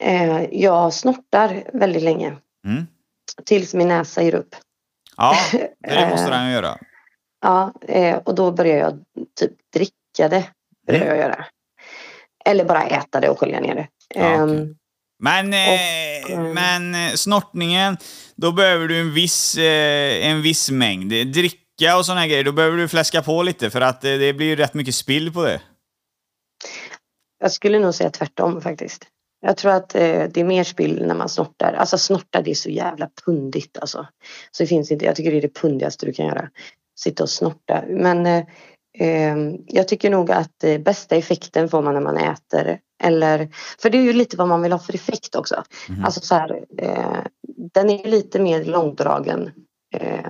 Eh, 0.03 0.43
jag 0.51 0.93
snortar 0.93 1.63
väldigt 1.73 2.03
länge. 2.03 2.35
Mm. 2.67 2.87
Tills 3.45 3.73
min 3.73 3.87
näsa 3.87 4.23
ger 4.23 4.35
upp. 4.35 4.55
Ja, 5.17 5.35
det 5.79 6.09
måste 6.09 6.29
den 6.29 6.51
göra. 6.51 6.77
Ja, 7.41 7.73
eh, 7.87 8.17
och 8.17 8.35
då 8.35 8.51
börjar 8.51 8.77
jag 8.77 8.99
typ 9.39 9.51
dricka 9.73 10.29
det. 10.29 10.49
Börjar 10.87 11.01
mm. 11.01 11.15
jag 11.15 11.17
göra. 11.17 11.45
Eller 12.45 12.65
bara 12.65 12.83
äta 12.83 13.19
det 13.19 13.29
och 13.29 13.39
skölja 13.39 13.59
ner 13.59 13.75
det. 13.75 13.87
Ja, 14.15 14.43
okay. 14.43 14.57
Ehm, 14.57 14.75
men, 15.19 15.47
och, 15.47 15.53
eh, 15.53 16.53
men 16.53 16.95
eh, 16.95 17.13
snortningen, 17.13 17.97
då 18.35 18.51
behöver 18.51 18.87
du 18.87 18.99
en 18.99 19.13
viss, 19.13 19.57
en 19.57 20.41
viss 20.41 20.71
mängd. 20.71 21.09
Dricka 21.09 21.97
och 21.97 22.05
sådana 22.05 22.27
grejer, 22.27 22.43
då 22.43 22.51
behöver 22.51 22.77
du 22.77 22.87
fläska 22.87 23.21
på 23.21 23.43
lite 23.43 23.69
för 23.69 23.81
att 23.81 24.01
det 24.01 24.33
blir 24.33 24.55
rätt 24.55 24.73
mycket 24.73 24.95
spill 24.95 25.33
på 25.33 25.43
det. 25.43 25.61
Jag 27.39 27.51
skulle 27.51 27.79
nog 27.79 27.93
säga 27.93 28.09
tvärtom 28.09 28.61
faktiskt. 28.61 29.07
Jag 29.45 29.57
tror 29.57 29.71
att 29.71 29.95
eh, 29.95 30.23
det 30.23 30.37
är 30.37 30.43
mer 30.43 30.63
spill 30.63 31.05
när 31.05 31.15
man 31.15 31.29
snortar. 31.29 31.73
Alltså 31.73 31.97
snorta 31.97 32.41
det 32.41 32.51
är 32.51 32.55
så 32.55 32.69
jävla 32.69 33.09
pundigt 33.25 33.77
alltså. 33.77 34.07
Så 34.51 34.63
det 34.63 34.67
finns 34.67 34.91
inte, 34.91 35.05
jag 35.05 35.15
tycker 35.15 35.31
det 35.31 35.37
är 35.37 35.41
det 35.41 35.59
pundigaste 35.59 36.05
du 36.05 36.13
kan 36.13 36.25
göra. 36.25 36.49
Sitta 36.99 37.23
och 37.23 37.29
snorta. 37.29 37.83
Men 37.87 38.25
eh, 38.25 38.43
eh, 38.99 39.37
jag 39.67 39.87
tycker 39.87 40.09
nog 40.09 40.31
att 40.31 40.63
eh, 40.63 40.77
bästa 40.77 41.15
effekten 41.15 41.69
får 41.69 41.81
man 41.81 41.93
när 41.93 42.01
man 42.01 42.17
äter. 42.17 42.79
Eller, 43.03 43.49
för 43.81 43.89
det 43.89 43.97
är 43.97 44.01
ju 44.01 44.13
lite 44.13 44.37
vad 44.37 44.47
man 44.47 44.61
vill 44.61 44.71
ha 44.71 44.79
för 44.79 44.95
effekt 44.95 45.35
också. 45.35 45.63
Mm. 45.89 46.05
Alltså 46.05 46.19
så 46.21 46.35
här, 46.35 46.65
eh, 46.77 47.23
den 47.73 47.89
är 47.89 48.07
lite 48.07 48.39
mer 48.39 48.63
långdragen. 48.63 49.51
Eh, 49.95 50.25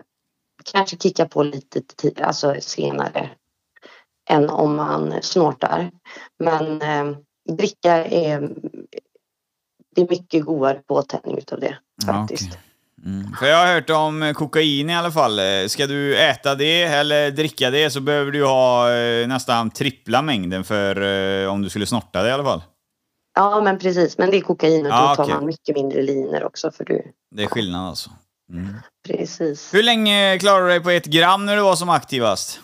kanske 0.72 0.98
kicka 0.98 1.26
på 1.26 1.44
lite 1.44 1.82
alltså 2.22 2.56
senare 2.60 3.30
än 4.30 4.50
om 4.50 4.76
man 4.76 5.14
snortar. 5.22 5.92
Men 6.40 6.82
eh, 6.82 7.18
dricka 7.50 8.06
är 8.06 8.50
det 9.96 10.02
är 10.02 10.08
mycket 10.10 10.46
godare 10.46 10.82
påtändning 10.88 11.38
utav 11.38 11.60
det 11.60 11.78
faktiskt. 12.06 12.50
Ja, 12.52 12.58
okay. 13.00 13.14
mm. 13.14 13.36
För 13.40 13.46
jag 13.46 13.58
har 13.58 13.74
hört 13.74 13.90
om 13.90 14.34
kokain 14.36 14.90
i 14.90 14.96
alla 14.96 15.12
fall. 15.12 15.40
Ska 15.68 15.88
du 15.88 16.18
äta 16.18 16.56
det 16.56 16.84
eller 16.84 17.32
dricka 17.32 17.70
det 17.70 17.90
så 17.90 18.02
behöver 18.02 18.32
du 18.32 18.46
ha 18.46 18.94
eh, 18.94 19.28
nästan 19.28 19.70
trippla 19.70 20.22
mängden 20.22 20.64
för 20.64 21.02
eh, 21.44 21.52
om 21.52 21.62
du 21.62 21.70
skulle 21.70 21.86
snorta 21.86 22.24
det 22.24 22.30
i 22.30 22.32
alla 22.32 22.44
fall. 22.44 22.62
Ja, 23.36 23.62
men 23.62 23.80
precis. 23.80 24.18
Men 24.18 24.32
det 24.32 24.38
är 24.38 24.42
kokain 24.42 24.86
och 24.86 24.92
ja, 24.92 25.10
då 25.10 25.16
tar 25.16 25.24
okay. 25.24 25.36
man 25.36 25.46
mycket 25.46 25.76
mindre 25.76 26.02
liner 26.02 26.44
också. 26.44 26.72
För 26.72 26.86
du... 26.86 27.04
Det 27.36 27.44
är 27.44 27.48
skillnad 27.48 27.90
alltså? 27.90 28.10
Mm. 28.52 28.76
Precis. 29.08 29.74
Hur 29.74 29.84
länge 29.84 30.40
klarade 30.40 30.66
du 30.66 30.70
dig 30.70 30.80
på 30.84 30.90
ett 30.90 31.06
gram 31.06 31.46
när 31.46 31.56
du 31.56 31.62
var 31.62 31.76
som 31.76 31.90
aktivast? 31.90 32.60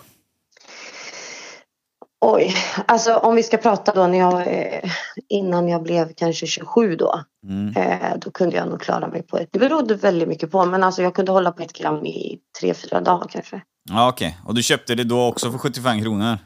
Oj, 2.22 2.56
alltså 2.86 3.16
om 3.16 3.36
vi 3.36 3.44
ska 3.44 3.58
prata 3.58 3.94
då 3.94 4.08
när 4.08 4.18
jag, 4.20 4.48
eh, 4.48 4.92
innan 5.30 5.68
jag 5.68 5.84
blev 5.84 6.14
kanske 6.14 6.48
27 6.48 6.96
då. 6.96 7.24
Mm. 7.48 7.76
Eh, 7.78 8.18
då 8.18 8.32
kunde 8.32 8.56
jag 8.56 8.68
nog 8.68 8.82
klara 8.82 9.08
mig 9.08 9.24
på 9.24 9.38
ett, 9.38 9.50
det 9.52 9.60
berodde 9.60 9.96
väldigt 9.96 10.28
mycket 10.28 10.52
på 10.52 10.66
men 10.66 10.84
alltså 10.84 11.02
jag 11.02 11.16
kunde 11.16 11.32
hålla 11.32 11.52
på 11.52 11.64
ett 11.64 11.74
gram 11.74 12.06
i 12.06 12.40
tre, 12.60 12.74
fyra 12.74 13.02
dagar 13.02 13.28
kanske. 13.30 13.62
Ja 13.90 14.10
okej, 14.10 14.28
okay. 14.28 14.48
och 14.48 14.56
du 14.56 14.64
köpte 14.64 14.96
det 14.96 15.04
då 15.04 15.28
också 15.28 15.52
för 15.52 15.58
75 15.58 16.02
kronor? 16.02 16.38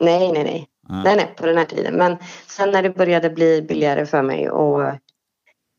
Nej, 0.00 0.32
nej, 0.32 0.44
nej. 0.44 0.68
Mm. 0.88 1.02
Nej, 1.02 1.16
nej, 1.16 1.34
på 1.36 1.46
den 1.46 1.58
här 1.58 1.64
tiden. 1.64 1.94
Men 1.94 2.16
sen 2.46 2.70
när 2.70 2.82
det 2.82 2.90
började 2.90 3.30
bli 3.30 3.62
billigare 3.62 4.06
för 4.06 4.22
mig 4.22 4.50
och 4.50 4.80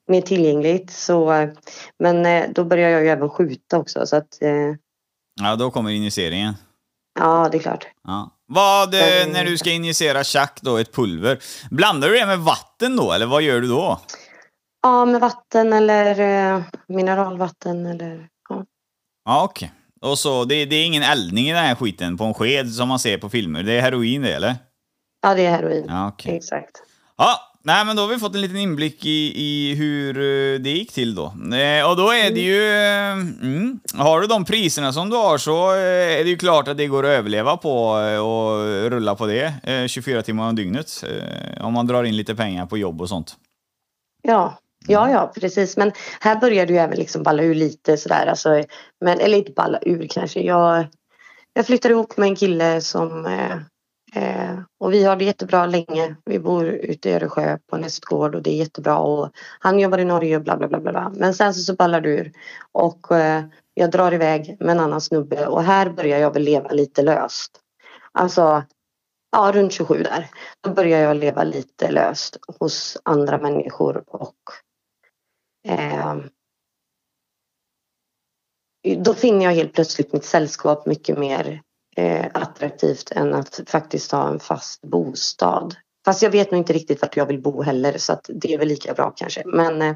mer 0.07 0.21
tillgängligt 0.21 0.91
så, 0.91 1.49
men 1.99 2.25
eh, 2.25 2.45
då 2.55 2.63
började 2.63 2.93
jag 2.93 3.03
ju 3.03 3.09
även 3.09 3.29
skjuta 3.29 3.77
också 3.77 4.05
så 4.05 4.15
att... 4.15 4.37
Ja, 5.41 5.55
då 5.55 5.71
kommer 5.71 5.91
injiceringen. 5.91 6.53
Ja, 7.19 7.49
det 7.51 7.57
är 7.57 7.61
klart. 7.61 7.87
Ja. 8.03 8.31
Vad, 8.47 8.93
mm. 8.93 9.31
när 9.31 9.45
du 9.45 9.57
ska 9.57 9.71
injicera 9.71 10.23
tjack 10.23 10.59
då, 10.61 10.77
ett 10.77 10.93
pulver, 10.93 11.39
blandar 11.71 12.09
du 12.09 12.19
det 12.19 12.25
med 12.25 12.39
vatten 12.39 12.95
då, 12.95 13.11
eller 13.11 13.25
vad 13.25 13.41
gör 13.41 13.61
du 13.61 13.67
då? 13.67 13.99
Ja, 14.81 15.05
med 15.05 15.21
vatten 15.21 15.73
eller 15.73 16.19
eh, 16.19 16.61
mineralvatten 16.87 17.85
eller 17.85 18.27
ja. 18.49 18.65
Ja, 19.25 19.43
okej. 19.43 19.71
Och 20.01 20.19
så, 20.19 20.45
det, 20.45 20.65
det, 20.65 20.75
är 20.75 20.85
ingen 20.85 21.03
eldning 21.03 21.45
i 21.45 21.53
den 21.53 21.63
här 21.63 21.75
skiten 21.75 22.17
på 22.17 22.23
en 22.23 22.33
sked 22.33 22.73
som 22.73 22.87
man 22.87 22.99
ser 22.99 23.17
på 23.17 23.29
filmer? 23.29 23.63
Det 23.63 23.73
är 23.73 23.81
heroin 23.81 24.21
det, 24.21 24.33
eller? 24.33 24.55
Ja, 25.21 25.33
det 25.33 25.45
är 25.45 25.51
heroin. 25.51 25.85
Ja, 25.87 26.07
okay. 26.07 26.35
Exakt. 26.35 26.71
Ja, 27.17 27.39
Nej, 27.67 27.85
men 27.85 27.95
då 27.95 28.01
har 28.01 28.09
vi 28.09 28.19
fått 28.19 28.35
en 28.35 28.41
liten 28.41 28.57
inblick 28.57 29.05
i, 29.05 29.33
i 29.35 29.75
hur 29.75 30.17
eh, 30.17 30.59
det 30.59 30.69
gick 30.69 30.91
till 30.91 31.15
då. 31.15 31.25
Eh, 31.57 31.89
och 31.89 31.97
då 31.97 32.09
är 32.11 32.31
det 32.31 32.39
ju... 32.39 32.69
Eh, 32.69 33.11
mm, 33.11 33.79
har 33.93 34.21
du 34.21 34.27
de 34.27 34.45
priserna 34.45 34.93
som 34.93 35.09
du 35.09 35.15
har 35.15 35.37
så 35.37 35.71
är 35.71 36.23
det 36.23 36.29
ju 36.29 36.37
klart 36.37 36.67
att 36.67 36.77
det 36.77 36.87
går 36.87 37.03
att 37.03 37.09
överleva 37.09 37.57
på 37.57 37.87
och 38.23 38.65
rulla 38.91 39.15
på 39.15 39.25
det 39.25 39.53
24 39.87 40.21
timmar 40.21 40.49
om 40.49 40.55
dygnet. 40.55 41.03
Om 41.59 41.73
man 41.73 41.87
drar 41.87 42.03
in 42.03 42.17
lite 42.17 42.35
pengar 42.35 42.65
på 42.65 42.77
jobb 42.77 43.01
och 43.01 43.09
sånt. 43.09 43.35
Ja, 44.21 44.59
ja, 44.87 45.09
ja 45.09 45.31
precis. 45.35 45.77
Men 45.77 45.91
här 46.19 46.39
börjar 46.39 46.65
det 46.65 46.73
ju 46.73 46.79
även 46.79 46.97
liksom 46.97 47.23
balla 47.23 47.43
ur 47.43 47.55
lite 47.55 47.97
sådär. 47.97 48.27
Alltså, 48.27 48.63
men, 49.05 49.19
eller 49.19 49.37
inte 49.37 49.51
balla 49.51 49.79
ur 49.81 50.07
kanske. 50.07 50.39
Jag, 50.39 50.85
jag 51.53 51.65
flyttade 51.65 51.93
ihop 51.93 52.17
med 52.17 52.29
en 52.29 52.35
kille 52.35 52.81
som 52.81 53.25
Eh, 53.25 53.57
Eh, 54.15 54.59
och 54.79 54.93
vi 54.93 55.03
har 55.03 55.15
det 55.15 55.25
jättebra 55.25 55.65
länge. 55.65 56.15
Vi 56.25 56.39
bor 56.39 56.65
ute 56.65 57.09
i 57.09 57.13
Öresjö 57.13 57.57
på 57.67 57.75
en 57.75 57.83
hästgård 57.83 58.35
och 58.35 58.41
det 58.41 58.49
är 58.49 58.55
jättebra. 58.55 58.97
Och 58.97 59.31
han 59.59 59.79
jobbar 59.79 59.97
i 59.97 60.05
Norge 60.05 60.35
och 60.35 60.43
bla 60.43 60.57
bla 60.57 60.67
bla. 60.67 60.79
bla. 60.79 61.11
Men 61.15 61.33
sen 61.33 61.53
så, 61.53 61.61
så 61.61 61.75
ballar 61.75 62.01
du 62.01 62.09
ur. 62.09 62.31
Och 62.71 63.11
eh, 63.11 63.43
jag 63.73 63.91
drar 63.91 64.13
iväg 64.13 64.57
med 64.59 64.69
en 64.69 64.79
annan 64.79 65.01
snubbe 65.01 65.47
och 65.47 65.63
här 65.63 65.89
börjar 65.89 66.19
jag 66.19 66.33
väl 66.33 66.43
leva 66.43 66.69
lite 66.69 67.01
löst. 67.01 67.59
Alltså, 68.11 68.63
ja 69.31 69.51
runt 69.53 69.73
27 69.73 70.03
där. 70.03 70.29
Då 70.61 70.69
börjar 70.69 70.99
jag 70.99 71.17
leva 71.17 71.43
lite 71.43 71.91
löst 71.91 72.37
hos 72.59 72.97
andra 73.03 73.37
människor 73.37 74.03
och 74.07 74.35
eh, 75.67 76.15
då 78.97 79.13
finner 79.13 79.45
jag 79.45 79.51
helt 79.51 79.73
plötsligt 79.73 80.13
mitt 80.13 80.25
sällskap 80.25 80.85
mycket 80.85 81.17
mer 81.17 81.61
eh, 81.95 82.25
attraktivt 82.33 83.11
än 83.11 83.33
att 83.33 83.61
faktiskt 83.67 84.11
ha 84.11 84.29
en 84.29 84.39
fast 84.39 84.81
bostad. 84.81 85.75
Fast 86.05 86.21
jag 86.21 86.29
vet 86.29 86.51
nog 86.51 86.61
inte 86.61 86.73
riktigt 86.73 87.01
vart 87.01 87.17
jag 87.17 87.25
vill 87.25 87.41
bo 87.41 87.61
heller 87.61 87.97
så 87.97 88.13
att 88.13 88.29
det 88.33 88.53
är 88.53 88.57
väl 88.57 88.67
lika 88.67 88.93
bra 88.93 89.13
kanske. 89.15 89.43
Men 89.45 89.81
eh, 89.81 89.95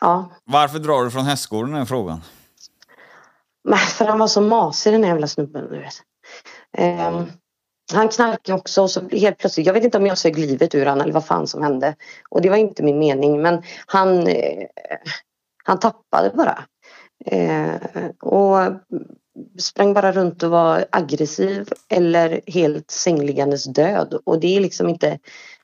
ja. 0.00 0.30
Varför 0.44 0.78
drar 0.78 1.04
du 1.04 1.10
från 1.10 1.24
hästgården 1.24 1.74
är 1.74 1.84
frågan? 1.84 2.20
Men 3.64 3.78
för 3.78 4.04
han 4.04 4.18
var 4.18 4.26
så 4.26 4.40
masig 4.40 4.92
den 4.92 5.02
jävla 5.02 5.26
snubben. 5.26 5.68
Du 5.70 5.78
vet. 5.78 5.94
Eh, 6.78 7.22
han 7.92 8.08
knarkade 8.08 8.58
också 8.58 8.82
och 8.82 8.90
så 8.90 9.08
helt 9.08 9.38
plötsligt, 9.38 9.66
jag 9.66 9.74
vet 9.74 9.84
inte 9.84 9.98
om 9.98 10.06
jag 10.06 10.18
sög 10.18 10.38
livet 10.38 10.74
ur 10.74 10.86
honom 10.86 11.00
eller 11.00 11.12
vad 11.12 11.26
fan 11.26 11.46
som 11.46 11.62
hände. 11.62 11.96
Och 12.28 12.42
det 12.42 12.50
var 12.50 12.56
inte 12.56 12.82
min 12.82 12.98
mening 12.98 13.42
men 13.42 13.62
han, 13.86 14.26
eh, 14.26 14.66
han 15.64 15.78
tappade 15.78 16.30
bara. 16.34 16.64
Eh, 17.26 17.74
och 18.22 18.58
sprang 19.58 19.94
bara 19.94 20.12
runt 20.12 20.42
och 20.42 20.50
var 20.50 20.84
aggressiv 20.92 21.68
eller 21.88 22.40
helt 22.46 22.90
sängliggandes 22.90 23.64
död. 23.64 24.18
Och 24.24 24.40
det 24.40 24.56
är 24.56 24.60
liksom 24.60 24.88
inte... 24.88 25.18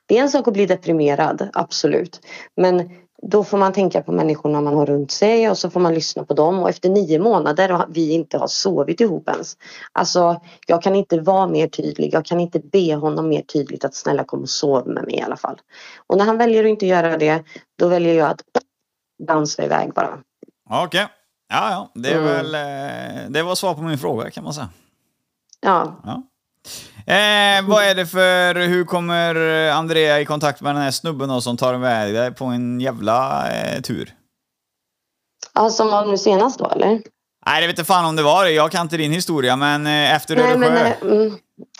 Det 0.05 0.17
är 0.17 0.21
en 0.21 0.29
sak 0.29 0.47
att 0.47 0.53
bli 0.53 0.65
deprimerad, 0.65 1.49
absolut. 1.53 2.21
Men 2.55 2.89
då 3.21 3.43
får 3.43 3.57
man 3.57 3.73
tänka 3.73 4.01
på 4.01 4.11
människorna 4.11 4.61
man 4.61 4.75
har 4.75 4.85
runt 4.85 5.11
sig 5.11 5.49
och 5.49 5.57
så 5.57 5.69
får 5.69 5.79
man 5.79 5.93
lyssna 5.93 6.23
på 6.25 6.33
dem. 6.33 6.59
Och 6.59 6.69
efter 6.69 6.89
nio 6.89 7.19
månader 7.19 7.71
och 7.71 7.85
vi 7.89 8.11
inte 8.11 8.37
har 8.37 8.47
sovit 8.47 9.01
ihop 9.01 9.29
ens. 9.29 9.57
Alltså, 9.91 10.41
jag 10.67 10.81
kan 10.81 10.95
inte 10.95 11.19
vara 11.19 11.47
mer 11.47 11.67
tydlig. 11.67 12.13
Jag 12.13 12.25
kan 12.25 12.39
inte 12.39 12.59
be 12.59 12.95
honom 12.95 13.29
mer 13.29 13.41
tydligt 13.41 13.85
att 13.85 13.95
snälla 13.95 14.23
kom 14.23 14.41
och 14.41 14.49
sov 14.49 14.87
med 14.87 15.03
mig 15.03 15.15
i 15.15 15.21
alla 15.21 15.37
fall. 15.37 15.61
Och 16.07 16.17
när 16.17 16.25
han 16.25 16.37
väljer 16.37 16.63
att 16.63 16.69
inte 16.69 16.85
göra 16.85 17.17
det, 17.17 17.43
då 17.79 17.87
väljer 17.87 18.13
jag 18.13 18.29
att 18.29 18.41
dansa 19.27 19.65
iväg 19.65 19.93
bara. 19.93 20.19
Okej. 20.69 20.85
Okay. 20.85 21.20
Ja, 21.51 21.71
ja. 21.71 21.91
Det, 21.93 22.09
är 22.09 22.17
mm. 22.17 22.25
väl, 22.25 22.55
eh, 22.55 23.29
det 23.29 23.43
var 23.43 23.55
svar 23.55 23.73
på 23.73 23.81
min 23.81 23.97
fråga 23.97 24.29
kan 24.29 24.43
man 24.43 24.53
säga. 24.53 24.69
Ja. 25.61 26.01
ja. 26.03 26.23
Eh, 27.13 27.67
vad 27.69 27.83
är 27.83 27.95
det 27.95 28.05
för, 28.05 28.55
hur 28.55 28.85
kommer 28.85 29.35
Andrea 29.69 30.19
i 30.19 30.25
kontakt 30.25 30.61
med 30.61 30.75
den 30.75 30.83
här 30.83 30.91
snubben 30.91 31.29
då, 31.29 31.41
som 31.41 31.57
tar 31.57 31.73
iväg 31.73 32.13
dig 32.13 32.31
på 32.31 32.45
en 32.45 32.81
jävla 32.81 33.49
eh, 33.51 33.81
tur? 33.81 34.13
Ja, 35.53 35.69
som 35.69 35.87
var 35.87 36.05
nu 36.05 36.17
senast 36.17 36.59
då 36.59 36.65
eller? 36.65 37.01
Nej, 37.45 37.61
det 37.61 37.67
vet 37.67 37.79
inte 37.79 37.87
fan 37.87 38.05
om 38.05 38.15
det 38.15 38.23
var 38.23 38.45
det. 38.45 38.51
Jag 38.51 38.71
kan 38.71 38.81
inte 38.81 38.97
din 38.97 39.11
historia, 39.11 39.55
men 39.55 39.87
eh, 39.87 40.15
efter 40.15 40.37
Öresjö? 40.37 40.57
Men, 40.57 40.77
eh, 40.77 41.01
mm, 41.01 41.37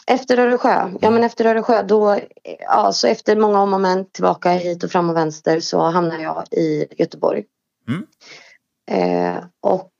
efter 0.07 0.37
Öresjö, 0.37 0.89
ja 1.01 1.09
men 1.09 1.23
efter 1.23 1.45
Öresjö 1.45 1.83
då, 1.83 2.19
ja 2.59 2.91
så 2.93 3.07
efter 3.07 3.35
många 3.35 3.61
om 3.61 3.73
och 3.73 3.81
men 3.81 4.05
tillbaka 4.11 4.51
hit 4.51 4.83
och 4.83 4.91
fram 4.91 5.09
och 5.09 5.15
vänster 5.15 5.59
så 5.59 5.81
hamnar 5.81 6.19
jag 6.19 6.43
i 6.51 6.85
Göteborg. 6.97 7.43
Mm. 7.87 8.05
Eh, 8.91 9.43
och 9.61 9.91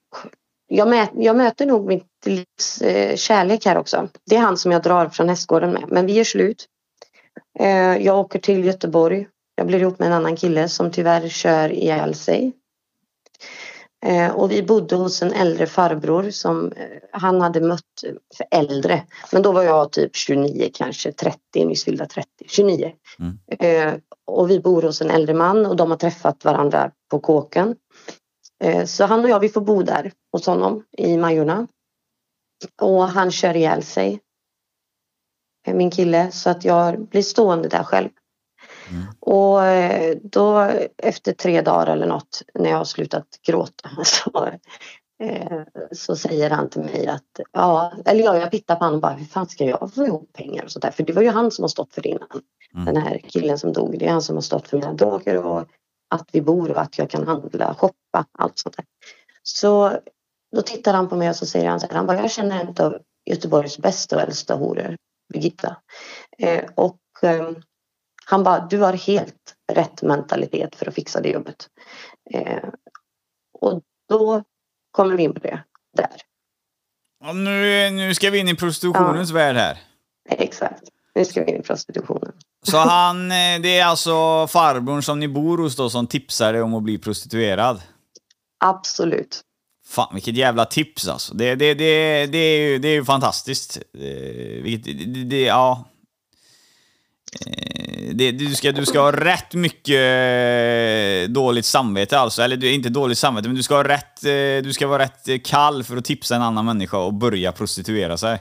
jag, 0.68 0.88
mä 0.88 1.08
jag, 1.14 1.36
möter 1.36 1.66
nog 1.66 1.88
mitt 1.88 2.08
livs 2.26 2.82
eh, 2.82 3.16
kärlek 3.16 3.66
här 3.66 3.78
också. 3.78 4.10
Det 4.26 4.36
är 4.36 4.39
han 4.39 4.58
som 4.58 4.72
jag 4.72 4.84
drar 4.84 5.10
från 5.10 5.30
hästgården 5.30 5.72
med. 5.72 5.84
Men 5.88 6.06
vi 6.06 6.20
är 6.20 6.24
slut. 6.24 6.66
Eh, 7.60 7.98
jag 7.98 8.20
åker 8.20 8.39
till 8.39 8.66
Göteborg. 8.66 9.28
Jag 9.56 9.68
blir 9.68 9.80
ihop 9.80 10.00
med 10.00 10.08
en 10.08 10.14
annan 10.14 10.36
kille 10.36 10.70
som 10.70 10.92
tyvärr 10.92 11.30
kör 11.30 11.72
ihjäl 11.72 12.16
sig. 12.16 12.54
Eh, 14.06 14.32
och 14.32 14.52
vi 14.52 14.64
bodde 14.64 14.96
hos 14.96 15.22
en 15.22 15.34
äldre 15.34 15.68
farbror 15.68 16.30
som 16.30 16.72
eh, 16.72 16.86
han 17.12 17.42
hade 17.42 17.62
mött 17.62 18.04
för 18.38 18.46
äldre. 18.52 19.04
Men 19.32 19.42
då 19.42 19.52
var 19.52 19.64
jag 19.64 19.92
typ 19.92 20.16
29 20.16 20.70
kanske 20.74 21.12
30, 21.12 21.66
nyss 21.66 21.84
fyllda 21.84 22.06
30, 22.06 22.28
29. 22.48 22.92
Mm. 23.20 23.38
Eh, 23.60 24.00
och 24.26 24.50
vi 24.50 24.60
bor 24.60 24.82
hos 24.82 25.02
en 25.02 25.10
äldre 25.10 25.34
man 25.34 25.66
och 25.66 25.76
de 25.76 25.92
har 25.92 25.98
träffat 25.98 26.46
varandra 26.46 26.92
på 27.12 27.20
kåken. 27.20 27.76
Eh, 28.62 28.86
så 28.86 29.05
han 29.05 29.24
och 29.24 29.30
jag 29.30 29.39
vi 29.39 29.49
får 29.49 29.62
bo 29.62 29.84
där 29.84 30.12
hos 30.32 30.45
honom 30.45 30.84
i 30.97 31.18
Majorna. 31.18 31.68
Och 32.82 33.03
han 33.03 33.32
kör 33.32 33.55
ihjäl 33.55 33.84
sig. 33.84 34.20
Eh, 35.68 35.76
min 35.76 35.91
kille 35.91 36.32
så 36.32 36.49
att 36.49 36.66
jag 36.66 37.07
blir 37.07 37.22
stående 37.22 37.68
där 37.70 37.84
själv. 37.84 38.09
Mm. 38.89 39.03
Och 39.20 39.66
eh, 39.66 40.18
då 40.24 40.72
efter 40.97 41.34
tre 41.34 41.62
dagar 41.62 41.88
eller 41.88 42.07
något 42.07 42.41
när 42.53 42.70
jag 42.70 42.78
har 42.78 42.86
slutat 42.86 43.28
gråta 43.47 43.89
så, 44.03 44.49
så 45.91 46.16
säger 46.16 46.49
han 46.49 46.70
till 46.70 46.82
mig 46.82 47.07
att 47.07 47.39
ja, 47.51 47.93
eller 48.05 48.24
jag, 48.24 48.38
jag 48.38 48.51
tittar 48.51 48.76
på 48.76 48.86
honom 48.86 48.95
och 48.95 49.01
bara 49.01 49.14
hur 49.14 49.26
fan 49.26 49.47
ska 49.47 49.66
jag 49.66 49.93
få 49.93 50.05
ihop 50.05 50.34
pengar 50.34 50.64
och 50.64 50.72
sådär 50.72 50.91
för 50.91 51.03
det 51.03 51.14
var 51.14 51.22
ju 51.22 51.30
han 51.30 51.51
som 51.51 51.64
har 51.64 51.70
stått 51.70 51.93
för 51.93 52.01
det 52.01 52.09
innan. 52.09 52.41
Mm. 52.74 52.86
Den 52.86 52.97
här 52.97 53.22
killen 53.28 53.57
som 53.57 53.74
dog, 53.74 53.99
det 53.99 54.07
är 54.07 54.12
han 54.12 54.22
som 54.22 54.36
har 54.36 54.41
stått 54.41 54.68
för 54.68 54.78
mina 54.78 54.93
droger 54.93 55.45
och 55.45 55.68
att 56.12 56.30
vi 56.32 56.41
bor 56.41 56.72
och 56.72 56.82
att 56.82 56.97
jag 56.97 57.09
kan 57.09 57.28
handla, 57.28 57.76
shoppa, 57.76 58.26
allt 58.32 58.59
sånt 58.59 58.78
där. 58.78 58.86
Så 59.43 59.99
då 60.55 60.62
tittar 60.62 60.93
han 60.93 61.09
på 61.09 61.16
mig 61.16 61.30
och 61.30 61.36
så 61.36 61.45
säger 61.45 61.70
han 61.70 61.80
så 61.80 61.88
här, 61.88 61.95
han 61.95 62.05
bara, 62.05 62.22
jag 62.22 62.32
känner 62.32 62.62
en 62.62 62.86
av 62.86 62.97
Göteborgs 63.26 63.78
bästa 63.78 64.16
och 64.16 64.22
äldsta 64.22 64.55
horor, 64.55 64.97
Birgitta. 65.34 65.78
Eh, 66.38 66.64
och 66.76 66.99
eh, 67.22 67.51
han 68.26 68.43
bara, 68.43 68.68
du 68.68 68.78
har 68.78 68.93
helt 68.93 69.55
rätt 69.72 70.01
mentalitet 70.01 70.76
för 70.76 70.88
att 70.88 70.95
fixa 70.95 71.22
det 71.22 71.30
jobbet. 71.30 71.68
Eh, 72.34 72.70
och 73.53 73.82
då 74.09 74.43
kommer 74.91 75.16
vi 75.16 75.24
in 75.24 75.34
på 75.34 75.39
det 75.39 75.64
där. 75.97 76.22
Och 77.26 77.36
nu, 77.36 77.89
nu 77.89 78.14
ska 78.14 78.30
vi 78.30 78.39
in 78.39 78.47
i 78.47 78.55
prostitutionens 78.55 79.30
ja. 79.30 79.36
värld 79.36 79.55
här. 79.55 79.78
Exakt. 80.30 80.84
Nu 81.16 81.26
ska 81.26 81.43
vi 81.43 81.51
in 81.51 81.59
i 81.59 81.64
prostitutionen. 81.64 82.34
Så 82.64 82.78
han, 82.78 83.32
eh, 83.32 83.62
det 83.62 83.78
är 83.78 83.86
alltså 83.86 84.47
farbrorn 84.47 85.03
som 85.03 85.20
ni 85.20 85.28
bor 85.28 85.57
hos 85.57 85.76
då 85.76 85.89
som 85.89 86.07
tipsar 86.07 86.53
dig 86.53 86.62
om 86.62 86.74
att 86.74 86.84
bli 86.84 86.97
prostituerad? 86.97 87.82
Absolut. 88.59 89.41
Fan, 89.88 90.09
vilket 90.14 90.36
jävla 90.36 90.66
tips 90.66 91.07
alltså. 91.07 91.34
Det, 91.34 91.55
det, 91.55 91.74
det, 91.74 92.26
det, 92.26 92.38
är, 92.38 92.59
ju, 92.59 92.80
det 92.80 92.88
är 92.88 92.93
ju 92.93 93.05
fantastiskt. 93.05 93.78
Eh, 93.97 94.64
vilket, 94.64 95.14
det, 95.14 95.24
det, 95.24 95.41
ja. 95.41 95.86
Eh, 97.45 98.14
det, 98.14 98.32
du, 98.32 98.55
ska, 98.55 98.72
du 98.72 98.86
ska 98.86 99.01
ha 99.01 99.12
rätt 99.12 99.53
mycket 99.53 99.99
dåligt 101.30 101.66
samvete 101.66 102.20
alltså. 102.20 102.41
Eller 102.41 102.66
inte 102.66 102.89
dåligt 102.89 103.18
samvete, 103.18 103.47
men 103.47 103.55
du 103.55 103.64
ska, 103.64 103.76
ha 103.76 103.84
rätt, 103.84 104.22
du 104.64 104.74
ska 104.74 104.88
vara 104.88 105.03
rätt 105.03 105.45
kall 105.45 105.84
för 105.84 105.97
att 105.97 106.05
tipsa 106.05 106.36
en 106.36 106.41
annan 106.41 106.66
människa 106.66 106.97
och 106.97 107.14
börja 107.14 107.51
prostituera 107.51 108.18
sig. 108.18 108.39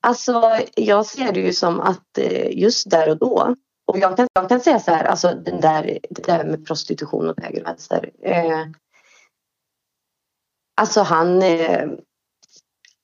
Alltså, 0.00 0.42
jag 0.74 1.06
ser 1.06 1.32
det 1.32 1.40
ju 1.40 1.52
som 1.52 1.80
att 1.80 2.18
eh, 2.18 2.58
just 2.58 2.90
där 2.90 3.10
och 3.10 3.18
då 3.18 3.54
och 3.88 3.98
jag 3.98 4.16
kan, 4.16 4.26
jag 4.34 4.48
kan 4.48 4.60
säga 4.60 4.80
så 4.80 4.90
här, 4.90 5.04
alltså 5.04 5.34
den 5.34 5.60
där, 5.60 5.98
det 6.10 6.22
där 6.22 6.44
med 6.44 6.66
prostitution 6.66 7.30
och 7.30 7.40
höger 7.42 7.60
och 7.60 7.66
vänster. 7.66 8.10
Eh, 8.22 8.66
alltså 10.76 11.00
han, 11.00 11.42
eh, 11.42 11.88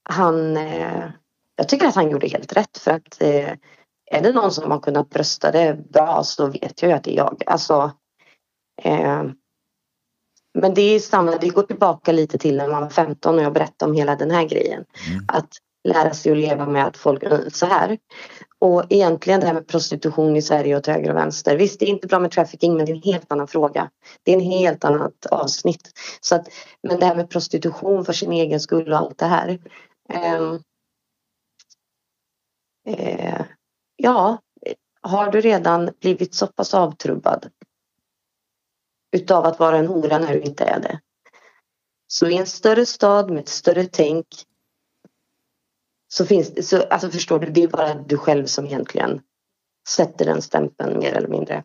han, 0.03 0.57
eh, 0.57 1.11
jag 1.57 1.69
tycker 1.69 1.87
att 1.87 1.95
han 1.95 2.11
gjorde 2.11 2.29
helt 2.29 2.53
rätt 2.53 2.79
för 2.79 2.91
att 2.91 3.23
eh, 3.23 3.53
är 4.11 4.23
det 4.23 4.33
någon 4.33 4.53
som 4.53 4.71
har 4.71 4.81
kunnat 4.81 5.11
brösta 5.11 5.51
det 5.51 5.91
bra 5.91 6.25
så 6.25 6.47
vet 6.47 6.83
jag 6.83 6.89
ju 6.89 6.97
att 6.97 7.05
det 7.05 7.13
är 7.13 7.17
jag. 7.17 7.43
Alltså, 7.47 7.93
eh, 8.83 9.25
men 10.59 10.75
det 10.75 10.83
är 10.83 11.01
samma, 11.01 11.37
det 11.37 11.49
går 11.49 11.63
tillbaka 11.63 12.13
lite 12.13 12.39
till 12.39 12.57
när 12.57 12.69
man 12.69 12.83
var 12.83 12.91
15 12.91 13.35
och 13.35 13.43
jag 13.43 13.53
berättade 13.53 13.91
om 13.91 13.97
hela 13.97 14.17
den 14.17 14.31
här 14.31 14.45
grejen. 14.45 14.85
Mm. 15.11 15.25
Att 15.29 15.49
lära 15.85 16.15
sig 16.15 16.33
att 16.33 16.39
leva 16.39 16.67
med 16.67 16.87
att 16.87 16.97
folk 16.97 17.23
så 17.53 17.67
här. 17.67 17.99
Och 18.59 18.85
egentligen 18.91 19.41
det 19.41 19.47
här 19.47 19.55
med 19.55 19.69
prostitution 19.69 20.37
i 20.37 20.43
Sverige 20.43 20.77
åt 20.77 20.87
höger 20.87 21.11
och 21.11 21.17
vänster. 21.17 21.57
Visst, 21.57 21.81
det 21.81 21.87
är 21.87 21.91
inte 21.91 22.07
bra 22.07 22.19
med 22.19 22.31
trafficking 22.31 22.77
men 22.77 22.87
det 22.87 22.93
är 22.93 22.97
en 22.97 23.03
helt 23.03 23.33
annan 23.33 23.49
fråga. 23.49 23.91
Det 24.23 24.33
är 24.33 24.35
en 24.35 24.51
helt 24.51 24.85
annat 24.85 25.27
avsnitt. 25.27 25.93
Så 26.21 26.35
att, 26.35 26.49
men 26.83 27.01
det 27.01 27.07
här 27.07 27.17
med 27.17 27.31
prostitution 27.31 28.05
för 28.05 28.13
sin 28.13 28.33
egen 28.33 28.61
skull 28.61 28.93
och 28.93 28.99
allt 28.99 29.19
det 29.19 29.27
här. 29.27 29.59
Eh, 30.13 30.55
eh, 32.87 33.45
ja, 33.97 34.39
har 35.01 35.31
du 35.31 35.41
redan 35.41 35.91
blivit 36.01 36.35
så 36.35 36.47
pass 36.47 36.75
avtrubbad 36.75 37.51
utav 39.17 39.45
att 39.45 39.59
vara 39.59 39.79
en 39.79 39.87
hora 39.87 40.19
när 40.19 40.33
du 40.33 40.41
inte 40.41 40.65
är 40.65 40.81
det. 40.81 41.01
Så 42.07 42.27
i 42.27 42.37
en 42.37 42.47
större 42.47 42.87
stad 42.87 43.31
med 43.31 43.39
ett 43.39 43.49
större 43.49 43.85
tänk 43.85 44.27
så 46.17 46.27
finns 46.27 46.69
så, 46.69 46.83
alltså 46.83 47.11
förstår 47.11 47.39
du, 47.39 47.51
det 47.51 47.63
är 47.63 47.69
bara 47.69 47.95
du 47.95 48.17
själv 48.17 48.47
som 48.47 48.67
egentligen 48.67 49.21
sätter 49.89 50.25
den 50.25 50.43
stämpeln 50.43 50.99
mer 50.99 51.13
eller 51.13 51.29
mindre. 51.29 51.65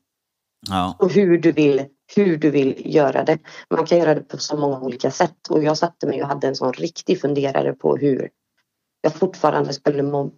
Ja. 0.67 0.95
Och 0.99 1.11
hur 1.11 1.37
du, 1.37 1.51
vill, 1.51 1.85
hur 2.15 2.37
du 2.37 2.49
vill 2.49 2.95
göra 2.95 3.23
det. 3.23 3.37
Man 3.69 3.85
kan 3.85 3.97
göra 3.97 4.15
det 4.15 4.21
på 4.21 4.37
så 4.37 4.57
många 4.57 4.79
olika 4.79 5.11
sätt 5.11 5.47
och 5.49 5.63
jag 5.63 5.77
satte 5.77 6.07
mig 6.07 6.21
och 6.21 6.27
hade 6.27 6.47
en 6.47 6.55
sån 6.55 6.73
riktig 6.73 7.21
funderare 7.21 7.73
på 7.73 7.97
hur 7.97 8.29
jag 9.01 9.13
fortfarande 9.13 9.73
skulle 9.73 10.03
må 10.03 10.31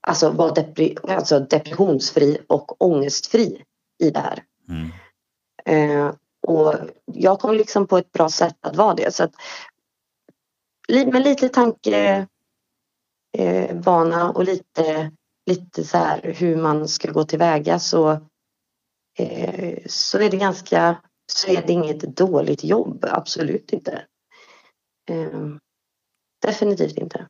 alltså 0.00 0.30
vara 0.30 0.54
depre- 0.54 1.10
alltså 1.10 1.40
depressionsfri 1.40 2.38
och 2.46 2.82
ångestfri 2.82 3.62
i 4.02 4.10
det 4.10 4.20
här. 4.20 4.42
Mm. 4.68 4.90
Eh, 5.64 6.14
och 6.46 6.74
jag 7.06 7.40
kom 7.40 7.54
liksom 7.54 7.86
på 7.86 7.98
ett 7.98 8.12
bra 8.12 8.28
sätt 8.28 8.56
att 8.60 8.76
vara 8.76 8.94
det. 8.94 9.14
Så 9.14 9.24
att, 9.24 9.32
med 10.88 11.22
lite 11.22 11.48
tankebana 11.48 12.26
eh, 13.34 13.76
bana 13.76 14.30
och 14.30 14.44
lite, 14.44 15.10
lite 15.50 15.84
så 15.84 15.98
här 15.98 16.34
hur 16.36 16.56
man 16.56 16.88
ska 16.88 17.10
gå 17.10 17.24
tillväga 17.24 17.78
så, 17.78 18.10
eh, 19.18 19.78
så 19.86 20.18
är 20.18 20.30
det 20.30 20.36
ganska 20.36 20.96
så 21.32 21.50
är 21.50 21.62
det 21.66 21.72
inget 21.72 22.00
dåligt 22.00 22.64
jobb, 22.64 23.04
absolut 23.10 23.72
inte. 23.72 24.04
Eh, 25.10 25.48
definitivt 26.46 26.98
inte. 26.98 27.26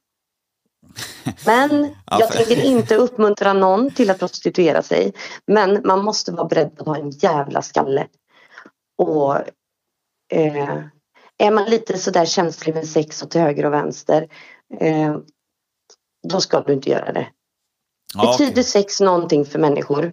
Men 1.46 1.94
Ja, 2.07 2.20
jag 2.20 2.32
tänker 2.32 2.64
inte 2.64 2.96
uppmuntra 2.96 3.52
någon 3.52 3.90
till 3.90 4.11
att 4.11 4.18
prostituera 4.18 4.82
sig. 4.82 5.12
Men 5.46 5.80
man 5.84 6.05
måste 6.05 6.32
vara 6.32 6.48
beredd 6.48 6.72
att 6.78 6.86
ha 6.86 6.96
en 6.96 7.11
jävla 7.11 7.62
skalle. 7.62 8.07
Och 8.98 9.36
eh, 10.32 10.84
är 11.38 11.50
man 11.50 11.70
lite 11.70 11.98
sådär 11.98 12.24
känslig 12.24 12.74
med 12.74 12.88
sex 12.88 13.22
åt 13.22 13.34
höger 13.34 13.66
och 13.66 13.72
vänster. 13.72 14.28
Eh, 14.80 15.16
då 16.24 16.40
ska 16.40 16.60
du 16.60 16.72
inte 16.72 16.90
göra 16.90 17.12
det. 17.12 17.26
Ja, 18.14 18.30
Betyder 18.30 18.52
okej. 18.52 18.64
sex 18.64 19.00
någonting 19.00 19.44
för 19.44 19.58
människor? 19.58 20.12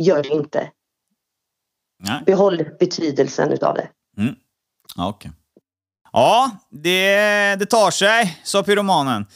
Gör 0.00 0.22
det 0.22 0.28
inte. 0.28 0.70
Nej. 2.02 2.22
Behåll 2.26 2.64
betydelsen 2.78 3.52
utav 3.52 3.74
det. 3.74 3.88
Ja, 4.96 5.08
okej. 5.08 5.30
Ja, 6.12 6.50
det, 6.70 7.56
det 7.56 7.66
tar 7.66 7.90
sig, 7.90 8.40
sa 8.44 8.62
pyromanen. 8.62 9.26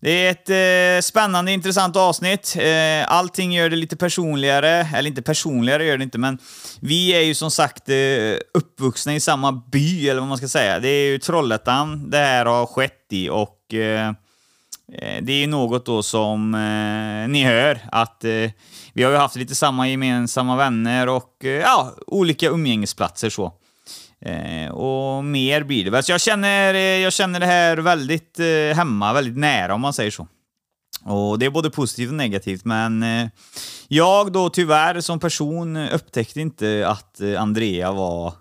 Det 0.00 0.10
är 0.10 0.30
ett 0.30 0.50
eh, 0.50 1.02
spännande, 1.02 1.52
intressant 1.52 1.96
avsnitt. 1.96 2.56
Eh, 2.58 3.12
allting 3.12 3.52
gör 3.52 3.70
det 3.70 3.76
lite 3.76 3.96
personligare, 3.96 4.88
eller 4.94 5.08
inte 5.10 5.22
personligare 5.22 5.84
gör 5.84 5.98
det 5.98 6.04
inte, 6.04 6.18
men 6.18 6.38
vi 6.80 7.10
är 7.14 7.20
ju 7.20 7.34
som 7.34 7.50
sagt 7.50 7.88
eh, 7.88 7.96
uppvuxna 8.54 9.14
i 9.14 9.20
samma 9.20 9.52
by, 9.52 10.08
eller 10.08 10.20
vad 10.20 10.28
man 10.28 10.38
ska 10.38 10.48
säga. 10.48 10.78
Det 10.80 10.88
är 10.88 11.06
ju 11.10 11.18
Trollhättan 11.18 12.10
det 12.10 12.18
här 12.18 12.46
har 12.46 12.66
skett 12.66 13.06
i 13.10 13.28
och 13.28 13.52
Eh, 13.72 14.12
Eh, 14.92 15.22
det 15.22 15.32
är 15.32 15.40
ju 15.40 15.46
något 15.46 15.86
då 15.86 16.02
som 16.02 16.54
eh, 16.54 17.28
ni 17.28 17.44
hör, 17.44 17.80
att 17.92 18.24
eh, 18.24 18.50
vi 18.92 19.02
har 19.02 19.10
ju 19.10 19.16
haft 19.16 19.36
lite 19.36 19.54
samma 19.54 19.88
gemensamma 19.88 20.56
vänner 20.56 21.08
och 21.08 21.44
eh, 21.44 21.50
ja, 21.50 21.94
olika 22.06 22.48
umgängesplatser 22.48 23.30
så. 23.30 23.52
Eh, 24.20 24.70
och 24.70 25.24
mer 25.24 25.64
blir 25.64 25.84
det 25.84 25.90
väl. 25.90 26.02
Så 26.02 26.12
jag 26.12 26.20
känner, 26.20 26.74
eh, 26.74 26.80
jag 26.80 27.12
känner 27.12 27.40
det 27.40 27.46
här 27.46 27.76
väldigt 27.76 28.38
eh, 28.38 28.76
hemma, 28.76 29.12
väldigt 29.12 29.36
nära 29.36 29.74
om 29.74 29.80
man 29.80 29.92
säger 29.92 30.10
så. 30.10 30.28
Och 31.04 31.38
det 31.38 31.46
är 31.46 31.50
både 31.50 31.70
positivt 31.70 32.08
och 32.08 32.14
negativt, 32.14 32.64
men 32.64 33.02
eh, 33.02 33.28
jag 33.88 34.32
då 34.32 34.50
tyvärr 34.50 35.00
som 35.00 35.20
person 35.20 35.76
upptäckte 35.76 36.40
inte 36.40 36.88
att 36.88 37.20
eh, 37.20 37.42
Andrea 37.42 37.92
var 37.92 38.34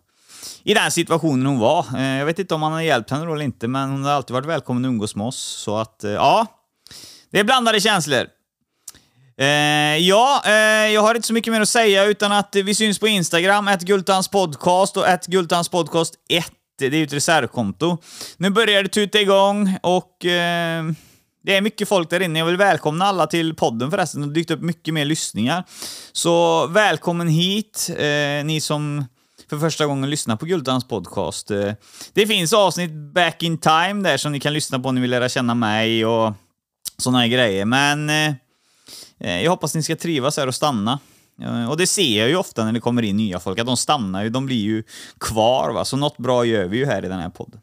i 0.64 0.74
den 0.74 0.92
situationen 0.92 1.46
hon 1.46 1.60
var. 1.60 1.86
Eh, 1.98 2.18
jag 2.18 2.26
vet 2.26 2.40
inte 2.40 2.56
om 2.56 2.64
han 2.64 2.72
har 2.72 2.82
hjälpt 2.82 3.10
henne 3.10 3.26
då 3.26 3.34
eller 3.34 3.46
inte, 3.46 3.68
men 3.68 3.90
hon 3.90 4.04
har 4.04 4.12
alltid 4.12 4.34
varit 4.34 4.46
välkommen 4.46 4.86
att 4.86 4.90
umgås 4.90 5.16
med 5.16 5.28
oss. 5.28 5.38
Så 5.38 5.78
att, 5.78 6.04
eh, 6.04 6.12
ja. 6.12 6.48
Det 7.32 7.40
är 7.40 7.44
blandade 7.44 7.80
känslor. 7.80 8.28
Eh, 9.38 9.98
ja, 9.98 10.42
eh, 10.46 10.54
jag 10.94 11.02
har 11.02 11.16
inte 11.16 11.28
så 11.28 11.34
mycket 11.34 11.54
mer 11.54 11.62
att 11.62 11.70
säga 11.70 12.06
utan 12.06 12.32
att 12.32 12.56
vi 12.56 12.76
syns 12.76 13.00
på 13.00 13.08
Instagram, 13.08 13.68
ett 13.68 13.82
Gultans 13.82 14.28
podcast 14.28 14.98
och 14.98 15.08
ett 15.08 15.26
Gultans 15.26 15.70
podcast 15.70 16.14
1. 16.30 16.46
Det 16.80 16.86
är 16.86 16.92
ju 16.92 17.04
ett 17.04 17.14
reservkonto. 17.14 17.98
Nu 18.38 18.50
börjar 18.50 18.84
det 18.84 18.90
tuta 18.90 19.22
igång 19.22 19.78
och 19.84 20.26
eh, 20.26 20.84
det 21.44 21.56
är 21.56 21.62
mycket 21.62 21.90
folk 21.90 22.10
där 22.10 22.20
inne. 22.20 22.40
Jag 22.40 22.46
vill 22.46 22.58
välkomna 22.58 23.06
alla 23.06 23.28
till 23.28 23.56
podden 23.56 23.92
förresten. 23.92 24.22
Det 24.22 24.28
har 24.28 24.34
dykt 24.34 24.52
upp 24.52 24.62
mycket 24.62 24.94
mer 24.94 25.06
lyssningar. 25.06 25.64
Så 26.12 26.68
välkommen 26.68 27.28
hit, 27.28 27.90
eh, 27.98 28.46
ni 28.46 28.62
som 28.62 29.06
för 29.50 29.60
första 29.60 29.86
gången 29.86 30.10
lyssna 30.10 30.38
på 30.38 30.46
Gultans 30.46 30.88
podcast. 30.88 31.52
Eh, 31.52 31.74
det 32.14 32.28
finns 32.28 32.54
avsnitt 32.54 32.92
back 32.92 33.44
in 33.44 33.58
time 33.58 34.10
där 34.10 34.18
som 34.18 34.32
ni 34.32 34.40
kan 34.40 34.54
lyssna 34.54 34.80
på 34.80 34.90
om 34.90 34.96
ni 34.96 35.02
vill 35.02 35.10
lära 35.10 35.30
känna 35.30 35.56
mig 35.56 36.06
och 36.06 36.34
såna 36.98 37.20
här 37.20 37.28
grejer. 37.28 37.66
Men 37.66 38.10
eh, 38.10 38.34
eh 39.20 39.42
jag 39.44 39.52
hoppas 39.52 39.76
ni 39.76 39.84
ska 39.84 39.96
trivas 39.96 40.38
här 40.38 40.48
och 40.48 40.56
stanna. 40.56 41.00
Eh, 41.42 41.70
och 41.70 41.78
det 41.78 41.88
ser 41.88 42.20
jag 42.20 42.30
ju 42.30 42.36
ofta 42.36 42.66
när 42.66 42.72
det 42.72 42.80
kommer 42.80 43.02
in 43.02 43.18
nya 43.18 43.40
folk, 43.40 43.60
att 43.60 43.66
de 43.66 43.78
stannar 43.78 44.24
ju, 44.24 44.30
de 44.30 44.46
blir 44.46 44.62
ju 44.62 44.84
kvar 45.20 45.72
va. 45.72 45.86
Så 45.86 45.98
något 45.98 46.18
bra 46.18 46.46
gör 46.46 46.66
vi 46.66 46.78
ju 46.78 46.86
här 46.86 47.06
i 47.06 47.08
den 47.08 47.20
här 47.20 47.30
podden. 47.30 47.60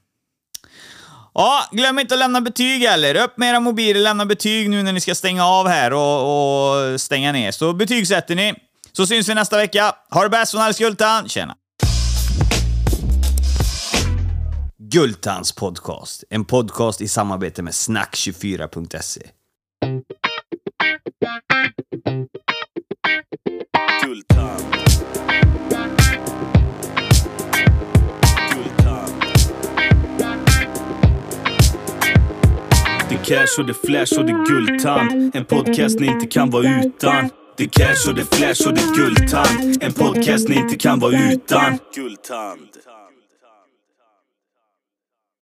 Ja, 1.35 1.69
glöm 1.73 1.99
inte 1.99 2.15
att 2.15 2.19
lämna 2.19 2.41
betyg 2.41 2.83
heller. 2.83 3.25
Upp 3.25 3.39
med 3.39 3.51
era 3.51 3.61
mobiler, 3.61 4.01
lämna 4.01 4.27
betyg 4.27 4.71
nu 4.71 4.83
när 4.83 4.93
ni 4.93 5.01
ska 5.01 5.15
stänga 5.15 5.47
av 5.47 5.69
här 5.69 5.93
och, 5.93 6.93
och 6.93 7.01
stänga 7.01 7.33
ner. 7.33 7.51
Så 7.51 7.73
betygsätter 7.73 8.35
ni. 8.35 8.55
Så 8.93 9.07
syns 9.07 9.29
vi 9.29 9.35
nästa 9.35 9.57
vecka. 9.57 9.95
Ha 10.11 10.23
det 10.23 10.29
bäst 10.29 10.53
från 10.53 10.61
Alex 10.61 10.79
Gultan. 10.79 11.29
Tjena! 11.29 11.55
Gultans 14.93 15.53
podcast. 15.53 16.25
En 16.31 16.45
podcast 16.45 17.01
i 17.01 17.09
samarbete 17.09 17.63
med 17.63 17.73
snack24.se. 17.73 19.31
Guldtand. 24.05 24.65
Det 33.09 33.15
är 33.15 33.25
cash 33.25 33.61
och 33.61 33.67
det 33.67 33.73
är 33.73 33.87
flash 33.87 34.19
och 34.21 34.27
det 34.27 34.33
är 34.33 34.47
guldtand. 34.47 35.37
En 35.37 35.45
podcast 35.45 36.01
ni 36.01 36.07
inte 36.07 36.27
kan 36.27 36.51
vara 36.51 36.85
utan. 36.85 37.31
Det 37.57 37.65
är 37.65 37.69
cash 37.69 38.09
och 38.09 38.15
det 38.15 38.21
är 38.21 38.37
flash 38.37 38.69
och 38.69 38.75
det 38.75 38.81
är 38.81 38.95
guldtand. 38.95 39.83
En 39.83 39.93
podcast 39.93 40.49
ni 40.49 40.57
inte 40.57 40.77
kan 40.77 40.99
vara 41.01 41.33
utan. 41.33 41.79
Guldtand. 41.95 42.82